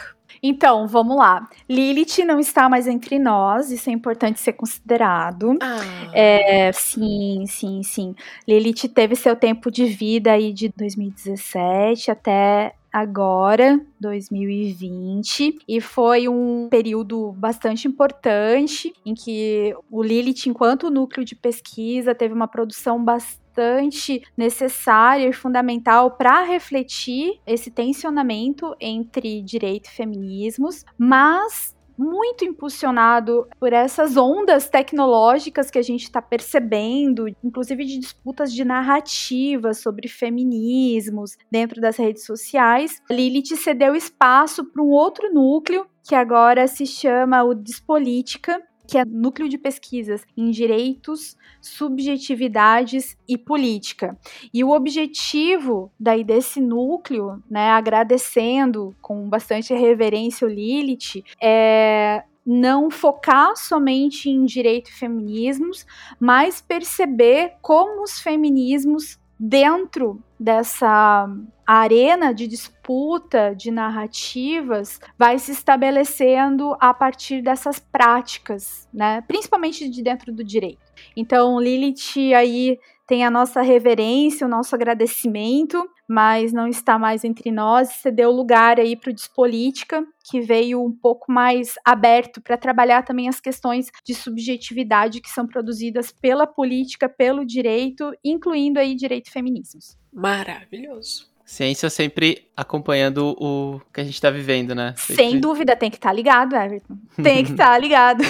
Então, 0.42 0.88
vamos 0.88 1.18
lá. 1.18 1.48
Lilith 1.68 2.24
não 2.26 2.40
está 2.40 2.70
mais 2.70 2.88
entre 2.88 3.20
nós, 3.20 3.72
isso 3.72 3.90
é 3.90 3.94
importante 3.94 4.40
ser 4.40 4.54
considerado. 4.54 5.58
Ah. 5.62 6.12
É, 6.14 6.72
sim, 6.72 7.46
sim, 7.48 7.84
sim. 7.84 8.16
Lilith 8.48 8.88
teve 8.94 9.16
seu 9.16 9.36
tempo 9.36 9.70
de 9.72 9.86
vida 9.86 10.32
aí 10.32 10.54
de 10.54 10.70
2017 10.70 12.12
até 12.12 12.74
agora, 12.92 13.80
2020, 14.00 15.60
e 15.68 15.80
foi 15.80 16.28
um 16.28 16.68
período 16.70 17.32
bastante 17.34 17.88
importante 17.88 18.92
em 19.06 19.14
que 19.14 19.76
o 19.92 20.02
Lilith, 20.02 20.48
enquanto 20.48 20.90
núcleo 20.90 21.24
de 21.24 21.36
pesquisa, 21.36 22.16
teve 22.16 22.34
uma 22.34 22.48
produção 22.48 23.04
bastante 23.04 23.49
bastante 23.60 24.24
necessária 24.38 25.28
e 25.28 25.34
fundamental 25.34 26.12
para 26.12 26.44
refletir 26.44 27.40
esse 27.46 27.70
tensionamento 27.70 28.74
entre 28.80 29.42
direito 29.42 29.88
e 29.88 29.92
feminismos, 29.92 30.86
mas 30.98 31.76
muito 31.98 32.46
impulsionado 32.46 33.46
por 33.60 33.74
essas 33.74 34.16
ondas 34.16 34.70
tecnológicas 34.70 35.70
que 35.70 35.78
a 35.78 35.82
gente 35.82 36.04
está 36.04 36.22
percebendo, 36.22 37.28
inclusive 37.44 37.84
de 37.84 38.00
disputas 38.00 38.54
de 38.54 38.64
narrativas 38.64 39.80
sobre 39.82 40.08
feminismos 40.08 41.36
dentro 41.52 41.82
das 41.82 41.98
redes 41.98 42.26
sociais. 42.26 43.02
Lilith 43.12 43.58
cedeu 43.58 43.94
espaço 43.94 44.64
para 44.72 44.82
um 44.82 44.92
outro 44.92 45.34
núcleo 45.34 45.86
que 46.08 46.16
agora 46.16 46.68
se 46.68 46.86
chama 46.86 47.44
o 47.44 47.54
Despolítica, 47.54 48.64
que 48.90 48.98
é 48.98 49.06
núcleo 49.06 49.48
de 49.48 49.58
pesquisas 49.58 50.26
em 50.36 50.50
direitos, 50.50 51.38
subjetividades 51.62 53.16
e 53.28 53.38
política. 53.38 54.18
E 54.52 54.64
o 54.64 54.72
objetivo 54.72 55.92
daí 56.00 56.24
desse 56.24 56.60
núcleo, 56.60 57.44
né, 57.48 57.70
agradecendo 57.70 58.96
com 59.00 59.30
bastante 59.30 59.76
reverência 59.76 60.48
o 60.48 60.50
Lilith, 60.50 61.24
é 61.40 62.24
não 62.44 62.90
focar 62.90 63.56
somente 63.56 64.28
em 64.28 64.44
direito 64.44 64.90
e 64.90 64.94
feminismos, 64.94 65.86
mas 66.20 66.60
perceber 66.60 67.54
como 67.62 68.02
os 68.02 68.20
feminismos 68.20 69.20
dentro 69.40 70.22
dessa 70.38 71.28
arena 71.66 72.34
de 72.34 72.48
disputa 72.48 73.54
de 73.56 73.72
narrativas 73.72 75.00
vai 75.18 75.40
se 75.40 75.52
estabelecendo 75.52 76.76
a 76.80 76.94
partir 76.94 77.42
dessas 77.42 77.80
práticas, 77.80 78.88
né? 78.94 79.22
Principalmente 79.28 79.88
de 79.90 80.04
dentro 80.04 80.34
do 80.34 80.44
direito. 80.44 80.82
Então, 81.16 81.60
Lilith 81.60 82.34
aí 82.36 82.78
tem 83.08 83.24
a 83.24 83.32
nossa 83.32 83.62
reverência, 83.62 84.46
o 84.46 84.50
nosso 84.50 84.76
agradecimento, 84.76 85.88
mas 86.10 86.52
não 86.52 86.68
está 86.68 86.98
mais 86.98 87.24
entre 87.24 87.52
nós, 87.52 87.90
cedeu 87.90 88.32
lugar 88.32 88.80
aí 88.80 88.96
para 88.96 89.12
o 89.12 89.14
Despolítica, 89.14 90.04
que 90.24 90.42
veio 90.42 90.84
um 90.84 90.92
pouco 90.92 91.32
mais 91.32 91.76
aberto 91.86 92.42
para 92.42 92.58
trabalhar 92.58 93.04
também 93.04 93.30
as 93.30 93.40
questões 93.40 93.92
de 94.04 94.16
subjetividade 94.16 95.22
que 95.22 95.30
são 95.30 95.46
produzidas 95.46 96.12
pela 96.12 96.48
política, 96.48 97.08
pelo 97.08 97.46
direito, 97.46 98.12
incluindo 98.26 98.80
aí 98.80 98.96
direito 98.96 99.28
e 99.28 99.32
feminismos. 99.32 99.96
Maravilhoso. 100.12 101.30
Ciência 101.46 101.90
sempre 101.90 102.48
acompanhando 102.58 103.36
o 103.40 103.80
que 103.94 104.02
a 104.02 104.04
gente 104.04 104.20
tá 104.20 104.32
vivendo, 104.32 104.74
né? 104.74 104.96
Sempre. 104.98 105.16
Sem 105.16 105.40
dúvida, 105.40 105.76
tem 105.76 105.92
que 105.92 105.98
estar 105.98 106.10
tá 106.10 106.14
ligado, 106.14 106.56
Everton. 106.56 106.98
Tem 107.22 107.44
que 107.44 107.52
estar 107.52 107.72
tá 107.72 107.78
ligado. 107.80 108.24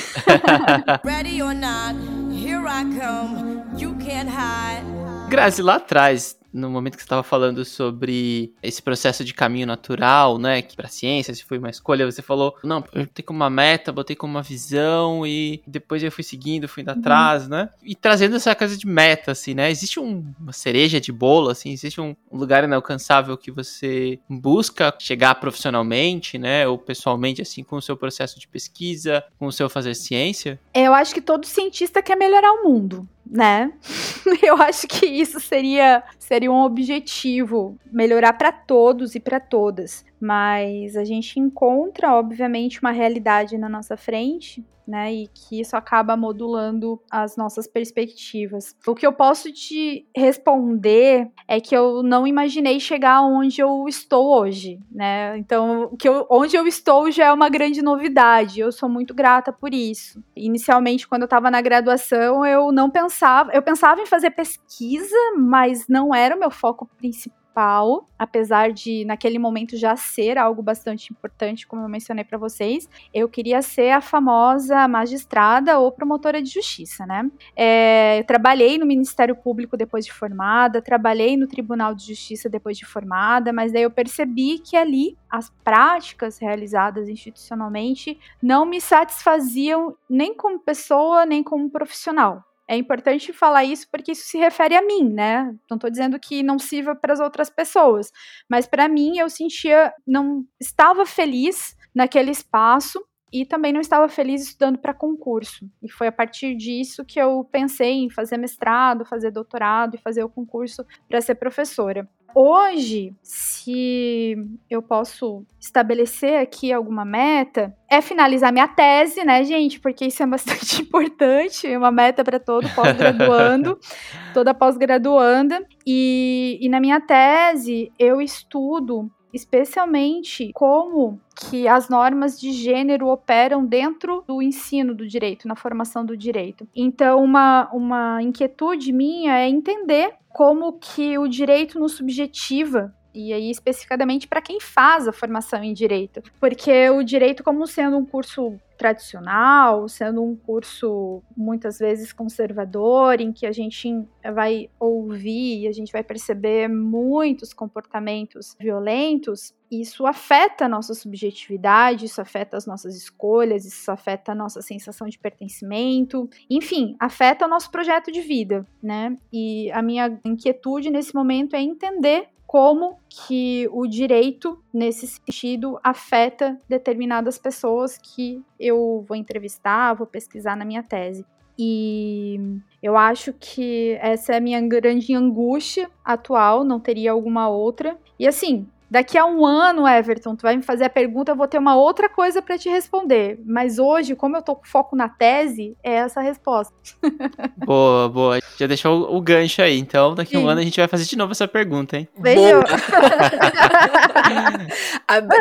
Ready 1.04 1.42
or 1.42 1.54
not, 1.54 1.96
here 2.34 2.66
I 2.66 2.84
come, 2.98 3.64
you 3.82 3.96
can't 3.96 4.30
hide. 4.30 4.86
Grazi, 5.30 5.62
lá 5.62 5.76
atrás, 5.76 6.39
no 6.54 6.70
momento 6.70 6.96
que 6.96 7.02
você 7.02 7.06
estava 7.06 7.24
falando 7.24 7.64
sobre 7.64 8.54
esse 8.62 8.82
processo 8.82 9.24
de 9.24 9.34
caminho 9.34 9.68
natural, 9.68 10.38
né, 10.38 10.62
que 10.62 10.76
para 10.76 10.88
ciência, 10.88 11.34
se 11.34 11.44
foi 11.44 11.58
uma 11.58 11.70
escolha, 11.70 12.10
você 12.10 12.22
falou, 12.22 12.56
não, 12.64 12.84
eu 12.94 13.06
botei 13.06 13.24
como 13.24 13.38
uma 13.38 13.50
meta, 13.50 13.92
botei 13.92 14.16
como 14.16 14.34
uma 14.34 14.42
visão 14.42 15.26
e 15.26 15.62
depois 15.66 16.04
eu 16.04 16.12
fui 16.12 16.24
seguindo, 16.24 16.68
fui 16.68 16.84
indo 16.84 16.92
uhum. 16.92 17.00
atrás, 17.00 17.48
né? 17.48 17.70
E 17.84 17.96
trazendo 17.96 18.36
essa 18.36 18.56
coisa 18.56 18.78
de 18.78 18.88
meta, 18.88 19.32
assim, 19.32 19.54
né? 19.54 19.70
Existe 19.70 20.00
um, 20.00 20.26
uma 20.40 20.54
cereja 20.54 21.00
de 21.00 21.12
bolo, 21.12 21.50
assim, 21.50 21.72
existe 21.72 22.02
um 22.02 22.16
lugar 22.32 22.64
inalcançável 22.64 23.38
que 23.38 23.52
você 23.52 24.20
busca 24.30 24.94
chegar 25.00 25.36
profissionalmente, 25.36 26.38
né, 26.38 26.68
ou 26.68 26.78
pessoalmente, 26.78 27.42
assim, 27.42 27.64
com 27.64 27.78
o 27.78 27.82
seu 27.82 27.96
processo 27.96 28.40
de 28.40 28.48
pesquisa, 28.48 29.24
com 29.38 29.48
o 29.48 29.52
seu 29.52 29.70
fazer 29.70 29.96
ciência? 29.96 30.60
Eu 30.74 30.94
acho 30.94 31.14
que 31.14 31.22
todo 31.22 31.46
cientista 31.46 32.02
quer 32.02 32.16
melhorar 32.16 32.52
o 32.54 32.64
mundo 32.64 33.08
né? 33.30 33.72
Eu 34.42 34.56
acho 34.62 34.88
que 34.88 35.06
isso 35.06 35.40
seria, 35.40 36.04
seria 36.18 36.52
um 36.52 36.62
objetivo, 36.64 37.78
melhorar 37.92 38.34
para 38.34 38.52
todos 38.52 39.14
e 39.16 39.20
para 39.20 39.40
todas. 39.40 40.04
Mas 40.20 40.96
a 40.96 41.04
gente 41.04 41.40
encontra, 41.40 42.14
obviamente, 42.14 42.82
uma 42.82 42.92
realidade 42.92 43.58
na 43.58 43.70
nossa 43.70 43.96
frente 43.96 44.66
né? 44.90 45.14
E 45.14 45.28
que 45.28 45.62
isso 45.62 45.78
acaba 45.78 46.18
modulando 46.18 47.00
as 47.12 47.38
nossas 47.38 47.68
perspectivas. 47.68 48.76
O 48.88 48.96
que 48.96 49.06
eu 49.06 49.14
posso 49.14 49.52
te 49.54 50.08
responder 50.18 51.30
é 51.48 51.62
que 51.62 51.78
eu 51.78 52.02
não 52.02 52.26
imaginei 52.26 52.80
chegar 52.80 53.22
onde 53.22 53.62
eu 53.62 53.86
estou 53.88 54.36
hoje, 54.36 54.80
né? 54.92 55.38
Então, 55.38 55.96
que 55.98 56.10
eu, 56.10 56.26
onde 56.28 56.58
eu 56.58 56.66
estou 56.66 57.12
já 57.12 57.26
é 57.26 57.32
uma 57.34 57.50
grande 57.50 57.84
novidade. 57.84 58.60
Eu 58.60 58.72
sou 58.72 58.90
muito 58.90 59.14
grata 59.14 59.54
por 59.54 59.76
isso. 59.76 60.24
Inicialmente, 60.36 61.08
quando 61.08 61.22
eu 61.22 61.26
estava 61.28 61.52
na 61.52 61.62
graduação, 61.62 62.44
eu 62.44 62.72
não 62.72 62.90
pensava, 62.90 63.52
eu 63.54 63.62
pensava 63.62 64.02
em 64.02 64.08
fazer 64.08 64.32
pesquisa, 64.32 65.16
mas 65.38 65.88
não 65.88 66.16
era 66.16 66.36
o 66.36 66.40
meu 66.40 66.50
foco 66.50 66.90
principal 66.98 67.39
principal, 67.60 68.08
apesar 68.18 68.72
de 68.72 69.04
naquele 69.06 69.38
momento 69.38 69.76
já 69.76 69.96
ser 69.96 70.38
algo 70.38 70.62
bastante 70.62 71.12
importante, 71.12 71.68
como 71.68 71.84
eu 71.84 71.90
mencionei 71.90 72.24
para 72.24 72.38
vocês, 72.38 72.90
eu 73.14 73.28
queria 73.28 73.62
ser 73.62 73.92
a 73.92 74.02
famosa 74.02 74.88
magistrada 74.88 75.78
ou 75.78 75.92
promotora 75.92 76.42
de 76.42 76.50
justiça, 76.50 77.06
né? 77.06 77.30
É, 77.56 78.20
eu 78.20 78.24
trabalhei 78.24 78.78
no 78.78 78.86
Ministério 78.86 79.36
Público 79.36 79.76
depois 79.76 80.06
de 80.06 80.14
formada, 80.14 80.82
trabalhei 80.82 81.36
no 81.36 81.48
Tribunal 81.48 81.94
de 81.94 82.08
Justiça 82.08 82.48
depois 82.48 82.78
de 82.78 82.86
formada, 82.86 83.52
mas 83.52 83.72
daí 83.72 83.84
eu 83.84 83.92
percebi 83.92 84.60
que 84.60 84.78
ali 84.78 85.18
as 85.30 85.50
práticas 85.64 86.40
realizadas 86.40 87.10
institucionalmente 87.10 88.18
não 88.42 88.66
me 88.66 88.80
satisfaziam 88.80 89.96
nem 90.10 90.34
como 90.34 90.60
pessoa, 90.60 91.26
nem 91.26 91.44
como 91.44 91.70
profissional. 91.70 92.44
É 92.72 92.76
importante 92.78 93.34
falar 93.34 93.66
isso 93.66 93.88
porque 93.92 94.12
isso 94.12 94.28
se 94.28 94.38
refere 94.38 94.76
a 94.76 94.82
mim, 94.84 95.10
né? 95.10 95.46
Não 95.68 95.76
estou 95.76 95.90
dizendo 95.90 96.20
que 96.20 96.44
não 96.44 96.60
sirva 96.60 96.96
para 96.96 97.12
as 97.12 97.20
outras 97.20 97.50
pessoas, 97.50 98.12
mas 98.48 98.68
para 98.68 98.88
mim 98.88 99.18
eu 99.18 99.28
sentia 99.28 99.92
não 100.06 100.46
estava 100.62 101.04
feliz 101.04 101.76
naquele 101.96 102.30
espaço 102.30 103.04
e 103.32 103.46
também 103.46 103.72
não 103.72 103.82
estava 103.82 104.08
feliz 104.10 104.44
estudando 104.44 104.78
para 104.78 104.94
concurso. 104.94 105.70
E 105.82 105.90
foi 105.90 106.08
a 106.08 106.12
partir 106.12 106.56
disso 106.56 107.06
que 107.06 107.20
eu 107.20 107.48
pensei 107.52 107.94
em 107.94 108.10
fazer 108.10 108.38
mestrado, 108.38 109.06
fazer 109.06 109.32
doutorado 109.32 109.96
e 109.96 110.00
fazer 110.00 110.24
o 110.24 110.30
concurso 110.30 110.86
para 111.08 111.22
ser 111.22 111.36
professora. 111.36 112.08
Hoje, 112.36 113.16
se 113.24 114.36
eu 114.70 114.82
posso 114.84 115.44
estabelecer 115.60 116.40
aqui 116.40 116.72
alguma 116.72 117.04
meta, 117.04 117.76
é 117.90 118.02
finalizar 118.02 118.54
minha 118.54 118.68
tese, 118.68 119.24
né, 119.24 119.44
gente? 119.44 119.80
Porque 119.80 120.06
isso 120.06 120.22
é 120.22 120.28
bastante 120.28 120.82
importante, 120.84 121.66
é 121.66 121.78
uma 121.78 121.92
meta 121.92 122.24
para 122.24 122.40
todo 122.40 122.70
pós-graduando, 122.76 123.80
toda 124.34 124.54
pós-graduanda. 124.54 125.66
E, 125.86 126.60
e 126.62 126.70
na 126.70 126.80
minha 126.80 127.02
tese, 127.02 127.92
eu 127.98 128.22
estudo 128.22 129.10
especialmente 129.34 130.52
como 130.54 131.20
que 131.36 131.68
as 131.68 131.90
normas 131.90 132.40
de 132.40 132.52
gênero 132.52 133.08
operam 133.08 133.66
dentro 133.66 134.24
do 134.28 134.42
ensino 134.42 134.94
do 134.94 135.08
direito, 135.08 135.48
na 135.48 135.56
formação 135.56 136.06
do 136.06 136.18
direito. 136.18 136.68
Então, 136.76 137.24
uma, 137.24 137.70
uma 137.72 138.22
inquietude 138.22 138.92
minha 138.92 139.38
é 139.38 139.48
entender 139.48 140.14
como 140.30 140.74
que 140.74 141.18
o 141.18 141.28
direito 141.28 141.80
nos 141.80 141.94
subjetiva 141.94 142.94
e 143.14 143.34
aí 143.34 143.50
especificadamente 143.50 144.28
para 144.28 144.42
quem 144.42 144.60
faz 144.60 145.08
a 145.08 145.12
formação 145.12 145.64
em 145.64 145.74
direito, 145.74 146.22
porque 146.40 146.90
o 146.90 147.04
direito 147.04 147.44
como 147.44 147.66
sendo 147.66 147.98
um 147.98 148.06
curso 148.06 148.60
tradicional, 148.80 149.90
sendo 149.90 150.24
um 150.24 150.38
curso 150.38 151.22
muitas 151.36 151.78
vezes 151.78 152.14
conservador, 152.14 153.20
em 153.20 153.34
que 153.34 153.46
a 153.46 153.52
gente 153.52 153.94
vai 154.34 154.70
ouvir 154.80 155.64
e 155.64 155.68
a 155.68 155.72
gente 155.74 155.92
vai 155.92 156.02
perceber 156.02 156.70
muitos 156.70 157.54
comportamentos 157.54 158.56
violentos, 158.58 159.54
isso 159.70 160.08
afeta 160.08 160.66
a 160.66 160.70
nossa 160.70 160.94
subjetividade, 160.94 162.06
isso 162.06 162.22
afeta 162.22 162.56
as 162.56 162.66
nossas 162.66 162.96
escolhas, 162.96 163.66
isso 163.66 163.92
afeta 163.92 164.32
a 164.32 164.36
nossa 164.36 164.62
sensação 164.62 165.08
de 165.08 165.20
pertencimento, 165.20 166.30
enfim, 166.50 166.96
afeta 167.00 167.46
o 167.46 167.50
nosso 167.50 167.70
projeto 167.70 168.12
de 168.14 168.22
vida, 168.22 168.66
né? 168.82 169.16
E 169.32 169.70
a 169.74 169.82
minha 169.82 170.20
inquietude 170.24 170.90
nesse 170.90 171.14
momento 171.14 171.54
é 171.54 171.62
entender 171.62 172.30
como 172.50 172.98
que 173.08 173.70
o 173.72 173.86
direito, 173.86 174.60
nesse 174.74 175.06
sentido, 175.06 175.80
afeta 175.84 176.60
determinadas 176.68 177.38
pessoas 177.38 177.96
que 177.96 178.44
eu 178.60 179.06
vou 179.08 179.16
entrevistar, 179.16 179.94
vou 179.94 180.08
pesquisar 180.08 180.56
na 180.56 180.66
minha 180.66 180.82
tese. 180.82 181.24
E 181.60 182.40
eu 182.82 182.98
acho 182.98 183.34
que 183.40 183.96
essa 184.02 184.34
é 184.34 184.38
a 184.38 184.42
minha 184.42 184.60
grande 184.62 185.14
angústia 185.14 185.92
atual, 186.04 186.64
não 186.64 186.80
teria 186.80 187.12
alguma 187.12 187.48
outra. 187.48 187.96
E 188.18 188.28
assim, 188.28 188.68
Daqui 188.90 189.18
a 189.18 189.26
um 189.26 189.46
ano, 189.46 189.86
Everton, 189.88 190.36
tu 190.36 190.42
vai 190.42 190.56
me 190.56 190.64
fazer 190.64 190.86
a 190.86 190.90
pergunta, 190.90 191.32
eu 191.32 191.36
vou 191.36 191.48
ter 191.48 191.60
uma 191.60 191.76
outra 191.76 192.10
coisa 192.10 192.42
para 192.42 192.58
te 192.58 192.68
responder. 192.70 193.40
Mas 193.46 193.78
hoje, 193.78 194.16
como 194.16 194.36
eu 194.36 194.42
tô 194.42 194.56
com 194.56 194.66
foco 194.66 194.96
na 194.96 195.08
tese, 195.08 195.78
é 195.84 195.94
essa 195.94 196.20
a 196.20 196.24
resposta. 196.24 196.74
boa, 197.58 198.10
boa. 198.10 198.40
Já 198.58 198.66
deixou 198.66 199.16
o, 199.16 199.22
gancho 199.22 199.62
aí. 199.62 199.78
Então, 199.78 200.16
daqui 200.16 200.36
a 200.36 200.40
um 200.40 200.48
ano 200.48 200.62
a 200.62 200.64
gente 200.64 200.80
vai 200.80 200.88
fazer 200.88 201.06
de 201.06 201.16
novo 201.16 201.32
essa 201.32 201.48
pergunta, 201.48 201.98
hein? 201.98 202.08
Beijo. 202.18 202.62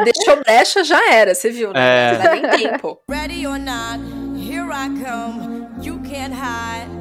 deixou 0.04 0.36
brecha, 0.42 0.84
já 0.84 1.10
era, 1.12 1.34
você 1.34 1.50
viu, 1.50 1.72
né? 1.72 1.80
É. 1.80 2.12
Não 2.12 2.22
dá 2.22 2.30
nem 2.32 2.42
tempo. 2.50 3.00
Ready 3.10 3.46
or 3.46 3.58
not, 3.58 3.98
here 4.36 4.70
I 4.70 4.90
come, 5.02 5.66
you 5.82 5.98
can't 6.00 6.34
hide. 6.34 6.97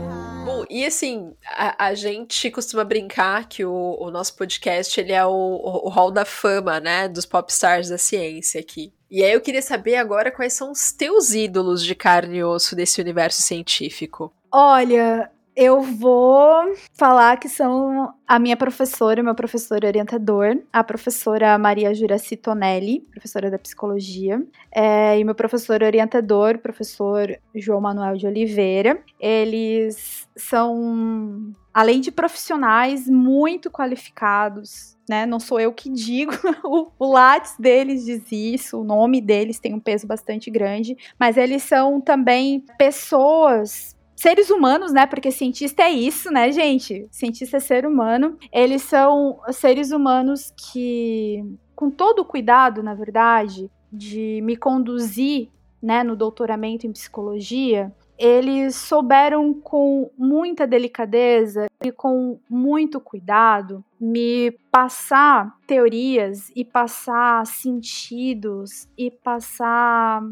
Bom, 0.48 0.66
e 0.70 0.86
assim, 0.86 1.34
a, 1.46 1.88
a, 1.88 1.94
gente 1.94 2.50
costuma 2.50 2.84
brincar 2.84 3.48
que 3.50 3.66
o, 3.66 3.98
o 4.00 4.10
nosso 4.10 4.36
podcast 4.36 5.00
ele 5.00 5.12
é 5.12 5.26
o, 5.26 5.30
o, 5.30 5.88
o 5.88 5.90
hall 5.90 6.10
da 6.10 6.24
fama, 6.24 6.80
né, 6.80 7.08
dos 7.08 7.26
popstars 7.26 7.90
da 7.90 7.98
ciência 7.98 8.62
aqui. 8.62 8.94
E 9.12 9.24
aí 9.24 9.34
eu 9.34 9.42
queria 9.42 9.62
saber 9.62 9.96
agora 9.96 10.32
quais 10.32 10.54
são 10.54 10.72
os 10.72 10.92
teus 10.92 11.34
ídolos 11.34 11.84
de 11.84 11.94
carne 11.94 12.38
e 12.38 12.44
osso 12.44 12.76
desse 12.76 13.02
universo 13.02 13.42
científico. 13.42 14.34
Olha, 14.52 15.30
eu 15.58 15.82
vou 15.82 16.72
falar 16.94 17.36
que 17.38 17.50
são 17.50 18.14
a 18.28 18.38
minha 18.38 18.56
professora, 18.56 19.24
meu 19.24 19.34
professor 19.34 19.84
orientador, 19.84 20.56
a 20.72 20.84
professora 20.84 21.58
Maria 21.58 21.96
Juraci 21.96 22.38
Tonelli, 22.38 23.00
professora 23.10 23.50
da 23.50 23.58
psicologia, 23.58 24.40
é, 24.72 25.18
e 25.18 25.24
meu 25.24 25.34
professor 25.34 25.82
orientador, 25.82 26.60
professor 26.60 27.36
João 27.56 27.82
Manuel 27.82 28.18
de 28.18 28.28
Oliveira. 28.28 29.02
Eles 29.20 30.30
são, 30.36 31.52
além 31.74 32.02
de 32.02 32.12
profissionais 32.12 33.10
muito 33.10 33.72
qualificados, 33.72 34.96
né? 35.10 35.26
Não 35.26 35.40
sou 35.40 35.60
eu 35.60 35.74
que 35.74 35.90
digo, 35.90 36.34
o, 36.64 36.92
o 37.00 37.16
deles 37.58 38.06
diz 38.06 38.32
isso, 38.32 38.82
o 38.82 38.84
nome 38.84 39.20
deles 39.22 39.60
tem 39.60 39.74
um 39.74 39.80
peso 39.80 40.06
bastante 40.06 40.52
grande, 40.52 40.96
mas 41.20 41.36
eles 41.36 41.64
são 41.64 42.00
também 42.00 42.64
pessoas 42.78 43.97
seres 44.18 44.50
humanos, 44.50 44.92
né? 44.92 45.06
Porque 45.06 45.32
cientista 45.32 45.84
é 45.84 45.92
isso, 45.92 46.32
né, 46.32 46.52
gente? 46.52 47.08
Cientista 47.12 47.58
é 47.58 47.60
ser 47.60 47.86
humano. 47.86 48.38
Eles 48.52 48.82
são 48.82 49.40
seres 49.52 49.92
humanos 49.92 50.52
que, 50.58 51.46
com 51.76 51.90
todo 51.90 52.20
o 52.20 52.26
cuidado, 52.26 52.82
na 52.82 52.96
verdade, 52.96 53.70
de 53.94 54.42
me 54.44 54.58
conduzir, 54.58 55.50
né, 55.82 56.04
no 56.04 56.16
doutoramento 56.16 56.88
em 56.88 56.92
psicologia, 56.92 57.94
eles 58.18 58.76
souberam 58.76 59.54
com 59.54 60.10
muita 60.18 60.66
delicadeza 60.66 61.68
e 61.84 61.92
com 61.92 62.40
muito 62.50 63.00
cuidado 63.00 63.86
me 64.02 64.52
passar 64.72 65.56
teorias 65.68 66.52
e 66.56 66.66
passar 66.66 67.46
sentidos 67.46 68.90
e 68.98 69.12
passar 69.12 70.24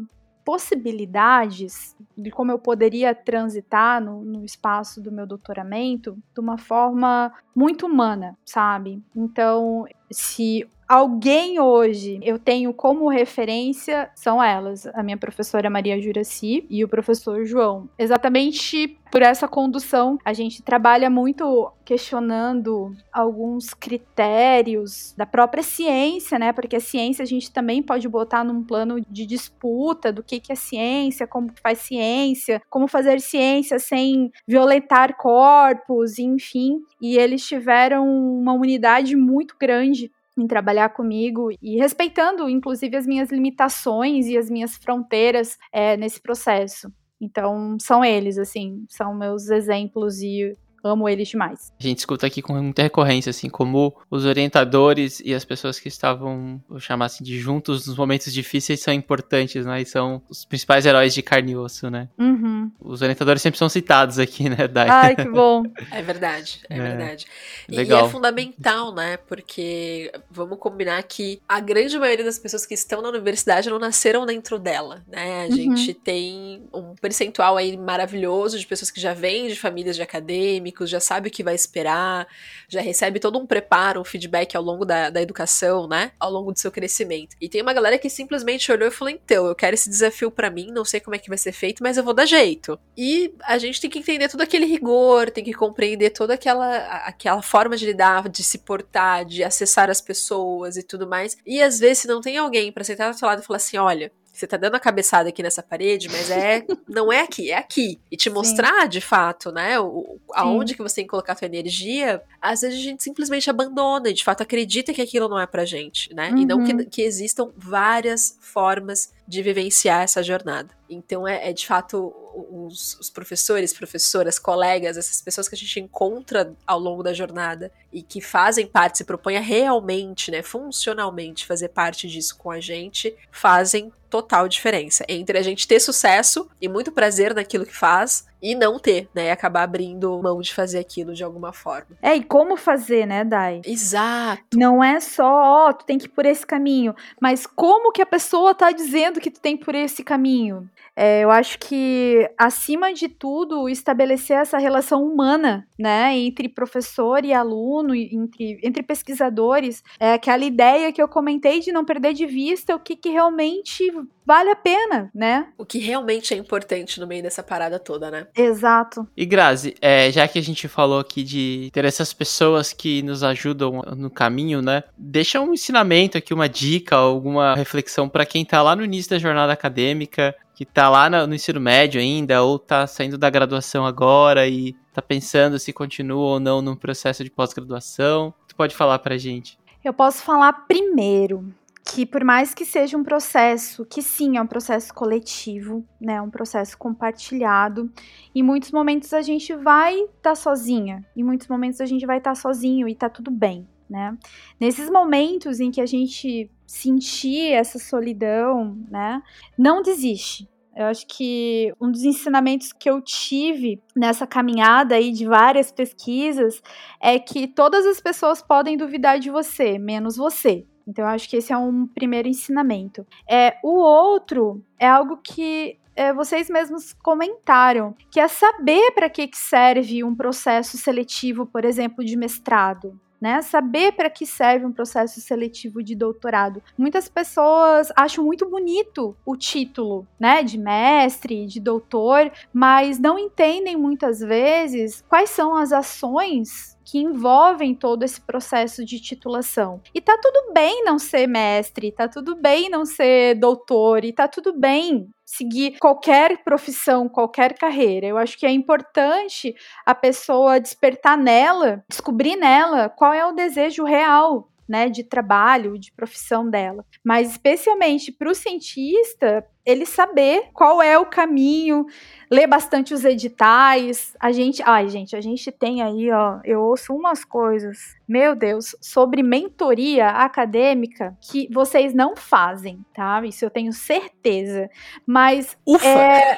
possibilidades 0.46 1.96
de 2.16 2.30
como 2.30 2.52
eu 2.52 2.58
poderia 2.58 3.12
transitar 3.12 4.00
no, 4.00 4.22
no 4.22 4.44
espaço 4.44 5.02
do 5.02 5.10
meu 5.10 5.26
doutoramento 5.26 6.16
de 6.32 6.40
uma 6.40 6.56
forma 6.56 7.32
muito 7.52 7.84
humana, 7.84 8.38
sabe? 8.44 9.02
Então, 9.14 9.84
se 10.08 10.64
alguém 10.88 11.60
hoje 11.60 12.18
eu 12.22 12.38
tenho 12.38 12.72
como 12.72 13.08
referência 13.08 14.10
são 14.14 14.42
elas, 14.42 14.86
a 14.94 15.02
minha 15.02 15.16
professora 15.16 15.70
Maria 15.70 16.00
Juraci 16.00 16.66
e 16.70 16.84
o 16.84 16.88
professor 16.88 17.44
João. 17.44 17.88
Exatamente 17.98 18.98
por 19.10 19.22
essa 19.22 19.46
condução, 19.46 20.18
a 20.24 20.32
gente 20.32 20.62
trabalha 20.62 21.08
muito 21.08 21.72
questionando 21.84 22.94
alguns 23.12 23.72
critérios 23.72 25.14
da 25.16 25.24
própria 25.24 25.62
ciência, 25.62 26.38
né? 26.38 26.52
Porque 26.52 26.76
a 26.76 26.80
ciência 26.80 27.22
a 27.22 27.26
gente 27.26 27.52
também 27.52 27.82
pode 27.82 28.08
botar 28.08 28.42
num 28.42 28.64
plano 28.64 29.00
de 29.08 29.24
disputa 29.24 30.12
do 30.12 30.22
que, 30.22 30.40
que 30.40 30.52
é 30.52 30.56
ciência, 30.56 31.26
como 31.26 31.50
faz 31.62 31.78
ciência, 31.78 32.60
como 32.68 32.88
fazer 32.88 33.20
ciência 33.20 33.78
sem 33.78 34.30
violentar 34.46 35.16
corpos, 35.16 36.18
enfim. 36.18 36.80
E 37.00 37.16
eles 37.16 37.46
tiveram 37.46 38.04
uma 38.06 38.52
unidade 38.52 39.14
muito 39.14 39.54
grande 39.58 40.10
em 40.36 40.46
trabalhar 40.46 40.90
comigo 40.90 41.50
e 41.62 41.76
respeitando, 41.76 42.48
inclusive, 42.48 42.96
as 42.96 43.06
minhas 43.06 43.30
limitações 43.30 44.26
e 44.26 44.36
as 44.36 44.50
minhas 44.50 44.76
fronteiras 44.76 45.56
é, 45.72 45.96
nesse 45.96 46.20
processo. 46.20 46.92
Então, 47.20 47.76
são 47.80 48.04
eles, 48.04 48.36
assim, 48.38 48.84
são 48.88 49.14
meus 49.14 49.48
exemplos 49.48 50.20
e 50.20 50.56
amo 50.86 51.08
eles 51.08 51.28
demais. 51.28 51.72
A 51.78 51.82
gente 51.82 51.98
escuta 51.98 52.26
aqui 52.26 52.40
com 52.40 52.54
muita 52.54 52.82
recorrência, 52.82 53.30
assim, 53.30 53.48
como 53.48 53.94
os 54.10 54.24
orientadores 54.24 55.20
e 55.24 55.34
as 55.34 55.44
pessoas 55.44 55.78
que 55.78 55.88
estavam, 55.88 56.60
vou 56.68 56.80
chamar 56.80 57.06
assim, 57.06 57.24
de 57.24 57.38
juntos 57.38 57.86
nos 57.86 57.96
momentos 57.96 58.32
difíceis 58.32 58.80
são 58.80 58.92
importantes, 58.94 59.64
né? 59.66 59.82
E 59.82 59.86
são 59.86 60.22
os 60.28 60.44
principais 60.44 60.86
heróis 60.86 61.14
de 61.14 61.22
carne 61.22 61.52
e 61.52 61.56
osso, 61.56 61.90
né? 61.90 62.08
Uhum. 62.18 62.70
Os 62.80 63.02
orientadores 63.02 63.42
sempre 63.42 63.58
são 63.58 63.68
citados 63.68 64.18
aqui, 64.18 64.48
né, 64.48 64.68
Dai? 64.68 64.88
Ai, 64.88 65.16
que 65.16 65.24
bom. 65.28 65.62
É 65.90 66.02
verdade, 66.02 66.60
é, 66.68 66.78
é. 66.78 66.80
verdade. 66.80 67.26
Legal. 67.68 68.04
E 68.04 68.08
é 68.08 68.10
fundamental, 68.10 68.94
né? 68.94 69.16
Porque 69.16 70.12
vamos 70.30 70.58
combinar 70.58 71.02
que 71.02 71.40
a 71.48 71.60
grande 71.60 71.98
maioria 71.98 72.24
das 72.24 72.38
pessoas 72.38 72.64
que 72.66 72.74
estão 72.74 73.02
na 73.02 73.08
universidade 73.08 73.68
não 73.68 73.78
nasceram 73.78 74.26
dentro 74.26 74.58
dela, 74.58 75.02
né? 75.08 75.44
A 75.44 75.48
uhum. 75.48 75.56
gente 75.56 75.94
tem 75.94 76.62
um 76.72 76.94
percentual 76.94 77.56
aí 77.56 77.76
maravilhoso 77.76 78.58
de 78.58 78.66
pessoas 78.66 78.90
que 78.90 79.00
já 79.00 79.14
vêm 79.14 79.48
de 79.48 79.56
famílias 79.56 79.96
de 79.96 80.02
acadêmicos, 80.02 80.75
já 80.84 80.98
sabe 80.98 81.28
o 81.28 81.30
que 81.30 81.44
vai 81.44 81.54
esperar, 81.54 82.26
já 82.68 82.80
recebe 82.80 83.20
todo 83.20 83.38
um 83.38 83.46
preparo, 83.46 84.00
um 84.00 84.04
feedback 84.04 84.56
ao 84.56 84.62
longo 84.62 84.84
da, 84.84 85.10
da 85.10 85.22
educação, 85.22 85.86
né? 85.86 86.10
Ao 86.18 86.30
longo 86.30 86.52
do 86.52 86.58
seu 86.58 86.72
crescimento. 86.72 87.36
E 87.40 87.48
tem 87.48 87.62
uma 87.62 87.72
galera 87.72 87.98
que 87.98 88.10
simplesmente 88.10 88.70
olhou 88.72 88.88
e 88.88 88.90
falou: 88.90 89.14
então, 89.14 89.46
eu 89.46 89.54
quero 89.54 89.74
esse 89.74 89.88
desafio 89.88 90.30
para 90.30 90.50
mim, 90.50 90.72
não 90.72 90.84
sei 90.84 90.98
como 90.98 91.14
é 91.14 91.18
que 91.18 91.28
vai 91.28 91.38
ser 91.38 91.52
feito, 91.52 91.82
mas 91.82 91.96
eu 91.96 92.02
vou 92.02 92.12
dar 92.12 92.26
jeito. 92.26 92.78
E 92.96 93.32
a 93.44 93.58
gente 93.58 93.80
tem 93.80 93.88
que 93.88 94.00
entender 94.00 94.28
todo 94.28 94.40
aquele 94.40 94.66
rigor, 94.66 95.30
tem 95.30 95.44
que 95.44 95.54
compreender 95.54 96.10
toda 96.10 96.34
aquela, 96.34 96.76
aquela 97.06 97.42
forma 97.42 97.76
de 97.76 97.86
lidar, 97.86 98.28
de 98.28 98.42
se 98.42 98.58
portar, 98.58 99.24
de 99.24 99.44
acessar 99.44 99.88
as 99.88 100.00
pessoas 100.00 100.76
e 100.76 100.82
tudo 100.82 101.06
mais. 101.06 101.36
E 101.46 101.62
às 101.62 101.78
vezes, 101.78 101.98
se 101.98 102.08
não 102.08 102.20
tem 102.20 102.36
alguém 102.36 102.72
para 102.72 102.82
sentar 102.82 103.12
do 103.12 103.18
seu 103.18 103.28
lado 103.28 103.42
e 103.42 103.44
falar 103.44 103.58
assim: 103.58 103.76
olha, 103.76 104.10
você 104.38 104.46
tá 104.46 104.56
dando 104.56 104.74
a 104.74 104.80
cabeçada 104.80 105.28
aqui 105.28 105.42
nessa 105.42 105.62
parede, 105.62 106.08
mas 106.08 106.30
é 106.30 106.64
não 106.88 107.12
é 107.12 107.20
aqui, 107.20 107.50
é 107.50 107.56
aqui. 107.56 108.00
E 108.10 108.16
te 108.16 108.28
mostrar 108.28 108.82
Sim. 108.82 108.88
de 108.88 109.00
fato, 109.00 109.50
né, 109.50 109.78
o, 109.80 110.18
aonde 110.32 110.74
que 110.74 110.82
você 110.82 110.96
tem 110.96 111.04
que 111.04 111.10
colocar 111.10 111.32
a 111.32 111.36
sua 111.36 111.46
energia, 111.46 112.22
às 112.40 112.60
vezes 112.60 112.78
a 112.78 112.82
gente 112.82 113.02
simplesmente 113.02 113.48
abandona 113.48 114.10
e 114.10 114.12
de 114.12 114.22
fato 114.22 114.42
acredita 114.42 114.92
que 114.92 115.02
aquilo 115.02 115.28
não 115.28 115.38
é 115.38 115.46
pra 115.46 115.64
gente, 115.64 116.12
né? 116.14 116.30
Uhum. 116.30 116.38
E 116.38 116.46
não 116.46 116.64
que, 116.64 116.72
uhum. 116.72 116.84
que 116.84 117.02
existam 117.02 117.50
várias 117.56 118.36
formas 118.40 119.12
de 119.26 119.42
vivenciar 119.42 120.02
essa 120.02 120.22
jornada. 120.22 120.70
Então 120.88 121.26
é, 121.26 121.50
é 121.50 121.52
de 121.52 121.66
fato 121.66 122.14
os, 122.34 122.98
os, 123.00 123.10
professores, 123.10 123.72
professoras, 123.72 124.38
colegas, 124.38 124.96
essas 124.96 125.20
pessoas 125.20 125.48
que 125.48 125.54
a 125.54 125.58
gente 125.58 125.80
encontra 125.80 126.54
ao 126.66 126.78
longo 126.78 127.02
da 127.02 127.12
jornada 127.12 127.72
e 127.92 128.02
que 128.02 128.20
fazem 128.20 128.66
parte, 128.66 128.98
se 128.98 129.04
propõem 129.04 129.36
a 129.36 129.40
realmente, 129.40 130.30
né, 130.30 130.42
funcionalmente 130.42 131.46
fazer 131.46 131.68
parte 131.68 132.06
disso 132.08 132.36
com 132.36 132.50
a 132.50 132.60
gente, 132.60 133.16
fazem 133.30 133.92
total 134.08 134.48
diferença 134.48 135.04
entre 135.08 135.38
a 135.38 135.42
gente 135.42 135.66
ter 135.66 135.80
sucesso 135.80 136.48
e 136.60 136.68
muito 136.68 136.92
prazer 136.92 137.34
naquilo 137.34 137.66
que 137.66 137.74
faz 137.74 138.26
e 138.46 138.54
não 138.54 138.78
ter, 138.78 139.08
né? 139.12 139.26
E 139.26 139.30
acabar 139.30 139.64
abrindo 139.64 140.22
mão 140.22 140.40
de 140.40 140.54
fazer 140.54 140.78
aquilo 140.78 141.12
de 141.12 141.24
alguma 141.24 141.52
forma. 141.52 141.96
É, 142.00 142.14
e 142.14 142.22
como 142.22 142.56
fazer, 142.56 143.04
né, 143.04 143.24
Dai? 143.24 143.60
Exato. 143.64 144.56
Não 144.56 144.82
é 144.82 145.00
só, 145.00 145.68
ó, 145.68 145.72
tu 145.72 145.84
tem 145.84 145.98
que 145.98 146.06
ir 146.06 146.10
por 146.10 146.24
esse 146.24 146.46
caminho, 146.46 146.94
mas 147.20 147.44
como 147.44 147.90
que 147.90 148.00
a 148.00 148.06
pessoa 148.06 148.54
tá 148.54 148.70
dizendo 148.70 149.20
que 149.20 149.32
tu 149.32 149.40
tem 149.40 149.56
que 149.56 149.62
ir 149.62 149.64
por 149.64 149.74
esse 149.74 150.04
caminho? 150.04 150.70
É, 150.96 151.22
eu 151.22 151.30
acho 151.30 151.58
que, 151.58 152.26
acima 152.38 152.94
de 152.94 153.06
tudo, 153.06 153.68
estabelecer 153.68 154.38
essa 154.38 154.56
relação 154.56 155.04
humana, 155.04 155.68
né, 155.78 156.16
entre 156.16 156.48
professor 156.48 157.22
e 157.22 157.34
aluno, 157.34 157.94
entre, 157.94 158.58
entre 158.62 158.82
pesquisadores, 158.82 159.82
é 160.00 160.14
aquela 160.14 160.44
ideia 160.44 160.90
que 160.90 161.02
eu 161.02 161.08
comentei 161.08 161.60
de 161.60 161.70
não 161.70 161.84
perder 161.84 162.14
de 162.14 162.24
vista 162.24 162.74
o 162.74 162.80
que, 162.80 162.96
que 162.96 163.10
realmente 163.10 163.92
vale 164.26 164.50
a 164.50 164.56
pena, 164.56 165.08
né? 165.14 165.46
O 165.56 165.64
que 165.64 165.78
realmente 165.78 166.34
é 166.34 166.36
importante 166.36 166.98
no 166.98 167.06
meio 167.06 167.22
dessa 167.22 167.44
parada 167.44 167.78
toda, 167.78 168.10
né? 168.10 168.26
Exato. 168.36 169.06
E 169.16 169.24
Grazi, 169.24 169.76
é, 169.80 170.10
já 170.10 170.26
que 170.26 170.38
a 170.38 170.42
gente 170.42 170.66
falou 170.66 170.98
aqui 170.98 171.22
de 171.22 171.70
ter 171.72 171.84
essas 171.84 172.12
pessoas 172.12 172.72
que 172.72 173.02
nos 173.02 173.22
ajudam 173.22 173.82
no 173.96 174.10
caminho, 174.10 174.60
né? 174.60 174.82
Deixa 174.98 175.40
um 175.40 175.54
ensinamento 175.54 176.18
aqui, 176.18 176.34
uma 176.34 176.48
dica, 176.48 176.96
alguma 176.96 177.54
reflexão 177.54 178.08
para 178.08 178.26
quem 178.26 178.44
tá 178.44 178.60
lá 178.62 178.74
no 178.74 178.84
início 178.84 179.10
da 179.10 179.18
jornada 179.18 179.52
acadêmica, 179.52 180.34
que 180.56 180.64
tá 180.64 180.88
lá 180.88 181.10
no, 181.10 181.26
no, 181.26 181.34
ensino 181.34 181.60
médio 181.60 182.00
ainda, 182.00 182.42
ou 182.42 182.58
tá 182.58 182.86
saindo 182.86 183.18
da 183.18 183.28
graduação 183.28 183.84
agora 183.84 184.48
e 184.48 184.74
tá 184.90 185.02
pensando 185.02 185.58
se 185.58 185.70
continua 185.70 186.32
ou 186.32 186.40
não 186.40 186.62
num 186.62 186.74
processo 186.74 187.22
de 187.22 187.30
pós-graduação. 187.30 188.32
Tu 188.48 188.56
pode 188.56 188.74
falar 188.74 188.98
pra 189.00 189.18
gente? 189.18 189.58
Eu 189.84 189.92
posso 189.92 190.22
falar 190.22 190.54
primeiro 190.66 191.54
que 191.84 192.06
por 192.06 192.24
mais 192.24 192.54
que 192.54 192.64
seja 192.64 192.96
um 192.96 193.04
processo, 193.04 193.84
que 193.84 194.00
sim, 194.00 194.38
é 194.38 194.42
um 194.42 194.46
processo 194.46 194.92
coletivo, 194.94 195.86
né, 196.00 196.20
um 196.22 196.30
processo 196.30 196.76
compartilhado, 196.76 197.92
em 198.34 198.42
muitos 198.42 198.72
momentos 198.72 199.12
a 199.12 199.20
gente 199.20 199.54
vai 199.54 199.94
estar 199.94 200.30
tá 200.30 200.34
sozinha, 200.34 201.04
em 201.14 201.22
muitos 201.22 201.46
momentos 201.46 201.82
a 201.82 201.86
gente 201.86 202.04
vai 202.04 202.18
estar 202.18 202.30
tá 202.30 202.34
sozinho 202.34 202.88
e 202.88 202.94
tá 202.94 203.08
tudo 203.08 203.30
bem, 203.30 203.68
né? 203.88 204.16
Nesses 204.60 204.90
momentos 204.90 205.60
em 205.60 205.70
que 205.70 205.80
a 205.80 205.86
gente 205.86 206.50
sentir 206.66 207.52
essa 207.52 207.78
solidão, 207.78 208.76
né? 208.90 209.22
Não 209.56 209.82
desiste. 209.82 210.48
Eu 210.76 210.86
acho 210.86 211.06
que 211.06 211.72
um 211.80 211.90
dos 211.90 212.04
ensinamentos 212.04 212.70
que 212.70 212.90
eu 212.90 213.00
tive 213.00 213.80
nessa 213.96 214.26
caminhada 214.26 214.96
aí 214.96 215.10
de 215.10 215.26
várias 215.26 215.72
pesquisas 215.72 216.60
é 217.00 217.18
que 217.18 217.48
todas 217.48 217.86
as 217.86 217.98
pessoas 217.98 218.42
podem 218.42 218.76
duvidar 218.76 219.18
de 219.18 219.30
você, 219.30 219.78
menos 219.78 220.18
você. 220.18 220.66
Então, 220.86 221.04
eu 221.04 221.08
acho 221.10 221.30
que 221.30 221.36
esse 221.36 221.50
é 221.50 221.56
um 221.56 221.86
primeiro 221.86 222.28
ensinamento. 222.28 223.06
É, 223.28 223.56
o 223.64 223.74
outro 223.74 224.62
é 224.78 224.86
algo 224.86 225.16
que 225.16 225.78
é, 225.96 226.12
vocês 226.12 226.50
mesmos 226.50 226.92
comentaram, 226.92 227.94
que 228.10 228.20
é 228.20 228.28
saber 228.28 228.92
para 228.92 229.08
que, 229.08 229.26
que 229.26 229.38
serve 229.38 230.04
um 230.04 230.14
processo 230.14 230.76
seletivo, 230.76 231.46
por 231.46 231.64
exemplo, 231.64 232.04
de 232.04 232.16
mestrado 232.16 233.00
né? 233.20 233.42
Saber 233.42 233.92
para 233.92 234.10
que 234.10 234.26
serve 234.26 234.66
um 234.66 234.72
processo 234.72 235.20
seletivo 235.20 235.82
de 235.82 235.94
doutorado. 235.94 236.62
Muitas 236.76 237.08
pessoas 237.08 237.92
acham 237.96 238.24
muito 238.24 238.48
bonito 238.48 239.16
o 239.24 239.36
título, 239.36 240.06
né, 240.18 240.42
de 240.42 240.58
mestre, 240.58 241.46
de 241.46 241.60
doutor, 241.60 242.30
mas 242.52 242.98
não 242.98 243.18
entendem 243.18 243.76
muitas 243.76 244.20
vezes 244.20 245.04
quais 245.08 245.30
são 245.30 245.54
as 245.54 245.72
ações 245.72 246.75
que 246.86 246.98
envolvem 246.98 247.74
todo 247.74 248.04
esse 248.04 248.20
processo 248.20 248.84
de 248.84 249.00
titulação. 249.00 249.82
E 249.92 250.00
tá 250.00 250.16
tudo 250.22 250.52
bem 250.52 250.84
não 250.84 251.00
ser 251.00 251.26
mestre, 251.26 251.90
tá 251.90 252.06
tudo 252.06 252.36
bem 252.36 252.70
não 252.70 252.86
ser 252.86 253.34
doutor, 253.34 254.04
e 254.04 254.12
tá 254.12 254.28
tudo 254.28 254.56
bem 254.56 255.10
seguir 255.24 255.78
qualquer 255.80 256.44
profissão, 256.44 257.08
qualquer 257.08 257.58
carreira. 257.58 258.06
Eu 258.06 258.16
acho 258.16 258.38
que 258.38 258.46
é 258.46 258.50
importante 258.50 259.52
a 259.84 259.94
pessoa 259.96 260.60
despertar 260.60 261.18
nela, 261.18 261.84
descobrir 261.88 262.36
nela 262.36 262.88
qual 262.88 263.12
é 263.12 263.26
o 263.26 263.32
desejo 263.32 263.82
real 263.82 264.48
né, 264.68 264.88
de 264.88 265.02
trabalho, 265.02 265.78
de 265.78 265.92
profissão 265.92 266.48
dela. 266.48 266.84
Mas 267.04 267.32
especialmente 267.32 268.12
para 268.12 268.30
o 268.30 268.34
cientista, 268.34 269.44
ele 269.66 269.84
saber 269.84 270.44
qual 270.54 270.80
é 270.80 270.96
o 270.96 271.04
caminho, 271.04 271.84
ler 272.30 272.46
bastante 272.46 272.94
os 272.94 273.04
editais. 273.04 274.14
A 274.20 274.30
gente, 274.30 274.62
ai, 274.64 274.88
gente, 274.88 275.16
a 275.16 275.20
gente 275.20 275.50
tem 275.50 275.82
aí, 275.82 276.10
ó, 276.12 276.38
eu 276.44 276.62
ouço 276.62 276.94
umas 276.94 277.24
coisas, 277.24 277.96
meu 278.08 278.36
Deus, 278.36 278.76
sobre 278.80 279.22
mentoria 279.22 280.08
acadêmica 280.08 281.16
que 281.20 281.48
vocês 281.52 281.92
não 281.92 282.14
fazem, 282.14 282.84
tá? 282.94 283.20
Isso 283.26 283.44
eu 283.44 283.50
tenho 283.50 283.72
certeza. 283.72 284.70
Mas 285.04 285.58
Ufa. 285.66 285.84
É... 285.84 286.36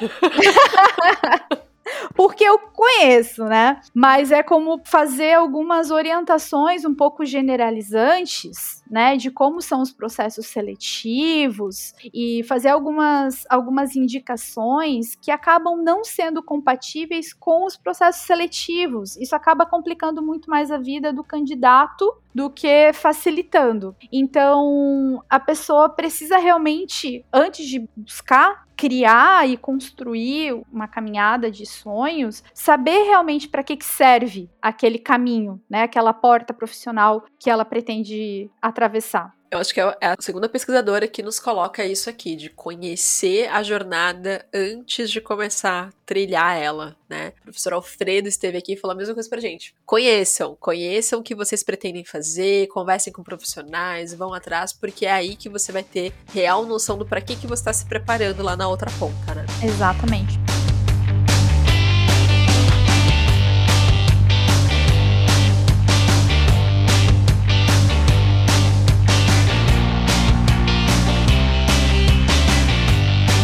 porque 2.15 2.43
eu 2.43 2.59
conheço, 2.59 3.43
né? 3.45 3.79
Mas 3.93 4.31
é 4.31 4.43
como 4.43 4.81
fazer 4.85 5.33
algumas 5.33 5.91
orientações 5.91 6.85
um 6.85 6.93
pouco 6.93 7.25
generalizantes, 7.25 8.83
né, 8.89 9.15
de 9.15 9.29
como 9.29 9.61
são 9.61 9.81
os 9.81 9.91
processos 9.91 10.47
seletivos 10.47 11.93
e 12.13 12.43
fazer 12.43 12.69
algumas, 12.69 13.45
algumas 13.49 13.95
indicações 13.95 15.15
que 15.15 15.31
acabam 15.31 15.81
não 15.83 16.03
sendo 16.03 16.41
compatíveis 16.41 17.33
com 17.33 17.65
os 17.65 17.77
processos 17.77 18.23
seletivos. 18.23 19.15
Isso 19.17 19.35
acaba 19.35 19.65
complicando 19.65 20.21
muito 20.21 20.49
mais 20.49 20.71
a 20.71 20.77
vida 20.77 21.13
do 21.13 21.23
candidato 21.23 22.15
do 22.33 22.49
que 22.49 22.91
facilitando. 22.93 23.95
Então, 24.11 25.23
a 25.29 25.39
pessoa 25.39 25.89
precisa 25.89 26.37
realmente, 26.37 27.25
antes 27.33 27.67
de 27.67 27.87
buscar 27.95 28.67
criar 28.79 29.45
e 29.45 29.57
construir 29.57 30.53
uma 30.71 30.87
caminhada 30.87 31.51
de 31.51 31.65
sonhos, 31.65 32.41
saber 32.53 33.03
realmente 33.03 33.45
para 33.45 33.61
que, 33.61 33.75
que 33.75 33.83
serve 33.83 34.49
aquele 34.61 34.97
caminho, 34.97 35.61
né? 35.69 35.83
Aquela 35.83 36.13
porta 36.13 36.53
profissional 36.53 37.25
que 37.37 37.49
ela 37.49 37.65
pretende 37.65 38.49
atravessar. 38.61 39.35
Eu 39.51 39.57
acho 39.57 39.73
que 39.73 39.81
é, 39.81 39.97
é 39.99 40.07
a 40.07 40.15
segunda 40.19 40.47
pesquisadora 40.47 41.07
que 41.07 41.23
nos 41.23 41.39
coloca 41.39 41.83
isso 41.83 42.09
aqui, 42.09 42.35
de 42.35 42.49
conhecer 42.49 43.47
a 43.49 43.63
jornada 43.63 44.45
antes 44.53 45.09
de 45.09 45.19
começar 45.19 45.87
a 45.87 45.91
trilhar 46.05 46.55
ela, 46.55 46.95
né? 47.09 47.33
O 47.41 47.43
professor 47.45 47.73
Alfredo 47.73 48.27
esteve 48.27 48.57
aqui 48.57 48.73
e 48.73 48.77
falou 48.77 48.93
a 48.93 48.97
mesma 48.97 49.15
coisa 49.15 49.29
pra 49.29 49.39
gente. 49.39 49.73
Conheçam, 49.85 50.55
conheçam 50.59 51.19
o 51.19 51.23
que 51.23 51.33
vocês 51.33 51.63
pretendem 51.63 52.05
fazer, 52.05 52.67
conversem 52.67 53.11
com 53.11 53.23
profissionais, 53.23 54.13
vão 54.13 54.33
atrás, 54.33 54.71
porque 54.71 55.07
é 55.07 55.11
aí 55.11 55.35
que 55.35 55.49
você 55.49 55.71
vai 55.71 55.83
ter 55.83 56.13
real 56.31 56.65
noção 56.65 56.97
do 56.97 57.05
para 57.05 57.21
que, 57.21 57.35
que 57.35 57.47
você 57.47 57.61
está 57.61 57.73
se 57.73 57.85
preparando 57.85 58.43
lá 58.43 58.55
na 58.55 58.67
outra 58.67 58.91
ponta, 58.99 59.33
né? 59.33 59.45
Exatamente. 59.63 60.48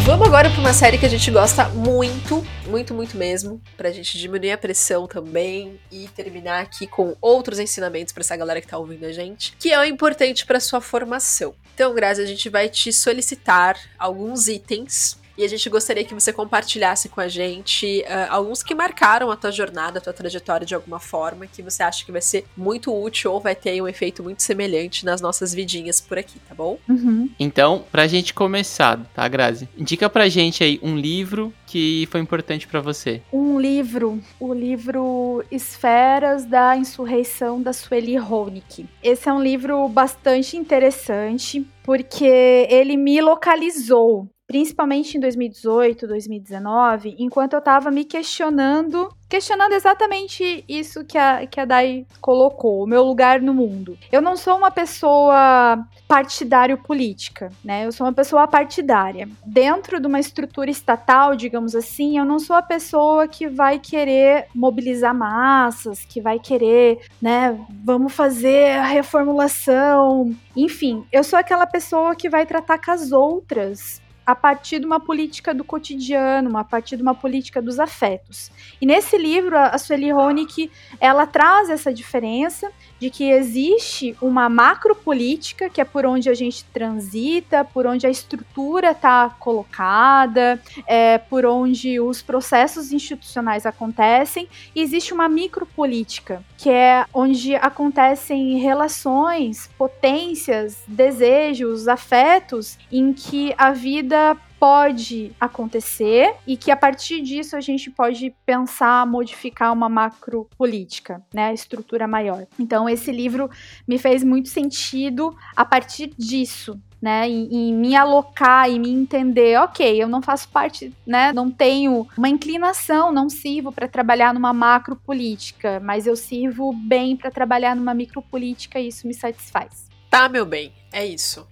Vamos 0.06 0.28
agora 0.28 0.48
para 0.48 0.60
uma 0.60 0.72
série 0.72 0.98
que 0.98 1.04
a 1.04 1.08
gente 1.08 1.28
gosta 1.32 1.68
muito, 1.70 2.46
muito, 2.68 2.94
muito 2.94 3.16
mesmo, 3.16 3.60
pra 3.76 3.90
gente 3.90 4.16
diminuir 4.16 4.52
a 4.52 4.56
pressão 4.56 5.04
também 5.04 5.80
e 5.90 6.06
terminar 6.06 6.62
aqui 6.62 6.86
com 6.86 7.16
outros 7.20 7.58
ensinamentos 7.58 8.12
para 8.12 8.20
essa 8.20 8.36
galera 8.36 8.60
que 8.60 8.68
tá 8.68 8.78
ouvindo 8.78 9.04
a 9.04 9.10
gente, 9.10 9.56
que 9.58 9.72
é 9.72 9.88
importante 9.88 10.46
para 10.46 10.60
sua 10.60 10.80
formação. 10.80 11.56
Então, 11.74 11.92
Grazi, 11.92 12.22
a 12.22 12.24
gente 12.24 12.48
vai 12.48 12.68
te 12.68 12.92
solicitar 12.92 13.76
alguns 13.98 14.46
itens 14.46 15.18
e 15.36 15.44
a 15.44 15.48
gente 15.48 15.68
gostaria 15.68 16.04
que 16.04 16.14
você 16.14 16.32
compartilhasse 16.32 17.08
com 17.08 17.20
a 17.20 17.28
gente 17.28 18.02
uh, 18.02 18.30
alguns 18.30 18.62
que 18.62 18.74
marcaram 18.74 19.30
a 19.30 19.36
tua 19.36 19.50
jornada, 19.50 19.98
a 19.98 20.02
tua 20.02 20.12
trajetória 20.12 20.66
de 20.66 20.74
alguma 20.74 20.98
forma, 20.98 21.46
que 21.46 21.62
você 21.62 21.82
acha 21.82 22.04
que 22.04 22.12
vai 22.12 22.22
ser 22.22 22.46
muito 22.56 22.94
útil 22.94 23.32
ou 23.32 23.40
vai 23.40 23.54
ter 23.54 23.80
um 23.80 23.88
efeito 23.88 24.22
muito 24.22 24.42
semelhante 24.42 25.04
nas 25.04 25.20
nossas 25.20 25.52
vidinhas 25.52 26.00
por 26.00 26.18
aqui, 26.18 26.38
tá 26.48 26.54
bom? 26.54 26.78
Uhum. 26.88 27.28
Então, 27.38 27.84
pra 27.90 28.06
gente 28.06 28.32
começar, 28.32 28.98
tá, 29.14 29.26
Grazi? 29.28 29.68
Indica 29.76 30.08
pra 30.08 30.28
gente 30.28 30.64
aí 30.64 30.80
um 30.82 30.96
livro 30.96 31.52
que 31.66 32.08
foi 32.10 32.20
importante 32.20 32.66
para 32.66 32.80
você. 32.80 33.22
Um 33.32 33.58
livro, 33.60 34.20
o 34.38 34.54
livro 34.54 35.44
Esferas 35.50 36.44
da 36.44 36.76
Insurreição 36.76 37.60
da 37.60 37.72
Sueli 37.72 38.18
Honig. 38.18 38.88
Esse 39.02 39.28
é 39.28 39.32
um 39.32 39.42
livro 39.42 39.88
bastante 39.88 40.56
interessante 40.56 41.66
porque 41.82 42.66
ele 42.68 42.96
me 42.96 43.20
localizou 43.20 44.28
principalmente 44.46 45.16
em 45.16 45.20
2018, 45.20 46.06
2019, 46.06 47.16
enquanto 47.18 47.54
eu 47.54 47.58
estava 47.58 47.90
me 47.90 48.04
questionando, 48.04 49.08
questionando 49.28 49.72
exatamente 49.72 50.64
isso 50.68 51.04
que 51.04 51.18
a, 51.18 51.46
que 51.46 51.58
a 51.58 51.64
Dai 51.64 52.06
colocou, 52.20 52.84
o 52.84 52.86
meu 52.86 53.02
lugar 53.02 53.40
no 53.42 53.52
mundo. 53.52 53.98
Eu 54.12 54.22
não 54.22 54.36
sou 54.36 54.56
uma 54.56 54.70
pessoa 54.70 55.84
partidário 56.06 56.78
política, 56.78 57.50
né? 57.64 57.86
Eu 57.86 57.90
sou 57.90 58.06
uma 58.06 58.12
pessoa 58.12 58.46
partidária. 58.46 59.28
Dentro 59.44 60.00
de 60.00 60.06
uma 60.06 60.20
estrutura 60.20 60.70
estatal, 60.70 61.34
digamos 61.34 61.74
assim, 61.74 62.16
eu 62.16 62.24
não 62.24 62.38
sou 62.38 62.54
a 62.54 62.62
pessoa 62.62 63.26
que 63.26 63.48
vai 63.48 63.80
querer 63.80 64.46
mobilizar 64.54 65.12
massas, 65.12 66.04
que 66.04 66.20
vai 66.20 66.38
querer, 66.38 67.00
né, 67.20 67.58
vamos 67.84 68.12
fazer 68.12 68.78
a 68.78 68.84
reformulação. 68.84 70.32
Enfim, 70.54 71.04
eu 71.10 71.24
sou 71.24 71.36
aquela 71.36 71.66
pessoa 71.66 72.14
que 72.14 72.28
vai 72.28 72.46
tratar 72.46 72.78
com 72.78 72.92
as 72.92 73.10
outras 73.10 74.00
a 74.26 74.34
partir 74.34 74.80
de 74.80 74.86
uma 74.86 74.98
política 74.98 75.54
do 75.54 75.62
cotidiano, 75.62 76.58
a 76.58 76.64
partir 76.64 76.96
de 76.96 77.02
uma 77.02 77.14
política 77.14 77.62
dos 77.62 77.78
afetos. 77.78 78.50
E 78.80 78.84
nesse 78.84 79.16
livro, 79.16 79.56
a 79.56 79.78
Sueli 79.78 80.12
Honig, 80.12 80.70
ela 81.00 81.26
traz 81.26 81.70
essa 81.70 81.94
diferença 81.94 82.70
de 83.00 83.10
que 83.10 83.30
existe 83.30 84.16
uma 84.20 84.48
macropolítica, 84.48 85.68
que 85.68 85.80
é 85.80 85.84
por 85.84 86.06
onde 86.06 86.28
a 86.28 86.34
gente 86.34 86.64
transita, 86.64 87.64
por 87.64 87.86
onde 87.86 88.06
a 88.06 88.10
estrutura 88.10 88.92
está 88.92 89.30
colocada, 89.38 90.60
é, 90.86 91.18
por 91.18 91.44
onde 91.44 92.00
os 92.00 92.22
processos 92.22 92.92
institucionais 92.92 93.66
acontecem, 93.66 94.48
e 94.74 94.80
existe 94.80 95.12
uma 95.12 95.28
micropolítica, 95.28 96.42
que 96.56 96.70
é 96.70 97.04
onde 97.12 97.54
acontecem 97.56 98.58
relações, 98.58 99.68
potências, 99.78 100.82
desejos, 100.86 101.88
afetos, 101.88 102.78
em 102.90 103.12
que 103.12 103.54
a 103.58 103.72
vida 103.72 104.36
pode 104.58 105.32
acontecer 105.40 106.34
e 106.46 106.56
que 106.56 106.70
a 106.70 106.76
partir 106.76 107.20
disso 107.20 107.56
a 107.56 107.60
gente 107.60 107.90
pode 107.90 108.34
pensar 108.44 109.06
modificar 109.06 109.72
uma 109.72 109.88
macro 109.88 110.48
política, 110.56 111.22
né, 111.32 111.48
a 111.48 111.52
estrutura 111.52 112.06
maior. 112.06 112.46
Então 112.58 112.88
esse 112.88 113.12
livro 113.12 113.50
me 113.86 113.98
fez 113.98 114.22
muito 114.24 114.48
sentido 114.48 115.36
a 115.54 115.64
partir 115.64 116.10
disso, 116.16 116.80
né, 117.00 117.28
em, 117.28 117.74
me 117.74 117.94
alocar 117.94 118.70
e 118.70 118.78
me 118.78 118.90
entender, 118.90 119.58
ok, 119.60 120.02
eu 120.02 120.08
não 120.08 120.22
faço 120.22 120.48
parte, 120.48 120.92
né, 121.06 121.32
não 121.32 121.50
tenho 121.50 122.06
uma 122.16 122.28
inclinação, 122.28 123.12
não 123.12 123.28
sirvo 123.28 123.70
para 123.70 123.86
trabalhar 123.86 124.32
numa 124.32 124.52
macro 124.52 124.96
política, 124.96 125.78
mas 125.80 126.06
eu 126.06 126.16
sirvo 126.16 126.72
bem 126.72 127.16
para 127.16 127.30
trabalhar 127.30 127.76
numa 127.76 127.94
micro 127.94 128.22
política 128.22 128.80
e 128.80 128.88
isso 128.88 129.06
me 129.06 129.14
satisfaz. 129.14 129.86
Tá, 130.10 130.28
meu 130.28 130.46
bem. 130.46 130.72
É 130.92 131.04
isso. 131.04 131.46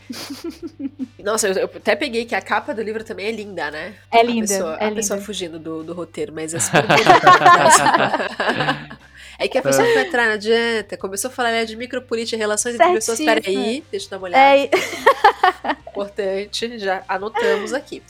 Nossa, 1.23 1.49
eu, 1.49 1.55
eu, 1.55 1.67
até 1.67 1.95
peguei 1.95 2.25
que 2.25 2.35
a 2.35 2.41
capa 2.41 2.75
do 2.75 2.83
livro 2.83 3.05
também 3.05 3.27
é 3.27 3.31
linda, 3.31 3.71
né? 3.71 3.95
É 4.11 4.23
linda. 4.23 4.45
A 4.45 4.49
pessoa, 4.49 4.73
é 4.73 4.77
a 4.77 4.85
linda. 4.85 4.97
pessoa 4.97 5.21
fugindo 5.21 5.59
do, 5.59 5.83
do 5.83 5.93
roteiro, 5.93 6.33
mas 6.33 6.55
é 6.55 6.61
super 6.61 6.83
É 9.39 9.49
que 9.49 9.59
a 9.59 9.63
pessoa 9.63 9.87
vai 9.95 10.07
entrar, 10.07 10.27
não 10.27 10.35
adianta. 10.35 10.97
Começou 10.97 11.29
a 11.29 11.33
falar 11.33 11.51
né, 11.51 11.65
de 11.65 11.77
micropolítica, 11.77 12.37
relações 12.37 12.77
entre 12.77 12.93
pessoas. 12.93 13.19
Peraí, 13.19 13.83
deixa 13.91 14.07
eu 14.07 14.11
dar 14.11 14.19
uma 14.19 14.29
olhada. 14.29 14.57
É... 14.57 14.71
Importante, 15.91 16.79
já 16.79 17.03
anotamos 17.09 17.73
aqui. 17.73 18.01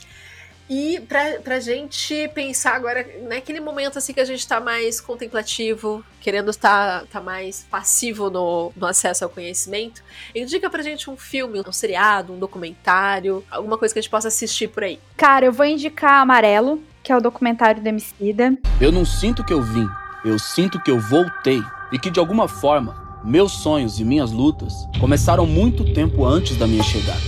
E 0.69 0.99
pra, 1.01 1.39
pra 1.43 1.59
gente 1.59 2.27
pensar 2.29 2.75
agora, 2.75 3.05
naquele 3.27 3.59
momento 3.59 3.97
assim 3.97 4.13
que 4.13 4.19
a 4.19 4.25
gente 4.25 4.47
tá 4.47 4.59
mais 4.59 4.99
contemplativo, 4.99 6.03
querendo 6.19 6.49
estar 6.49 7.01
tá, 7.01 7.05
tá 7.11 7.21
mais 7.21 7.65
passivo 7.69 8.29
no, 8.29 8.71
no 8.75 8.87
acesso 8.87 9.23
ao 9.23 9.29
conhecimento, 9.29 10.03
indica 10.33 10.69
pra 10.69 10.81
gente 10.81 11.09
um 11.09 11.15
filme, 11.15 11.61
um 11.65 11.71
seriado, 11.71 12.33
um 12.33 12.39
documentário, 12.39 13.43
alguma 13.49 13.77
coisa 13.77 13.93
que 13.93 13.99
a 13.99 14.01
gente 14.01 14.09
possa 14.09 14.27
assistir 14.27 14.67
por 14.69 14.83
aí. 14.83 14.99
Cara, 15.15 15.45
eu 15.45 15.53
vou 15.53 15.65
indicar 15.65 16.21
Amarelo, 16.21 16.81
que 17.03 17.11
é 17.11 17.15
o 17.15 17.21
documentário 17.21 17.81
do 17.81 17.87
Emicida. 17.87 18.57
Eu 18.81 18.91
não 18.91 19.05
sinto 19.05 19.43
que 19.43 19.53
eu 19.53 19.61
vim, 19.61 19.87
eu 20.23 20.39
sinto 20.39 20.81
que 20.81 20.89
eu 20.89 20.99
voltei. 20.99 21.61
E 21.91 21.99
que 21.99 22.09
de 22.09 22.19
alguma 22.19 22.47
forma, 22.47 23.21
meus 23.23 23.51
sonhos 23.51 23.99
e 23.99 24.03
minhas 24.03 24.31
lutas 24.31 24.73
começaram 24.99 25.45
muito 25.45 25.93
tempo 25.93 26.25
antes 26.25 26.57
da 26.57 26.65
minha 26.65 26.83
chegada. 26.83 27.21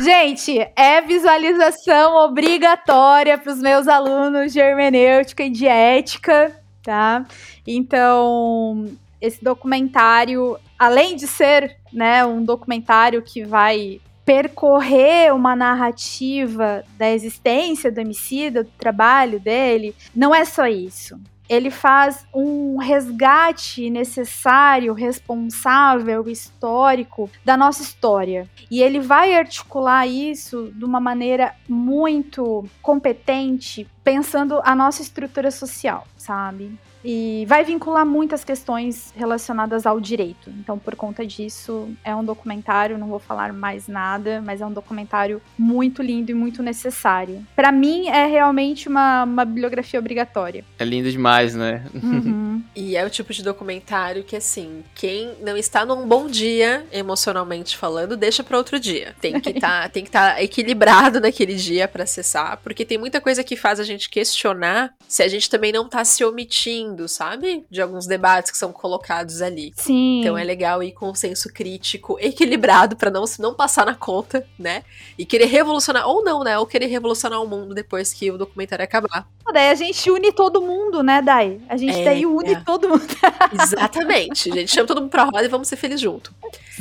Gente, 0.00 0.58
é 0.74 1.02
visualização 1.02 2.16
obrigatória 2.24 3.36
para 3.36 3.52
os 3.52 3.58
meus 3.58 3.86
alunos 3.86 4.50
de 4.50 4.58
hermenêutica 4.58 5.44
e 5.44 5.50
de 5.50 5.66
ética, 5.66 6.58
tá? 6.82 7.26
Então, 7.66 8.86
esse 9.20 9.44
documentário, 9.44 10.56
além 10.78 11.16
de 11.16 11.26
ser, 11.26 11.76
né, 11.92 12.24
um 12.24 12.42
documentário 12.42 13.20
que 13.20 13.44
vai 13.44 14.00
percorrer 14.24 15.34
uma 15.34 15.54
narrativa 15.54 16.82
da 16.96 17.10
existência 17.10 17.92
do 17.92 18.00
homicida, 18.00 18.64
do 18.64 18.70
trabalho 18.78 19.38
dele, 19.38 19.94
não 20.16 20.34
é 20.34 20.46
só 20.46 20.66
isso 20.66 21.20
ele 21.50 21.68
faz 21.68 22.24
um 22.32 22.76
resgate 22.76 23.90
necessário, 23.90 24.94
responsável, 24.94 26.28
histórico 26.28 27.28
da 27.44 27.56
nossa 27.56 27.82
história. 27.82 28.48
E 28.70 28.80
ele 28.80 29.00
vai 29.00 29.34
articular 29.34 30.06
isso 30.06 30.70
de 30.72 30.84
uma 30.84 31.00
maneira 31.00 31.52
muito 31.68 32.64
competente, 32.80 33.84
pensando 34.04 34.60
a 34.64 34.76
nossa 34.76 35.02
estrutura 35.02 35.50
social, 35.50 36.06
sabe? 36.16 36.78
E 37.04 37.44
vai 37.48 37.64
vincular 37.64 38.04
muitas 38.04 38.44
questões 38.44 39.12
relacionadas 39.16 39.86
ao 39.86 40.00
direito. 40.00 40.50
Então, 40.58 40.78
por 40.78 40.94
conta 40.96 41.26
disso, 41.26 41.88
é 42.04 42.14
um 42.14 42.24
documentário, 42.24 42.98
não 42.98 43.08
vou 43.08 43.18
falar 43.18 43.52
mais 43.52 43.88
nada, 43.88 44.42
mas 44.44 44.60
é 44.60 44.66
um 44.66 44.72
documentário 44.72 45.40
muito 45.58 46.02
lindo 46.02 46.30
e 46.30 46.34
muito 46.34 46.62
necessário. 46.62 47.44
Para 47.56 47.72
mim, 47.72 48.08
é 48.08 48.26
realmente 48.26 48.88
uma, 48.88 49.24
uma 49.24 49.44
bibliografia 49.44 49.98
obrigatória. 49.98 50.64
É 50.78 50.84
lindo 50.84 51.10
demais, 51.10 51.54
né? 51.54 51.84
Uhum. 51.94 52.50
E 52.74 52.96
é 52.96 53.04
o 53.04 53.10
tipo 53.10 53.32
de 53.32 53.42
documentário 53.42 54.22
que, 54.22 54.36
assim, 54.36 54.84
quem 54.94 55.34
não 55.42 55.56
está 55.56 55.84
num 55.84 56.06
bom 56.06 56.26
dia, 56.26 56.86
emocionalmente 56.92 57.76
falando, 57.76 58.16
deixa 58.16 58.44
para 58.44 58.56
outro 58.56 58.78
dia. 58.78 59.14
Tem 59.20 59.40
que 59.40 59.54
tá, 59.54 59.88
tem 59.90 60.02
que 60.02 60.08
estar 60.08 60.34
tá 60.34 60.42
equilibrado 60.42 61.20
naquele 61.20 61.54
dia 61.54 61.88
para 61.88 62.04
acessar, 62.04 62.58
porque 62.62 62.84
tem 62.84 62.98
muita 62.98 63.20
coisa 63.20 63.42
que 63.42 63.56
faz 63.56 63.80
a 63.80 63.84
gente 63.84 64.08
questionar 64.08 64.94
se 65.08 65.22
a 65.22 65.28
gente 65.28 65.50
também 65.50 65.72
não 65.72 65.88
tá 65.88 66.04
se 66.04 66.24
omitindo, 66.24 66.89
sabe? 67.08 67.64
De 67.70 67.80
alguns 67.80 68.06
debates 68.06 68.50
que 68.50 68.58
são 68.58 68.72
colocados 68.72 69.42
ali. 69.42 69.72
Sim. 69.76 70.20
Então 70.20 70.36
é 70.36 70.44
legal 70.44 70.82
ir 70.82 70.92
com 70.92 71.10
um 71.10 71.14
senso 71.14 71.52
crítico 71.52 72.16
equilibrado 72.20 72.96
para 72.96 73.10
não 73.10 73.24
não 73.38 73.54
passar 73.54 73.86
na 73.86 73.94
conta, 73.94 74.46
né? 74.58 74.82
E 75.18 75.24
querer 75.24 75.46
revolucionar 75.46 76.06
ou 76.08 76.24
não, 76.24 76.42
né? 76.42 76.58
Ou 76.58 76.66
querer 76.66 76.86
revolucionar 76.86 77.42
o 77.42 77.46
mundo 77.46 77.74
depois 77.74 78.12
que 78.12 78.30
o 78.30 78.38
documentário 78.38 78.84
acabar. 78.84 79.26
Daí 79.52 79.70
a 79.70 79.74
gente 79.74 80.10
une 80.10 80.32
todo 80.32 80.62
mundo, 80.62 81.02
né, 81.02 81.20
Dai? 81.20 81.60
A 81.68 81.76
gente 81.76 82.00
É, 82.00 82.04
daí 82.04 82.24
une 82.24 82.52
é. 82.52 82.60
todo 82.60 82.88
mundo. 82.88 83.02
Exatamente. 83.52 84.50
A 84.50 84.54
gente 84.54 84.70
chama 84.72 84.86
todo 84.86 85.00
mundo 85.00 85.10
pra 85.10 85.24
roda 85.24 85.44
e 85.44 85.48
vamos 85.48 85.68
ser 85.68 85.76
felizes 85.76 86.00
junto. 86.00 86.32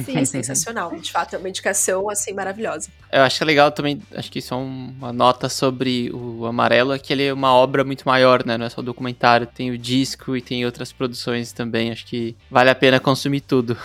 Sim. 0.04 0.18
É 0.18 0.26
sensacional. 0.26 0.96
De 0.96 1.12
fato, 1.12 1.36
é 1.36 1.40
uma 1.40 1.50
indicação, 1.50 2.10
assim, 2.10 2.34
maravilhosa. 2.34 2.90
Eu 3.12 3.24
acho 3.24 3.38
que 3.38 3.44
é 3.44 3.46
legal 3.46 3.72
também, 3.72 4.02
acho 4.16 4.32
que 4.32 4.40
isso 4.40 4.54
é 4.54 4.58
uma 4.58 5.12
nota 5.12 5.50
sobre 5.50 6.12
o 6.14 6.46
Amarelo, 6.46 6.94
é 6.94 7.00
que 7.00 7.12
ele 7.12 7.26
é 7.26 7.34
uma 7.34 7.54
obra 7.54 7.84
muito 7.84 8.04
maior, 8.06 8.46
né? 8.46 8.58
Não 8.58 8.66
é 8.66 8.70
só 8.70 8.82
documentário, 8.82 9.48
tem 9.48 9.72
o 9.72 9.78
disco 9.78 10.36
e 10.36 10.42
tem 10.42 10.66
outras 10.66 10.92
produções 10.92 11.52
também. 11.52 11.92
Acho 11.92 12.06
que 12.06 12.36
vale 12.50 12.70
a 12.70 12.76
pena 12.76 13.00
consumir 13.00 13.42
tudo. 13.42 13.78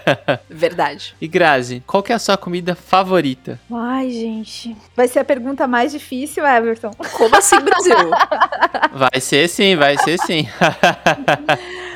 Verdade. 0.50 1.14
E 1.20 1.28
Grazi, 1.28 1.82
qual 1.86 2.02
que 2.02 2.12
é 2.12 2.14
a 2.14 2.18
sua 2.18 2.36
comida 2.36 2.74
favorita? 2.74 3.60
Ai, 3.72 4.10
gente. 4.10 4.76
Vai 4.96 5.08
ser 5.08 5.20
a 5.20 5.24
pergunta 5.24 5.66
mais 5.66 5.92
difícil, 5.92 6.46
Everton. 6.46 6.90
Como 7.12 7.36
assim, 7.36 7.60
Brasil? 7.60 7.96
Vai 8.92 9.20
ser 9.20 9.48
sim, 9.48 9.76
vai 9.76 9.96
ser 9.98 10.18
sim. 10.18 10.46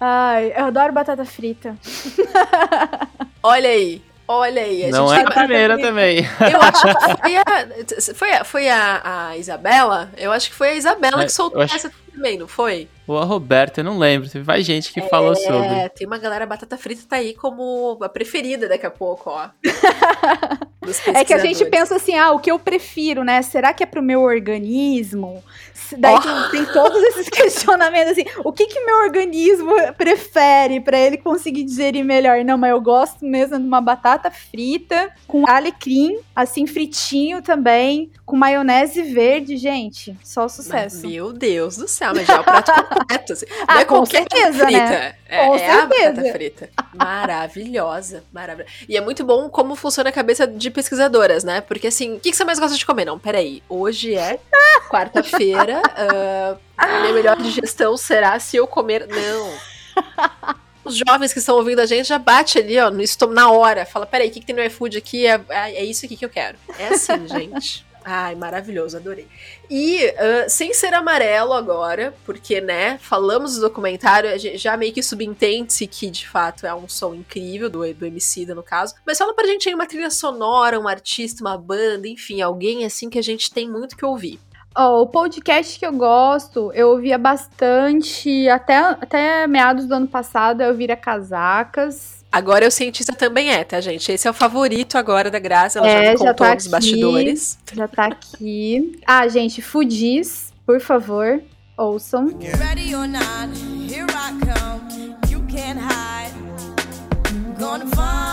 Ai, 0.00 0.52
eu 0.56 0.66
adoro 0.66 0.92
batata 0.92 1.24
frita. 1.24 1.76
Olha 3.42 3.68
aí. 3.70 4.02
Olha 4.28 4.60
aí. 4.62 4.86
A 4.86 4.90
Não 4.90 5.06
gente 5.08 5.20
é 5.20 5.22
tem 5.24 5.32
a 5.32 5.34
primeira 5.34 5.78
também. 5.78 6.18
Eu 6.52 6.60
acho 6.60 6.82
que 6.82 7.22
foi 7.22 7.36
a. 7.36 8.14
Foi 8.14 8.32
a, 8.32 8.44
foi 8.44 8.68
a, 8.68 9.28
a 9.28 9.36
Isabela? 9.36 10.10
Eu 10.16 10.32
acho 10.32 10.50
que 10.50 10.54
foi 10.56 10.70
a 10.70 10.74
Isabela 10.74 11.22
É, 11.22 11.26
que 11.26 11.32
soltou 11.32 11.62
acho- 11.62 11.76
essa 11.76 11.92
também, 12.12 12.36
não 12.36 12.48
foi? 12.48 12.88
Ou 13.06 13.18
a 13.18 13.24
Roberta, 13.24 13.80
eu 13.80 13.84
não 13.84 13.98
lembro. 13.98 14.28
Teve 14.28 14.44
mais 14.44 14.66
gente 14.66 14.92
que 14.92 15.00
falou 15.02 15.36
sobre. 15.36 15.68
É, 15.68 15.88
tem 15.88 16.06
uma 16.08 16.18
galera 16.18 16.44
batata 16.44 16.76
frita 16.76 17.02
tá 17.08 17.16
aí 17.16 17.34
como 17.34 17.96
a 18.02 18.08
preferida 18.08 18.68
daqui 18.68 18.84
a 18.84 18.90
pouco, 18.90 19.30
ó. 19.30 19.48
É 21.12 21.24
que 21.24 21.34
a 21.34 21.38
gente 21.38 21.64
pensa 21.64 21.96
assim, 21.96 22.16
ah, 22.16 22.30
o 22.30 22.38
que 22.38 22.48
eu 22.48 22.60
prefiro, 22.60 23.24
né? 23.24 23.42
Será 23.42 23.74
que 23.74 23.82
é 23.82 23.86
pro 23.86 24.00
meu 24.00 24.22
organismo? 24.22 25.42
Daí 25.98 26.14
Oh. 26.16 26.50
tem, 26.50 26.64
todos 26.66 27.02
esses 27.02 27.28
questionamentos 27.30 28.12
assim, 28.12 28.24
o 28.44 28.52
que 28.52 28.66
que 28.66 28.80
meu 28.84 28.96
organismo 28.98 29.70
prefere 29.96 30.80
pra 30.80 30.98
ele 30.98 31.16
conseguir 31.18 31.64
digerir 31.64 32.04
melhor? 32.04 32.42
Não, 32.44 32.56
mas 32.58 32.70
eu 32.70 32.80
gosto 32.80 33.24
mesmo 33.24 33.58
de 33.58 33.64
uma 33.64 33.80
batata 33.80 34.30
frita 34.30 35.10
com 35.26 35.48
alecrim, 35.48 36.18
assim 36.34 36.66
fritinho 36.66 37.42
também, 37.42 38.10
com 38.24 38.36
maionese 38.36 39.02
verde, 39.02 39.56
gente, 39.56 40.16
só 40.24 40.42
Mas, 40.42 40.52
sucesso. 40.52 41.06
meu 41.06 41.32
Deus 41.32 41.76
do 41.76 41.86
céu, 41.86 42.12
mas 42.14 42.26
já 42.26 42.34
é 42.34 42.40
o 42.40 42.44
prato 42.44 42.72
completo. 42.88 43.32
Assim. 43.34 43.46
Ah, 43.68 43.80
é 43.80 43.84
com 43.84 44.04
certeza, 44.04 44.64
frita. 44.64 44.78
né? 44.88 45.14
É, 45.28 45.46
Com 45.46 45.56
é 45.56 45.70
a 45.70 45.86
batata 45.86 45.96
certeza. 46.14 46.32
frita. 46.32 46.70
Maravilhosa, 46.94 48.24
maravilhosa. 48.32 48.70
E 48.88 48.96
é 48.96 49.00
muito 49.00 49.24
bom 49.24 49.48
como 49.48 49.74
funciona 49.74 50.10
a 50.10 50.12
cabeça 50.12 50.46
de 50.46 50.70
pesquisadoras, 50.70 51.44
né? 51.44 51.60
Porque 51.60 51.88
assim, 51.88 52.14
o 52.14 52.20
que, 52.20 52.30
que 52.30 52.36
você 52.36 52.44
mais 52.44 52.58
gosta 52.58 52.76
de 52.76 52.86
comer? 52.86 53.04
Não, 53.04 53.18
peraí. 53.18 53.62
Hoje 53.68 54.14
é 54.14 54.38
quarta-feira. 54.90 55.75
Ah, 56.76 57.00
minha 57.00 57.12
melhor 57.12 57.36
digestão 57.36 57.96
será 57.96 58.38
se 58.38 58.56
eu 58.56 58.66
comer. 58.66 59.06
Não. 59.06 59.52
Os 60.84 60.96
jovens 60.96 61.32
que 61.32 61.40
estão 61.40 61.56
ouvindo 61.56 61.80
a 61.80 61.86
gente 61.86 62.06
já 62.06 62.18
bate 62.18 62.58
ali, 62.58 62.78
ó, 62.78 62.90
no 62.90 63.02
estômago 63.02 63.34
na 63.34 63.50
hora. 63.50 63.84
Fala, 63.84 64.06
peraí, 64.06 64.28
o 64.28 64.30
que, 64.30 64.40
que 64.40 64.46
tem 64.46 64.54
no 64.54 64.62
iFood 64.62 64.96
aqui? 64.96 65.26
É, 65.26 65.40
é 65.48 65.76
é 65.76 65.84
isso 65.84 66.06
aqui 66.06 66.16
que 66.16 66.24
eu 66.24 66.30
quero. 66.30 66.56
É 66.78 66.88
assim, 66.88 67.26
gente. 67.26 67.84
Ai, 68.08 68.36
maravilhoso, 68.36 68.96
adorei. 68.96 69.26
E 69.68 70.06
ah, 70.10 70.48
sem 70.48 70.72
ser 70.72 70.94
amarelo 70.94 71.52
agora, 71.52 72.14
porque, 72.24 72.60
né, 72.60 72.98
falamos 72.98 73.56
do 73.56 73.62
documentário, 73.62 74.30
já 74.56 74.76
meio 74.76 74.92
que 74.92 75.02
subentende-se 75.02 75.88
que 75.88 76.08
de 76.08 76.28
fato 76.28 76.64
é 76.64 76.72
um 76.72 76.88
som 76.88 77.16
incrível 77.16 77.68
do, 77.68 77.92
do 77.92 78.06
Emicida, 78.06 78.54
no 78.54 78.62
caso. 78.62 78.94
Mas 79.04 79.18
fala 79.18 79.34
pra 79.34 79.44
gente 79.48 79.68
aí 79.68 79.74
uma 79.74 79.88
trilha 79.88 80.08
sonora, 80.08 80.78
um 80.78 80.86
artista, 80.86 81.42
uma 81.42 81.58
banda, 81.58 82.06
enfim, 82.06 82.40
alguém 82.40 82.84
assim 82.84 83.10
que 83.10 83.18
a 83.18 83.22
gente 83.22 83.50
tem 83.50 83.68
muito 83.68 83.96
que 83.96 84.04
ouvir. 84.04 84.38
Ó, 84.78 85.02
o 85.02 85.06
podcast 85.06 85.78
que 85.78 85.86
eu 85.86 85.92
gosto, 85.92 86.70
eu 86.74 86.90
ouvia 86.90 87.16
bastante, 87.16 88.46
até, 88.48 88.76
até 88.76 89.46
meados 89.46 89.86
do 89.86 89.94
ano 89.94 90.06
passado, 90.06 90.62
eu 90.62 90.74
vira 90.74 90.94
casacas. 90.94 92.16
Agora 92.30 92.68
o 92.68 92.70
cientista 92.70 93.14
também 93.14 93.50
é, 93.50 93.64
tá, 93.64 93.80
gente? 93.80 94.12
Esse 94.12 94.28
é 94.28 94.30
o 94.30 94.34
favorito 94.34 94.98
agora 94.98 95.30
da 95.30 95.38
Graça, 95.38 95.78
ela 95.78 95.88
É, 95.88 95.92
já 95.92 96.00
me 96.00 96.04
já 96.18 96.18
contou 96.18 96.34
tá 96.34 96.54
nos 96.54 96.62
aqui. 96.64 96.68
bastidores. 96.70 97.58
Já 97.72 97.88
tá 97.88 98.04
aqui. 98.06 99.00
Ah, 99.06 99.26
gente, 99.28 99.62
Fudis, 99.62 100.52
por 100.66 100.78
favor, 100.78 101.40
ouçam. 101.78 102.26
Ready 102.58 102.94
or 102.94 103.06
not, 103.08 103.58
here 103.88 104.04
I 104.10 104.32
come. 104.44 105.16
You 105.30 105.40
can't 105.48 105.80
hide. 105.80 106.34
Gonna 107.58 107.86
find 107.86 108.25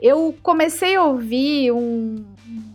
Eu 0.00 0.34
comecei 0.42 0.96
a 0.96 1.04
ouvir 1.04 1.72
um 1.72 2.24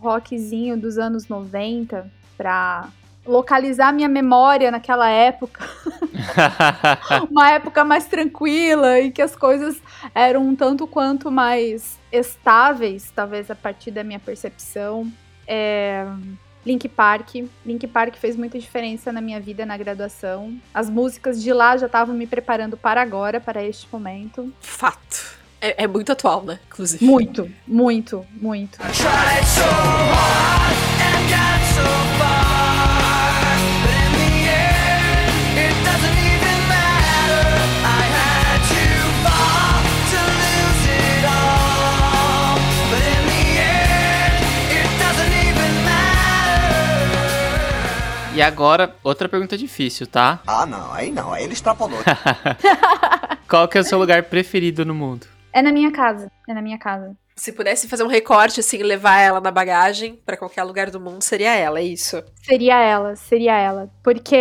rockzinho 0.00 0.76
dos 0.76 0.96
anos 0.96 1.28
90 1.28 2.10
pra 2.36 2.88
localizar 3.26 3.92
minha 3.92 4.08
memória 4.08 4.70
naquela 4.70 5.10
época. 5.10 5.68
Uma 7.28 7.50
época 7.50 7.84
mais 7.84 8.06
tranquila 8.06 9.00
e 9.00 9.10
que 9.10 9.20
as 9.20 9.34
coisas 9.34 9.82
eram 10.14 10.46
um 10.46 10.54
tanto 10.54 10.86
quanto 10.86 11.30
mais 11.30 11.98
estáveis, 12.12 13.10
talvez 13.14 13.50
a 13.50 13.54
partir 13.54 13.90
da 13.90 14.04
minha 14.04 14.20
percepção. 14.20 15.10
É... 15.46 16.06
Link 16.64 16.88
Park. 16.88 17.34
Link 17.64 17.86
Park 17.86 18.16
fez 18.16 18.36
muita 18.36 18.58
diferença 18.58 19.12
na 19.12 19.20
minha 19.20 19.40
vida 19.40 19.64
na 19.64 19.76
graduação. 19.76 20.56
As 20.74 20.90
músicas 20.90 21.40
de 21.40 21.52
lá 21.52 21.76
já 21.76 21.86
estavam 21.86 22.14
me 22.14 22.26
preparando 22.26 22.76
para 22.76 23.00
agora, 23.00 23.40
para 23.40 23.62
este 23.62 23.86
momento. 23.92 24.52
Fato. 24.60 25.45
É, 25.60 25.84
é 25.84 25.86
muito 25.86 26.12
atual, 26.12 26.42
né? 26.44 26.58
Inclusive. 26.66 27.04
Muito, 27.04 27.50
muito, 27.66 28.26
muito. 28.32 28.78
E 48.36 48.42
agora, 48.42 48.94
outra 49.02 49.30
pergunta 49.30 49.56
difícil, 49.56 50.06
tá? 50.06 50.40
Ah, 50.46 50.66
não, 50.66 50.92
aí 50.92 51.10
não, 51.10 51.32
aí 51.32 51.44
ele 51.44 51.54
extrapolou. 51.54 51.98
Qual 53.48 53.66
que 53.66 53.78
é 53.78 53.80
o 53.80 53.84
seu 53.84 53.98
lugar 53.98 54.24
preferido 54.24 54.84
no 54.84 54.94
mundo? 54.94 55.26
É 55.56 55.62
na 55.62 55.72
minha 55.72 55.90
casa. 55.90 56.30
É 56.46 56.52
na 56.52 56.60
minha 56.60 56.76
casa. 56.76 57.16
Se 57.34 57.50
pudesse 57.50 57.88
fazer 57.88 58.02
um 58.02 58.08
recorte, 58.08 58.60
assim, 58.60 58.82
levar 58.82 59.18
ela 59.20 59.40
na 59.40 59.50
bagagem 59.50 60.20
pra 60.24 60.36
qualquer 60.36 60.62
lugar 60.64 60.90
do 60.90 61.00
mundo, 61.00 61.22
seria 61.22 61.54
ela, 61.54 61.80
é 61.80 61.82
isso. 61.82 62.22
Seria 62.42 62.78
ela, 62.78 63.16
seria 63.16 63.56
ela. 63.58 63.90
Porque 64.02 64.36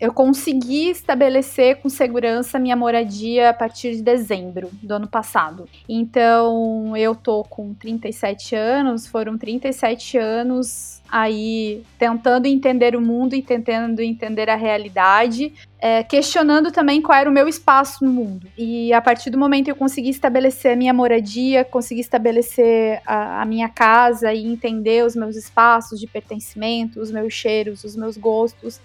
eu 0.00 0.12
consegui 0.12 0.90
estabelecer 0.90 1.80
com 1.80 1.88
segurança 1.88 2.60
minha 2.60 2.76
moradia 2.76 3.50
a 3.50 3.54
partir 3.54 3.96
de 3.96 4.02
dezembro 4.02 4.70
do 4.80 4.94
ano 4.94 5.08
passado. 5.08 5.68
Então, 5.88 6.96
eu 6.96 7.16
tô 7.16 7.42
com 7.42 7.74
37 7.74 8.54
anos, 8.54 9.08
foram 9.08 9.36
37 9.36 10.16
anos 10.16 11.02
aí 11.14 11.84
tentando 11.96 12.46
entender 12.46 12.96
o 12.96 13.00
mundo 13.00 13.36
e 13.36 13.40
tentando 13.40 14.00
entender 14.00 14.50
a 14.50 14.56
realidade, 14.56 15.54
é, 15.78 16.02
questionando 16.02 16.72
também 16.72 17.00
qual 17.00 17.16
era 17.16 17.30
o 17.30 17.32
meu 17.32 17.46
espaço 17.46 18.04
no 18.04 18.10
mundo. 18.10 18.48
E 18.58 18.92
a 18.92 19.00
partir 19.00 19.30
do 19.30 19.38
momento 19.38 19.66
que 19.66 19.70
eu 19.70 19.76
consegui 19.76 20.08
estabelecer 20.08 20.72
a 20.72 20.76
minha 20.76 20.92
moradia, 20.92 21.64
consegui 21.64 22.00
estabelecer 22.00 23.00
a, 23.06 23.42
a 23.42 23.44
minha 23.44 23.68
casa 23.68 24.32
e 24.32 24.44
entender 24.44 25.06
os 25.06 25.14
meus 25.14 25.36
espaços 25.36 26.00
de 26.00 26.08
pertencimento, 26.08 26.98
os 26.98 27.12
meus 27.12 27.32
cheiros, 27.32 27.84
os 27.84 27.94
meus 27.94 28.16
gostos, 28.16 28.80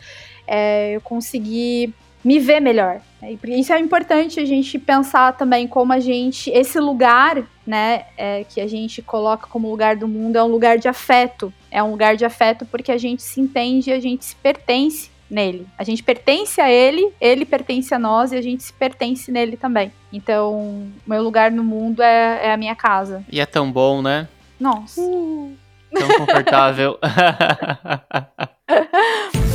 é, 0.45 0.91
eu 0.95 1.01
consegui 1.01 1.95
me 2.23 2.39
ver 2.39 2.59
melhor. 2.59 3.01
Por 3.39 3.49
Isso 3.49 3.73
é 3.73 3.79
importante 3.79 4.39
a 4.39 4.45
gente 4.45 4.79
pensar 4.79 5.33
também 5.33 5.67
como 5.67 5.91
a 5.91 5.99
gente, 5.99 6.49
esse 6.51 6.79
lugar, 6.79 7.43
né, 7.65 8.05
é, 8.17 8.45
que 8.45 8.61
a 8.61 8.67
gente 8.67 9.01
coloca 9.01 9.47
como 9.47 9.69
lugar 9.69 9.95
do 9.95 10.07
mundo 10.07 10.37
é 10.37 10.43
um 10.43 10.47
lugar 10.47 10.77
de 10.77 10.87
afeto. 10.87 11.53
É 11.69 11.83
um 11.83 11.91
lugar 11.91 12.15
de 12.15 12.25
afeto 12.25 12.65
porque 12.65 12.91
a 12.91 12.97
gente 12.97 13.21
se 13.21 13.41
entende 13.41 13.89
e 13.89 13.93
a 13.93 13.99
gente 13.99 14.25
se 14.25 14.35
pertence 14.35 15.09
nele. 15.29 15.67
A 15.77 15.83
gente 15.83 16.01
pertence 16.01 16.59
a 16.59 16.71
ele, 16.71 17.13
ele 17.21 17.45
pertence 17.45 17.93
a 17.93 17.99
nós 17.99 18.31
e 18.31 18.37
a 18.37 18.41
gente 18.41 18.63
se 18.63 18.73
pertence 18.73 19.31
nele 19.31 19.57
também. 19.57 19.91
Então, 20.11 20.87
meu 21.05 21.21
lugar 21.21 21.51
no 21.51 21.63
mundo 21.63 22.01
é, 22.01 22.47
é 22.47 22.53
a 22.53 22.57
minha 22.57 22.75
casa. 22.75 23.23
E 23.31 23.39
é 23.39 23.45
tão 23.45 23.71
bom, 23.71 24.01
né? 24.01 24.27
Nossa. 24.59 25.01
Tão 25.01 26.07
confortável. 26.17 26.97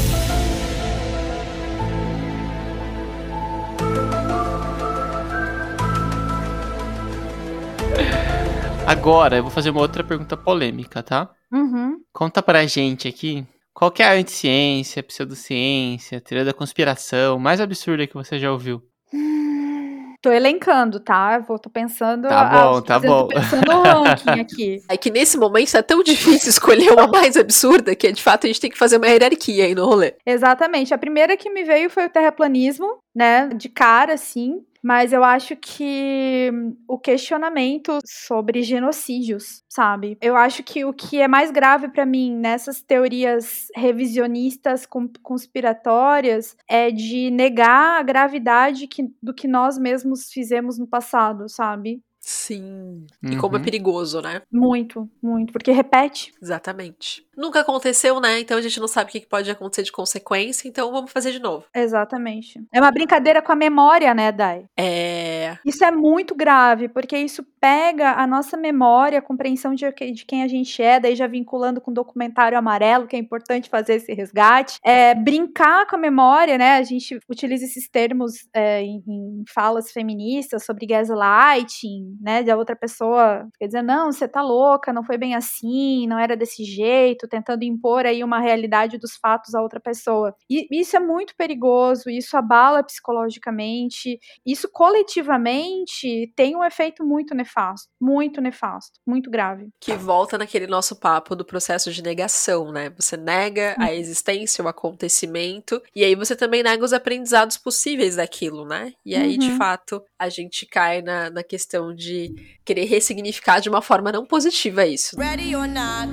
Agora, 8.94 9.36
eu 9.36 9.42
vou 9.42 9.50
fazer 9.50 9.70
uma 9.70 9.80
outra 9.80 10.04
pergunta 10.04 10.36
polêmica, 10.36 11.02
tá? 11.02 11.28
Uhum. 11.52 11.98
Conta 12.12 12.40
pra 12.40 12.64
gente 12.64 13.08
aqui 13.08 13.44
qual 13.74 13.90
que 13.90 14.00
é 14.04 14.06
a 14.06 14.12
anticiência, 14.12 15.02
pseudociência, 15.02 16.20
teoria 16.20 16.44
da 16.44 16.54
conspiração 16.54 17.36
mais 17.36 17.60
absurda 17.60 18.06
que 18.06 18.14
você 18.14 18.38
já 18.38 18.52
ouviu. 18.52 18.80
Tô 20.22 20.30
elencando, 20.30 21.00
tá? 21.00 21.38
Vou, 21.40 21.58
tô 21.58 21.68
pensando. 21.68 22.28
Tá 22.28 22.44
bom, 22.44 22.80
tá 22.80 22.98
bom. 22.98 23.28
Tô 23.28 23.34
pensando 23.34 23.66
no 23.66 23.82
ranking 24.04 24.40
aqui. 24.40 24.82
É 24.88 24.96
que 24.96 25.10
nesse 25.10 25.36
momento 25.36 25.76
é 25.76 25.82
tão 25.82 26.02
difícil 26.02 26.48
escolher 26.48 26.92
uma 26.92 27.06
mais 27.06 27.36
absurda 27.36 27.94
que 27.94 28.10
de 28.10 28.22
fato 28.22 28.44
a 28.44 28.46
gente 28.46 28.60
tem 28.60 28.70
que 28.70 28.78
fazer 28.78 28.96
uma 28.96 29.06
hierarquia 29.06 29.66
aí 29.66 29.74
no 29.74 29.84
rolê. 29.84 30.14
Exatamente. 30.24 30.94
A 30.94 30.98
primeira 30.98 31.36
que 31.36 31.50
me 31.50 31.62
veio 31.64 31.90
foi 31.90 32.06
o 32.06 32.08
terraplanismo, 32.08 32.86
né? 33.14 33.48
De 33.48 33.68
cara, 33.68 34.14
assim. 34.14 34.64
Mas 34.86 35.14
eu 35.14 35.24
acho 35.24 35.56
que 35.56 36.50
o 36.86 36.98
questionamento 36.98 37.98
sobre 38.04 38.60
genocídios, 38.62 39.62
sabe? 39.66 40.18
Eu 40.20 40.36
acho 40.36 40.62
que 40.62 40.84
o 40.84 40.92
que 40.92 41.22
é 41.22 41.26
mais 41.26 41.50
grave 41.50 41.88
pra 41.88 42.04
mim 42.04 42.36
nessas 42.36 42.82
teorias 42.82 43.68
revisionistas 43.74 44.84
com- 44.84 45.08
conspiratórias 45.22 46.54
é 46.68 46.90
de 46.90 47.30
negar 47.30 47.98
a 47.98 48.02
gravidade 48.02 48.86
que- 48.86 49.10
do 49.22 49.32
que 49.32 49.48
nós 49.48 49.78
mesmos 49.78 50.30
fizemos 50.30 50.78
no 50.78 50.86
passado, 50.86 51.48
sabe? 51.48 52.02
Sim. 52.20 53.06
E 53.22 53.36
como 53.36 53.56
é 53.56 53.58
Uhum. 53.58 53.64
perigoso, 53.64 54.20
né? 54.22 54.40
Muito, 54.50 55.08
muito. 55.22 55.52
Porque 55.52 55.70
repete. 55.72 56.32
Exatamente. 56.42 57.22
Nunca 57.36 57.60
aconteceu, 57.60 58.20
né? 58.20 58.40
Então 58.40 58.56
a 58.56 58.62
gente 58.62 58.80
não 58.80 58.88
sabe 58.88 59.08
o 59.08 59.12
que 59.12 59.26
pode 59.26 59.50
acontecer 59.50 59.82
de 59.82 59.92
consequência, 59.92 60.68
então 60.68 60.92
vamos 60.92 61.12
fazer 61.12 61.32
de 61.32 61.38
novo. 61.38 61.64
Exatamente. 61.74 62.60
É 62.72 62.80
uma 62.80 62.90
brincadeira 62.90 63.42
com 63.42 63.52
a 63.52 63.56
memória, 63.56 64.14
né, 64.14 64.32
Dai? 64.32 64.66
É. 64.76 65.56
Isso 65.64 65.84
é 65.84 65.90
muito 65.90 66.34
grave, 66.34 66.88
porque 66.88 67.16
isso 67.16 67.44
pega 67.60 68.12
a 68.12 68.26
nossa 68.26 68.56
memória, 68.56 69.18
a 69.18 69.22
compreensão 69.22 69.74
de, 69.74 69.90
de 70.12 70.24
quem 70.24 70.42
a 70.42 70.48
gente 70.48 70.82
é, 70.82 71.00
daí 71.00 71.16
já 71.16 71.26
vinculando 71.26 71.80
com 71.80 71.90
o 71.90 71.94
documentário 71.94 72.58
amarelo, 72.58 73.06
que 73.06 73.16
é 73.16 73.18
importante 73.18 73.70
fazer 73.70 73.94
esse 73.94 74.12
resgate. 74.12 74.78
É, 74.84 75.14
brincar 75.14 75.86
com 75.86 75.96
a 75.96 75.98
memória, 75.98 76.58
né? 76.58 76.76
A 76.76 76.82
gente 76.82 77.18
utiliza 77.28 77.64
esses 77.64 77.88
termos 77.88 78.48
é, 78.52 78.82
em, 78.82 79.02
em 79.06 79.44
falas 79.48 79.90
feministas 79.90 80.64
sobre 80.64 80.86
gaslighting, 80.86 82.18
né? 82.20 82.42
De 82.42 82.50
a 82.50 82.56
outra 82.56 82.76
pessoa 82.76 83.48
quer 83.58 83.66
dizer, 83.66 83.82
não, 83.82 84.12
você 84.12 84.28
tá 84.28 84.42
louca, 84.42 84.92
não 84.92 85.02
foi 85.02 85.16
bem 85.16 85.34
assim, 85.34 86.06
não 86.06 86.18
era 86.18 86.36
desse 86.36 86.64
jeito, 86.64 87.23
tentando 87.28 87.62
impor 87.64 88.06
aí 88.06 88.22
uma 88.22 88.40
realidade 88.40 88.98
dos 88.98 89.16
fatos 89.16 89.54
a 89.54 89.62
outra 89.62 89.80
pessoa. 89.80 90.34
E 90.50 90.66
isso 90.70 90.96
é 90.96 91.00
muito 91.00 91.34
perigoso, 91.36 92.10
isso 92.10 92.36
abala 92.36 92.82
psicologicamente, 92.82 94.18
isso 94.46 94.68
coletivamente 94.70 96.32
tem 96.36 96.56
um 96.56 96.64
efeito 96.64 97.04
muito 97.04 97.34
nefasto, 97.34 97.88
muito 98.00 98.40
nefasto, 98.40 99.00
muito 99.06 99.30
grave. 99.30 99.68
Que 99.80 99.94
volta 99.94 100.38
naquele 100.38 100.66
nosso 100.66 100.96
papo 100.96 101.34
do 101.34 101.44
processo 101.44 101.92
de 101.92 102.02
negação, 102.02 102.70
né? 102.72 102.90
Você 102.90 103.16
nega 103.16 103.74
a 103.78 103.92
existência, 103.92 104.64
o 104.64 104.68
acontecimento, 104.68 105.82
e 105.94 106.04
aí 106.04 106.14
você 106.14 106.34
também 106.36 106.62
nega 106.62 106.84
os 106.84 106.92
aprendizados 106.92 107.56
possíveis 107.56 108.16
daquilo, 108.16 108.64
né? 108.64 108.92
E 109.04 109.14
aí, 109.14 109.38
de 109.38 109.50
Uhum. 109.50 109.56
fato, 109.56 110.02
a 110.18 110.28
gente 110.28 110.66
cai 110.66 111.02
na, 111.02 111.30
na 111.30 111.42
questão 111.42 111.94
de 111.94 112.34
querer 112.64 112.84
ressignificar 112.84 113.60
de 113.60 113.68
uma 113.68 113.82
forma 113.82 114.10
não 114.12 114.24
positiva 114.26 114.86
isso. 114.86 115.16
Ready 115.18 115.54
or 115.54 115.66
not, 115.68 116.08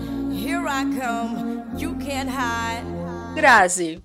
Grazi, 3.36 4.02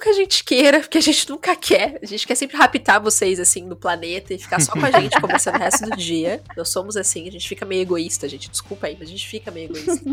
que 0.00 0.08
a 0.08 0.12
gente 0.14 0.42
queira, 0.42 0.80
porque 0.80 0.98
a 0.98 1.00
gente 1.00 1.28
nunca 1.28 1.54
quer. 1.54 1.98
A 2.02 2.06
gente 2.06 2.26
quer 2.26 2.34
sempre 2.34 2.56
raptar 2.56 3.00
vocês, 3.00 3.38
assim, 3.38 3.68
do 3.68 3.76
planeta 3.76 4.32
e 4.32 4.38
ficar 4.38 4.60
só 4.60 4.72
com 4.72 4.84
a 4.84 4.90
gente 4.90 5.20
conversando 5.20 5.56
o 5.56 5.58
resto 5.58 5.88
do 5.88 5.96
dia. 5.96 6.42
Nós 6.56 6.70
somos 6.70 6.96
assim, 6.96 7.28
a 7.28 7.30
gente 7.30 7.46
fica 7.46 7.66
meio 7.66 7.82
egoísta, 7.82 8.28
gente. 8.28 8.50
Desculpa 8.50 8.86
aí, 8.86 8.96
mas 8.98 9.08
a 9.08 9.12
gente 9.12 9.28
fica 9.28 9.50
meio 9.50 9.70
egoísta. 9.70 10.10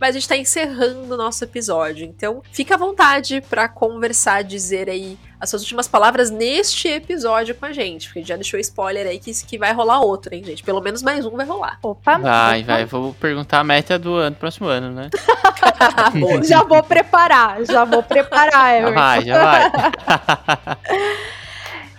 Mas 0.00 0.10
a 0.10 0.18
gente 0.18 0.28
tá 0.28 0.36
encerrando 0.36 1.14
o 1.14 1.16
nosso 1.16 1.42
episódio. 1.44 2.04
Então, 2.04 2.42
fica 2.52 2.74
à 2.74 2.78
vontade 2.78 3.40
pra 3.48 3.68
conversar, 3.68 4.42
dizer 4.44 4.88
aí 4.88 5.18
as 5.40 5.50
suas 5.50 5.62
últimas 5.62 5.86
palavras 5.86 6.30
neste 6.30 6.88
episódio 6.88 7.54
com 7.54 7.64
a 7.66 7.72
gente. 7.72 8.08
Porque 8.08 8.24
já 8.24 8.34
deixou 8.34 8.58
spoiler 8.60 9.06
aí 9.06 9.18
que, 9.18 9.32
que 9.46 9.56
vai 9.58 9.72
rolar 9.72 10.00
outro, 10.00 10.34
hein, 10.34 10.42
gente? 10.44 10.62
Pelo 10.64 10.80
menos 10.80 11.02
mais 11.02 11.24
um 11.24 11.30
vai 11.36 11.46
rolar. 11.46 11.78
Opa, 11.82 12.18
Vai, 12.18 12.60
opa. 12.62 12.72
vai. 12.72 12.84
Vou 12.84 13.14
perguntar 13.14 13.60
a 13.60 13.64
meta 13.64 13.98
do 13.98 14.14
ano, 14.14 14.34
próximo 14.36 14.66
ano, 14.68 14.90
né? 14.90 15.08
Já 16.44 16.62
vou 16.62 16.82
preparar, 16.82 17.64
já 17.64 17.84
vou 17.84 18.02
preparar, 18.02 18.52
Já 18.52 18.76
Everton. 18.78 18.94
vai, 18.94 19.24
já 19.24 19.44
vai. 19.44 20.76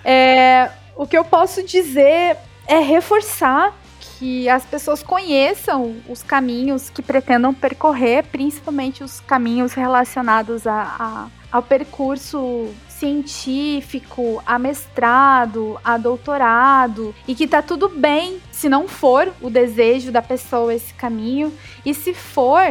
É, 0.03 0.69
o 0.95 1.05
que 1.05 1.17
eu 1.17 1.25
posso 1.25 1.63
dizer 1.63 2.37
é 2.67 2.79
reforçar 2.79 3.73
que 4.19 4.49
as 4.49 4.65
pessoas 4.65 5.01
conheçam 5.01 5.95
os 6.09 6.21
caminhos 6.21 6.89
que 6.89 7.01
pretendam 7.01 7.53
percorrer, 7.53 8.25
principalmente 8.25 9.01
os 9.01 9.21
caminhos 9.21 9.73
relacionados 9.73 10.67
a, 10.67 10.81
a- 10.99 11.27
ao 11.49 11.63
percurso 11.63 12.67
científico, 12.89 14.43
a 14.45 14.59
mestrado, 14.59 15.79
a 15.83 15.97
doutorado, 15.97 17.15
e 17.27 17.33
que 17.33 17.47
tá 17.47 17.61
tudo 17.61 17.87
bem 17.87 18.39
se 18.51 18.67
não 18.67 18.87
for 18.89 19.31
o 19.41 19.49
desejo 19.49 20.11
da 20.11 20.21
pessoa 20.21 20.73
esse 20.73 20.93
caminho, 20.93 21.53
e 21.85 21.93
se 21.93 22.13
for, 22.13 22.63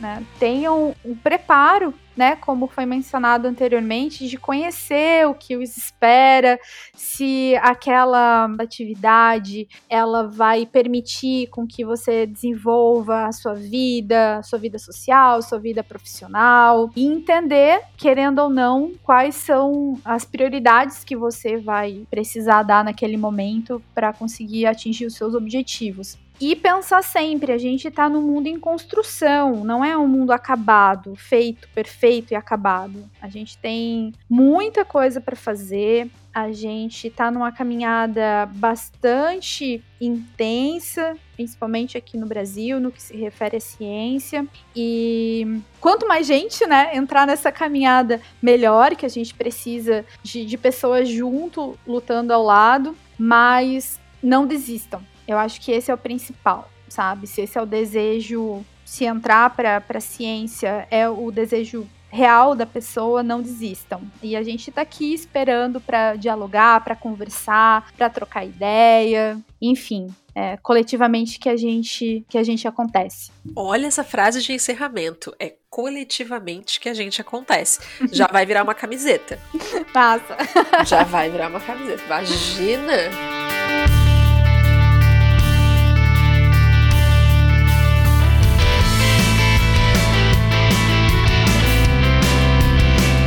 né, 0.00 0.22
tenham 0.40 0.94
um 1.04 1.14
preparo, 1.14 1.94
né, 2.20 2.36
como 2.36 2.66
foi 2.66 2.84
mencionado 2.84 3.48
anteriormente, 3.48 4.28
de 4.28 4.36
conhecer 4.36 5.26
o 5.26 5.32
que 5.32 5.56
os 5.56 5.74
espera, 5.74 6.60
se 6.94 7.56
aquela 7.62 8.44
atividade 8.58 9.66
ela 9.88 10.28
vai 10.28 10.66
permitir 10.66 11.46
com 11.46 11.66
que 11.66 11.82
você 11.82 12.26
desenvolva 12.26 13.24
a 13.24 13.32
sua 13.32 13.54
vida, 13.54 14.36
a 14.36 14.42
sua 14.42 14.58
vida 14.58 14.78
social, 14.78 15.40
sua 15.40 15.58
vida 15.58 15.82
profissional 15.82 16.90
e 16.94 17.06
entender, 17.06 17.80
querendo 17.96 18.40
ou 18.40 18.50
não, 18.50 18.92
quais 19.02 19.34
são 19.34 19.98
as 20.04 20.22
prioridades 20.22 21.02
que 21.02 21.16
você 21.16 21.56
vai 21.56 22.02
precisar 22.10 22.62
dar 22.64 22.84
naquele 22.84 23.16
momento 23.16 23.82
para 23.94 24.12
conseguir 24.12 24.66
atingir 24.66 25.06
os 25.06 25.14
seus 25.14 25.34
objetivos. 25.34 26.18
E 26.40 26.56
pensar 26.56 27.02
sempre, 27.02 27.52
a 27.52 27.58
gente 27.58 27.90
tá 27.90 28.08
num 28.08 28.22
mundo 28.22 28.46
em 28.46 28.58
construção, 28.58 29.62
não 29.62 29.84
é 29.84 29.94
um 29.94 30.08
mundo 30.08 30.32
acabado, 30.32 31.14
feito, 31.14 31.68
perfeito 31.74 32.32
e 32.32 32.34
acabado. 32.34 33.04
A 33.20 33.28
gente 33.28 33.58
tem 33.58 34.14
muita 34.28 34.82
coisa 34.82 35.20
para 35.20 35.36
fazer, 35.36 36.08
a 36.32 36.50
gente 36.50 37.10
tá 37.10 37.30
numa 37.30 37.52
caminhada 37.52 38.46
bastante 38.54 39.84
intensa, 40.00 41.14
principalmente 41.36 41.98
aqui 41.98 42.16
no 42.16 42.26
Brasil, 42.26 42.80
no 42.80 42.90
que 42.90 43.02
se 43.02 43.14
refere 43.14 43.58
à 43.58 43.60
ciência. 43.60 44.46
E 44.74 45.60
quanto 45.78 46.08
mais 46.08 46.26
gente, 46.26 46.66
né, 46.66 46.96
entrar 46.96 47.26
nessa 47.26 47.52
caminhada, 47.52 48.18
melhor, 48.40 48.96
que 48.96 49.04
a 49.04 49.10
gente 49.10 49.34
precisa 49.34 50.06
de, 50.22 50.46
de 50.46 50.56
pessoas 50.56 51.06
junto, 51.06 51.78
lutando 51.86 52.32
ao 52.32 52.42
lado, 52.42 52.96
mas 53.18 54.00
não 54.22 54.46
desistam. 54.46 55.02
Eu 55.30 55.38
acho 55.38 55.60
que 55.60 55.70
esse 55.70 55.92
é 55.92 55.94
o 55.94 55.98
principal, 55.98 56.68
sabe? 56.88 57.28
Se 57.28 57.42
esse 57.42 57.56
é 57.56 57.62
o 57.62 57.66
desejo, 57.66 58.64
se 58.84 59.04
entrar 59.04 59.50
para 59.50 59.80
a 59.88 60.00
ciência 60.00 60.88
é 60.90 61.08
o 61.08 61.30
desejo 61.30 61.88
real 62.08 62.56
da 62.56 62.66
pessoa, 62.66 63.22
não 63.22 63.40
desistam. 63.40 64.02
E 64.20 64.34
a 64.34 64.42
gente 64.42 64.72
tá 64.72 64.80
aqui 64.80 65.14
esperando 65.14 65.80
para 65.80 66.16
dialogar, 66.16 66.82
para 66.82 66.96
conversar, 66.96 67.92
para 67.96 68.10
trocar 68.10 68.44
ideia, 68.44 69.38
enfim, 69.62 70.08
é 70.34 70.56
coletivamente 70.56 71.38
que 71.38 71.48
a 71.48 71.56
gente 71.56 72.26
que 72.28 72.36
a 72.36 72.42
gente 72.42 72.66
acontece. 72.66 73.30
Olha 73.54 73.86
essa 73.86 74.02
frase 74.02 74.42
de 74.42 74.52
encerramento. 74.52 75.32
É 75.38 75.54
coletivamente 75.70 76.80
que 76.80 76.88
a 76.88 76.94
gente 76.94 77.20
acontece. 77.20 77.78
Já 78.10 78.26
vai 78.26 78.44
virar 78.44 78.64
uma 78.64 78.74
camiseta. 78.74 79.38
Passa. 79.94 80.36
Já 80.84 81.04
vai 81.04 81.30
virar 81.30 81.50
uma 81.50 81.60
camiseta. 81.60 82.02
Imagina! 82.04 83.99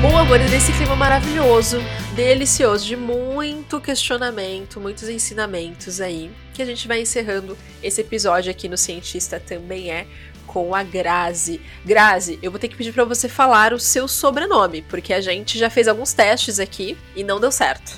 Bom, 0.03 0.17
amores, 0.17 0.51
nesse 0.51 0.73
clima 0.73 0.97
maravilhoso, 0.97 1.77
delicioso, 2.13 2.85
de 2.85 2.97
muito 2.97 3.79
questionamento, 3.79 4.77
muitos 4.77 5.07
ensinamentos 5.07 6.01
aí, 6.01 6.29
que 6.53 6.61
a 6.61 6.65
gente 6.65 6.89
vai 6.89 6.99
encerrando 6.99 7.57
esse 7.81 8.01
episódio 8.01 8.51
aqui 8.51 8.67
no 8.67 8.77
Cientista 8.77 9.39
Também 9.39 9.91
É, 9.91 10.05
com 10.45 10.75
a 10.75 10.83
Grazi. 10.83 11.61
Grazi, 11.85 12.37
eu 12.43 12.51
vou 12.51 12.59
ter 12.59 12.67
que 12.67 12.75
pedir 12.75 12.91
para 12.91 13.05
você 13.05 13.29
falar 13.29 13.71
o 13.71 13.79
seu 13.79 14.05
sobrenome, 14.05 14.81
porque 14.81 15.13
a 15.13 15.21
gente 15.21 15.57
já 15.57 15.69
fez 15.69 15.87
alguns 15.87 16.11
testes 16.11 16.59
aqui 16.59 16.97
e 17.15 17.23
não 17.23 17.39
deu 17.39 17.49
certo. 17.49 17.97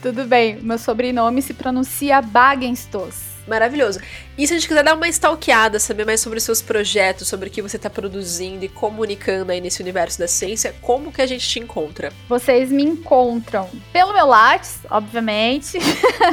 Tudo 0.00 0.24
bem, 0.24 0.56
meu 0.62 0.78
sobrenome 0.78 1.42
se 1.42 1.52
pronuncia 1.52 2.22
Bagenstos. 2.22 3.27
Maravilhoso. 3.48 4.00
E 4.36 4.46
se 4.46 4.52
a 4.52 4.56
gente 4.56 4.68
quiser 4.68 4.84
dar 4.84 4.94
uma 4.94 5.08
stalkeada, 5.08 5.80
saber 5.80 6.04
mais 6.04 6.20
sobre 6.20 6.38
os 6.38 6.44
seus 6.44 6.60
projetos, 6.60 7.26
sobre 7.26 7.48
o 7.48 7.50
que 7.50 7.62
você 7.62 7.76
está 7.76 7.88
produzindo 7.88 8.64
e 8.64 8.68
comunicando 8.68 9.50
aí 9.50 9.60
nesse 9.60 9.82
universo 9.82 10.18
da 10.18 10.28
ciência, 10.28 10.74
como 10.82 11.10
que 11.10 11.22
a 11.22 11.26
gente 11.26 11.48
te 11.48 11.58
encontra? 11.58 12.12
Vocês 12.28 12.70
me 12.70 12.82
encontram 12.82 13.68
pelo 13.92 14.12
meu 14.12 14.26
Lattes, 14.26 14.78
obviamente, 14.90 15.78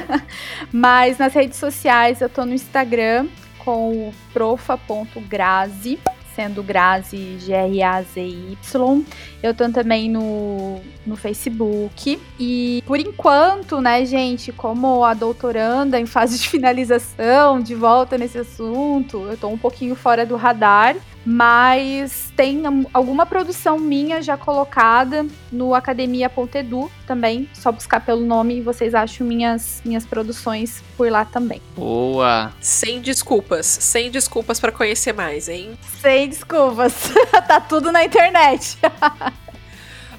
mas 0.72 1.18
nas 1.18 1.34
redes 1.34 1.58
sociais 1.58 2.22
eu 2.22 2.30
tô 2.30 2.46
no 2.46 2.54
Instagram 2.54 3.28
com 3.60 4.10
o 4.10 4.14
profa.grazi, 4.32 5.98
sendo 6.36 6.62
Grazi 6.62 7.38
G-R-A-Z-Y. 7.40 9.06
Eu 9.42 9.54
tô 9.54 9.70
também 9.70 10.10
no, 10.10 10.82
no 11.06 11.16
Facebook. 11.16 12.20
E 12.40 12.84
por 12.86 13.00
enquanto, 13.00 13.80
né, 13.80 14.06
gente, 14.06 14.52
como 14.52 15.04
a 15.04 15.14
doutoranda 15.14 16.00
em 16.00 16.06
fase 16.06 16.38
de 16.38 16.50
finalização, 16.50 17.62
de 17.62 17.74
volta 17.74 18.18
nesse 18.18 18.38
assunto, 18.38 19.26
eu 19.30 19.38
tô 19.38 19.48
um 19.48 19.58
pouquinho 19.58 19.96
fora 19.96 20.26
do 20.26 20.36
radar. 20.36 20.96
Mas 21.26 22.32
tem 22.36 22.64
alguma 22.94 23.26
produção 23.26 23.80
minha 23.80 24.22
já 24.22 24.38
colocada 24.38 25.26
no 25.52 25.74
academia.edu 25.74 26.92
também. 27.08 27.50
Só 27.54 27.72
buscar 27.72 28.00
pelo 28.00 28.22
nome 28.22 28.58
e 28.58 28.62
vocês 28.62 28.94
acham 28.94 29.26
minhas, 29.26 29.82
minhas 29.84 30.06
produções 30.06 30.84
por 30.96 31.10
lá 31.10 31.26
também. 31.26 31.62
Boa! 31.76 32.54
Sem 32.62 33.02
desculpas, 33.02 33.66
sem 33.66 34.12
desculpas 34.12 34.60
para 34.60 34.72
conhecer 34.72 35.14
mais, 35.14 35.50
hein? 35.50 35.78
Sem 36.02 36.30
desculpas. 36.30 37.12
tá 37.48 37.60
tudo 37.60 37.92
na 37.92 38.04
internet. 38.04 38.78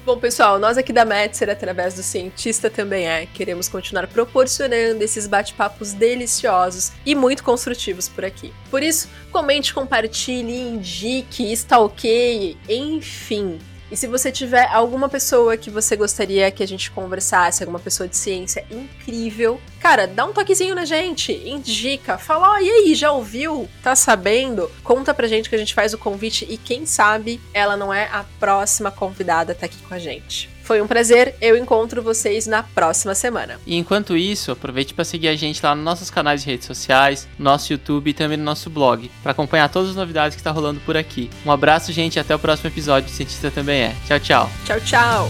Bom, 0.07 0.17
pessoal, 0.17 0.57
nós 0.57 0.77
aqui 0.77 0.93
da 0.93 1.03
Metzer, 1.03 1.49
através 1.49 1.93
do 1.95 2.01
Cientista 2.01 2.69
Também 2.69 3.05
É, 3.09 3.25
queremos 3.25 3.67
continuar 3.67 4.07
proporcionando 4.07 5.03
esses 5.03 5.27
bate-papos 5.27 5.91
deliciosos 5.91 6.93
e 7.05 7.13
muito 7.13 7.43
construtivos 7.43 8.07
por 8.07 8.23
aqui. 8.23 8.53
Por 8.71 8.81
isso, 8.81 9.09
comente, 9.33 9.73
compartilhe, 9.73 10.61
indique, 10.61 11.51
stalkeie, 11.51 12.57
enfim. 12.69 13.59
E 13.91 13.95
se 13.95 14.05
você 14.07 14.31
tiver 14.31 14.67
alguma 14.71 15.07
pessoa 15.07 15.55
que 15.55 15.69
você 15.69 15.95
gostaria 15.95 16.51
que 16.51 16.61
a 16.61 16.67
gente 16.67 16.91
conversasse, 16.91 17.63
alguma 17.63 17.79
pessoa 17.79 18.07
de 18.07 18.17
ciência 18.17 18.65
incrível, 18.69 19.61
cara, 19.79 20.05
dá 20.05 20.25
um 20.25 20.33
toquezinho 20.33 20.75
na 20.75 20.83
gente, 20.83 21.31
indica, 21.31 22.17
fala, 22.17 22.55
oh, 22.55 22.57
e 22.57 22.69
aí, 22.69 22.95
já 22.95 23.11
ouviu? 23.11 23.69
Tá 23.81 23.95
sabendo? 23.95 24.69
Conta 24.83 25.13
pra 25.13 25.27
gente 25.27 25.49
que 25.49 25.55
a 25.55 25.59
gente 25.59 25.73
faz 25.73 25.93
o 25.93 25.97
convite 25.97 26.45
e 26.49 26.57
quem 26.57 26.85
sabe 26.85 27.39
ela 27.53 27.77
não 27.77 27.93
é 27.93 28.09
a 28.11 28.25
próxima 28.39 28.91
convidada 28.91 29.53
a 29.53 29.55
tá 29.55 29.65
aqui 29.65 29.77
com 29.87 29.93
a 29.93 29.99
gente. 29.99 30.56
Foi 30.67 30.81
um 30.81 30.87
prazer, 30.87 31.33
eu 31.39 31.55
encontro 31.55 32.03
vocês 32.03 32.45
na 32.45 32.61
próxima 32.61 33.15
semana. 33.15 33.57
E 33.65 33.77
enquanto 33.77 34.17
isso, 34.17 34.51
aproveite 34.51 34.93
para 34.93 35.05
seguir 35.05 35.29
a 35.29 35.35
gente 35.37 35.65
lá 35.65 35.73
nos 35.73 35.85
nossos 35.85 36.09
canais 36.09 36.43
de 36.43 36.47
redes 36.47 36.67
sociais, 36.67 37.25
nosso 37.39 37.71
YouTube 37.71 38.09
e 38.09 38.13
também 38.13 38.37
no 38.37 38.43
nosso 38.43 38.69
blog, 38.69 39.09
para 39.23 39.31
acompanhar 39.31 39.69
todas 39.69 39.91
as 39.91 39.95
novidades 39.95 40.35
que 40.35 40.41
está 40.41 40.51
rolando 40.51 40.81
por 40.81 40.97
aqui. 40.97 41.29
Um 41.45 41.53
abraço, 41.53 41.93
gente, 41.93 42.17
e 42.17 42.19
até 42.19 42.35
o 42.35 42.39
próximo 42.39 42.69
episódio 42.69 43.07
de 43.07 43.15
Cientista 43.15 43.49
Também 43.49 43.83
É. 43.83 43.95
Tchau, 44.05 44.19
tchau. 44.19 44.49
Tchau, 44.65 44.81
tchau. 44.81 45.29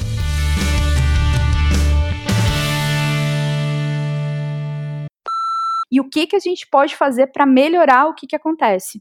E 5.91 6.01
o 6.01 6.09
que, 6.09 6.25
que 6.25 6.35
a 6.35 6.39
gente 6.39 6.65
pode 6.65 6.95
fazer 6.95 7.27
para 7.27 7.45
melhorar 7.45 8.07
o 8.07 8.15
que, 8.15 8.25
que 8.25 8.35
acontece? 8.35 8.99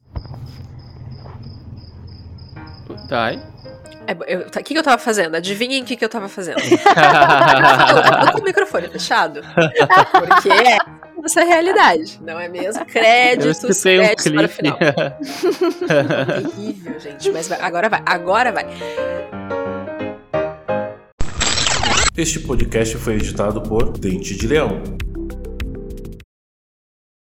Vai. 3.08 3.55
O 4.12 4.62
que, 4.62 4.74
que 4.74 4.78
eu 4.78 4.82
tava 4.82 4.98
fazendo? 4.98 5.36
Adivinhem 5.36 5.82
o 5.82 5.84
que, 5.84 5.96
que 5.96 6.04
eu 6.04 6.08
tava 6.08 6.28
fazendo. 6.28 6.58
eu 6.60 8.26
tô 8.26 8.32
com 8.32 8.40
o 8.40 8.44
microfone 8.44 8.88
fechado. 8.88 9.40
Porque 10.12 10.50
é 10.50 10.78
essa 11.24 11.44
realidade, 11.44 12.20
não 12.22 12.38
é 12.38 12.48
mesmo? 12.48 12.84
Créditos, 12.86 13.84
eu 13.84 14.00
créditos 14.00 14.26
um 14.26 14.34
para 14.34 14.44
o 14.44 14.48
final. 14.48 14.78
Terrível, 16.54 17.00
gente. 17.00 17.30
Mas 17.32 17.48
vai, 17.48 17.60
agora 17.60 17.88
vai, 17.88 18.02
agora 18.06 18.52
vai. 18.52 18.66
Este 22.16 22.40
podcast 22.40 22.96
foi 22.96 23.16
editado 23.16 23.60
por 23.62 23.92
Dente 23.98 24.34
de 24.36 24.46
Leão. 24.46 24.80